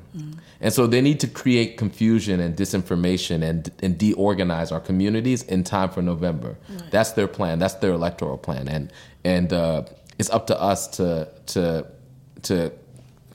And 0.59 0.73
so 0.73 0.85
they 0.85 1.01
need 1.01 1.19
to 1.21 1.27
create 1.27 1.77
confusion 1.77 2.39
and 2.39 2.57
disinformation 2.57 3.41
and 3.41 3.71
and 3.81 3.97
deorganize 3.97 4.71
our 4.71 4.81
communities 4.81 5.43
in 5.43 5.63
time 5.63 5.89
for 5.89 6.01
November. 6.01 6.57
That's 6.91 7.11
their 7.11 7.27
plan. 7.27 7.59
That's 7.59 7.75
their 7.75 7.93
electoral 7.93 8.37
plan. 8.37 8.67
And 8.67 8.91
and 9.23 9.53
uh, 9.53 9.83
it's 10.19 10.29
up 10.29 10.47
to 10.47 10.59
us 10.59 10.87
to 10.97 11.29
to 11.47 11.85
to 12.43 12.71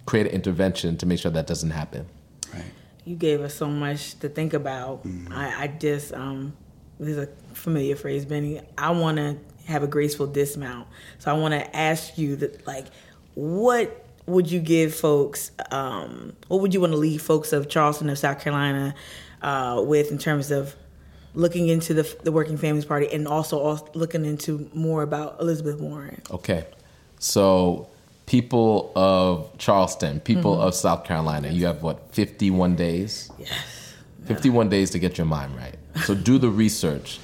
create 0.05 0.27
an 0.27 0.33
intervention 0.33 0.97
to 0.99 1.07
make 1.07 1.20
sure 1.20 1.31
that 1.31 1.47
doesn't 1.47 1.70
happen. 1.70 2.07
Right. 2.53 2.64
You 3.05 3.16
gave 3.16 3.41
us 3.41 3.55
so 3.55 3.68
much 3.68 4.18
to 4.20 4.29
think 4.29 4.53
about. 4.53 5.07
I, 5.31 5.64
I 5.64 5.66
just, 5.68 6.12
um, 6.12 6.53
this 6.99 7.16
is 7.16 7.18
a 7.18 7.29
familiar 7.55 7.97
phrase, 7.97 8.25
Benny. 8.25 8.61
I 8.77 8.91
want 8.91 9.19
to 9.19 9.37
have 9.67 9.83
a 9.83 9.87
graceful 9.87 10.27
dismount. 10.27 10.89
So 11.19 11.31
I 11.31 11.39
want 11.39 11.55
to 11.55 11.77
ask 11.77 12.19
you 12.19 12.37
that, 12.37 12.67
like, 12.67 12.87
what 13.35 14.05
would 14.27 14.51
you 14.51 14.61
give 14.61 14.95
folks? 14.95 15.51
Um, 15.71 16.35
what 16.49 16.61
would 16.61 16.75
you 16.75 16.81
want 16.81 16.93
to 16.93 16.99
leave 16.99 17.23
folks 17.23 17.53
of 17.53 17.69
Charleston, 17.69 18.09
of 18.09 18.19
South 18.19 18.41
Carolina, 18.41 18.95
uh, 19.43 19.83
with 19.85 20.11
in 20.11 20.19
terms 20.19 20.51
of 20.51 20.77
looking 21.35 21.69
into 21.69 21.95
the 21.95 22.17
the 22.23 22.33
Working 22.33 22.57
Families 22.57 22.85
Party 22.85 23.09
and 23.13 23.27
also, 23.27 23.59
also 23.59 23.89
looking 23.95 24.25
into 24.25 24.71
more 24.75 25.03
about 25.03 25.41
Elizabeth 25.41 25.81
Warren? 25.81 26.23
Okay. 26.31 26.67
So, 27.19 27.89
people 28.27 28.93
of 28.97 29.57
Charleston, 29.59 30.21
people 30.21 30.61
of 30.61 30.75
South 30.75 31.05
Carolina, 31.05 31.49
you 31.49 31.67
have 31.67 31.83
what, 31.83 32.13
51 32.13 32.75
days? 32.75 33.31
Yes. 33.39 33.95
51 34.25 34.69
days 34.69 34.91
to 34.91 34.99
get 34.99 35.19
your 35.19 35.27
mind 35.27 35.57
right. 35.57 35.77
So, 36.05 36.15
do 36.15 36.39
the 36.39 36.49
research, 36.49 37.21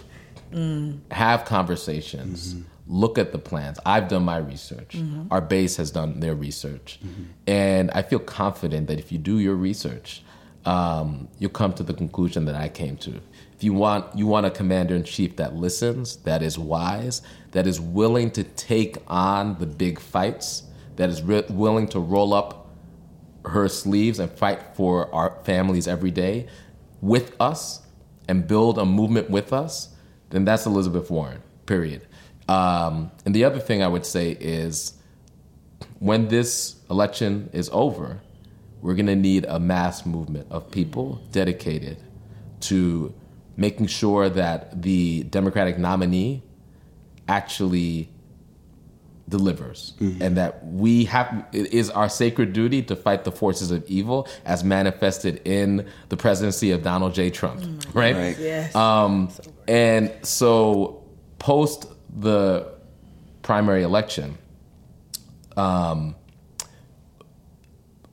have 1.10 1.44
conversations, 1.44 2.56
look 2.86 3.18
at 3.18 3.32
the 3.32 3.38
plans. 3.38 3.78
I've 3.84 4.08
done 4.08 4.24
my 4.24 4.38
research, 4.38 4.96
our 5.30 5.40
base 5.40 5.76
has 5.76 5.90
done 5.90 6.20
their 6.20 6.34
research. 6.34 7.00
And 7.46 7.90
I 7.92 8.02
feel 8.02 8.18
confident 8.20 8.86
that 8.88 8.98
if 8.98 9.12
you 9.12 9.18
do 9.18 9.38
your 9.38 9.54
research, 9.54 10.22
um, 10.64 11.28
you'll 11.38 11.50
come 11.50 11.72
to 11.74 11.82
the 11.82 11.94
conclusion 11.94 12.44
that 12.46 12.54
I 12.54 12.68
came 12.68 12.96
to. 12.98 13.20
If 13.54 13.64
you 13.64 13.72
want, 13.72 14.16
you 14.16 14.26
want 14.26 14.46
a 14.46 14.50
commander 14.50 14.94
in 14.94 15.04
chief 15.04 15.36
that 15.36 15.54
listens, 15.56 16.16
that 16.18 16.42
is 16.42 16.58
wise, 16.58 17.22
that 17.52 17.66
is 17.66 17.80
willing 17.80 18.30
to 18.32 18.44
take 18.44 18.98
on 19.08 19.58
the 19.58 19.66
big 19.66 19.98
fights, 19.98 20.64
that 20.96 21.08
is 21.08 21.22
re- 21.22 21.44
willing 21.48 21.88
to 21.88 22.00
roll 22.00 22.34
up 22.34 22.68
her 23.44 23.68
sleeves 23.68 24.18
and 24.18 24.30
fight 24.30 24.60
for 24.74 25.12
our 25.14 25.38
families 25.44 25.88
every 25.88 26.10
day 26.10 26.46
with 27.00 27.34
us 27.40 27.80
and 28.28 28.46
build 28.46 28.78
a 28.78 28.84
movement 28.84 29.30
with 29.30 29.52
us, 29.52 29.88
then 30.30 30.44
that's 30.44 30.66
Elizabeth 30.66 31.10
Warren, 31.10 31.42
period. 31.66 32.06
Um, 32.48 33.10
and 33.24 33.34
the 33.34 33.44
other 33.44 33.58
thing 33.58 33.82
I 33.82 33.88
would 33.88 34.06
say 34.06 34.32
is 34.32 34.94
when 35.98 36.28
this 36.28 36.76
election 36.90 37.50
is 37.52 37.68
over, 37.72 38.20
we're 38.80 38.94
going 38.94 39.06
to 39.06 39.16
need 39.16 39.44
a 39.46 39.58
mass 39.58 40.06
movement 40.06 40.46
of 40.50 40.70
people 40.70 41.20
dedicated 41.32 42.02
to 42.60 43.12
making 43.56 43.86
sure 43.86 44.28
that 44.28 44.82
the 44.82 45.24
Democratic 45.24 45.78
nominee 45.78 46.42
actually 47.26 48.08
delivers 49.28 49.92
and 50.20 50.36
that 50.36 50.64
we 50.66 51.04
have 51.04 51.46
it 51.52 51.72
is 51.72 51.90
our 51.90 52.08
sacred 52.08 52.52
duty 52.52 52.82
to 52.82 52.96
fight 52.96 53.24
the 53.24 53.32
forces 53.32 53.70
of 53.70 53.84
evil 53.86 54.26
as 54.44 54.64
manifested 54.64 55.40
in 55.44 55.86
the 56.08 56.16
presidency 56.16 56.70
of 56.70 56.82
Donald 56.82 57.14
J. 57.14 57.30
Trump, 57.30 57.62
right? 57.94 58.16
Right. 58.16 58.38
Yes. 58.38 58.74
Um, 58.74 59.30
and 59.66 60.12
so 60.22 61.04
post 61.38 61.86
the 62.16 62.66
primary 63.42 63.82
election, 63.82 64.38
um, 65.56 66.14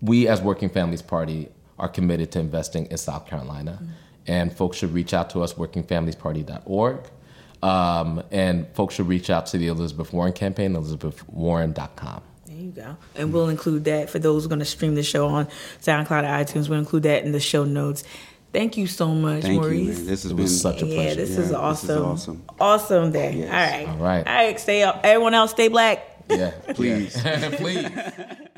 we 0.01 0.28
as 0.28 0.41
Working 0.41 0.70
Families 0.70 1.01
Party 1.01 1.49
are 1.78 1.89
committed 1.89 2.32
to 2.34 2.39
investing 2.39 2.86
in 2.88 2.97
South 2.97 3.26
Carolina. 3.26 3.80
Mm-hmm. 3.82 3.91
And 4.28 4.51
folks 4.51 4.78
should 4.78 4.91
reach 4.91 5.13
out 5.13 5.30
to 5.32 5.43
us, 5.43 5.53
workingfamiliesparty.org. 5.53 6.99
Um, 7.66 8.24
and 8.32 8.68
folks 8.76 8.95
should 8.95 9.07
reach 9.07 9.30
out 9.30 9.47
to 9.47 9.57
the 9.57 9.68
Elizabeth 9.68 10.13
Warren 10.13 10.34
campaign, 10.34 10.74
elizabethwarren.com. 10.74 12.22
There 12.45 12.55
you 12.57 12.72
go. 12.72 12.97
And 13.16 13.34
we'll 13.34 13.49
include 13.49 13.86
that 13.86 14.09
for 14.09 14.20
those 14.20 14.43
who 14.43 14.47
are 14.47 14.49
going 14.49 14.59
to 14.59 14.66
stream 14.66 14.95
the 14.95 15.03
show 15.03 15.28
on 15.28 15.47
SoundCloud 15.82 16.24
or 16.24 16.43
iTunes. 16.43 16.70
We'll 16.70 16.80
include 16.80 17.03
that 17.03 17.24
in 17.24 17.32
the 17.32 17.39
show 17.39 17.63
notes. 17.63 18.03
Thank 18.53 18.78
you 18.78 18.88
so 18.88 19.09
much, 19.09 19.41
Thank 19.41 19.61
Maurice. 19.61 19.80
You, 19.80 19.93
man. 19.93 20.05
This 20.05 20.24
has 20.24 20.32
been 20.32 20.47
such 20.47 20.82
a 20.82 20.86
pleasure. 20.86 21.01
Yeah, 21.01 21.13
this 21.16 21.32
Yeah, 21.32 21.39
is 21.39 21.47
this 21.49 21.51
awesome. 21.57 21.89
is 21.89 22.01
awesome. 22.03 22.43
Awesome 22.59 23.11
day. 23.11 23.34
Yes. 23.39 23.49
All 23.49 23.53
right. 23.57 23.88
All 23.97 24.03
right. 24.03 24.28
All 24.28 24.34
right. 24.34 24.59
Stay 24.59 24.84
up. 24.84 25.01
Everyone 25.03 25.34
else, 25.34 25.51
stay 25.51 25.68
black. 25.68 26.24
Yeah. 26.30 26.51
Please. 26.74 27.20
Please. 27.57 27.89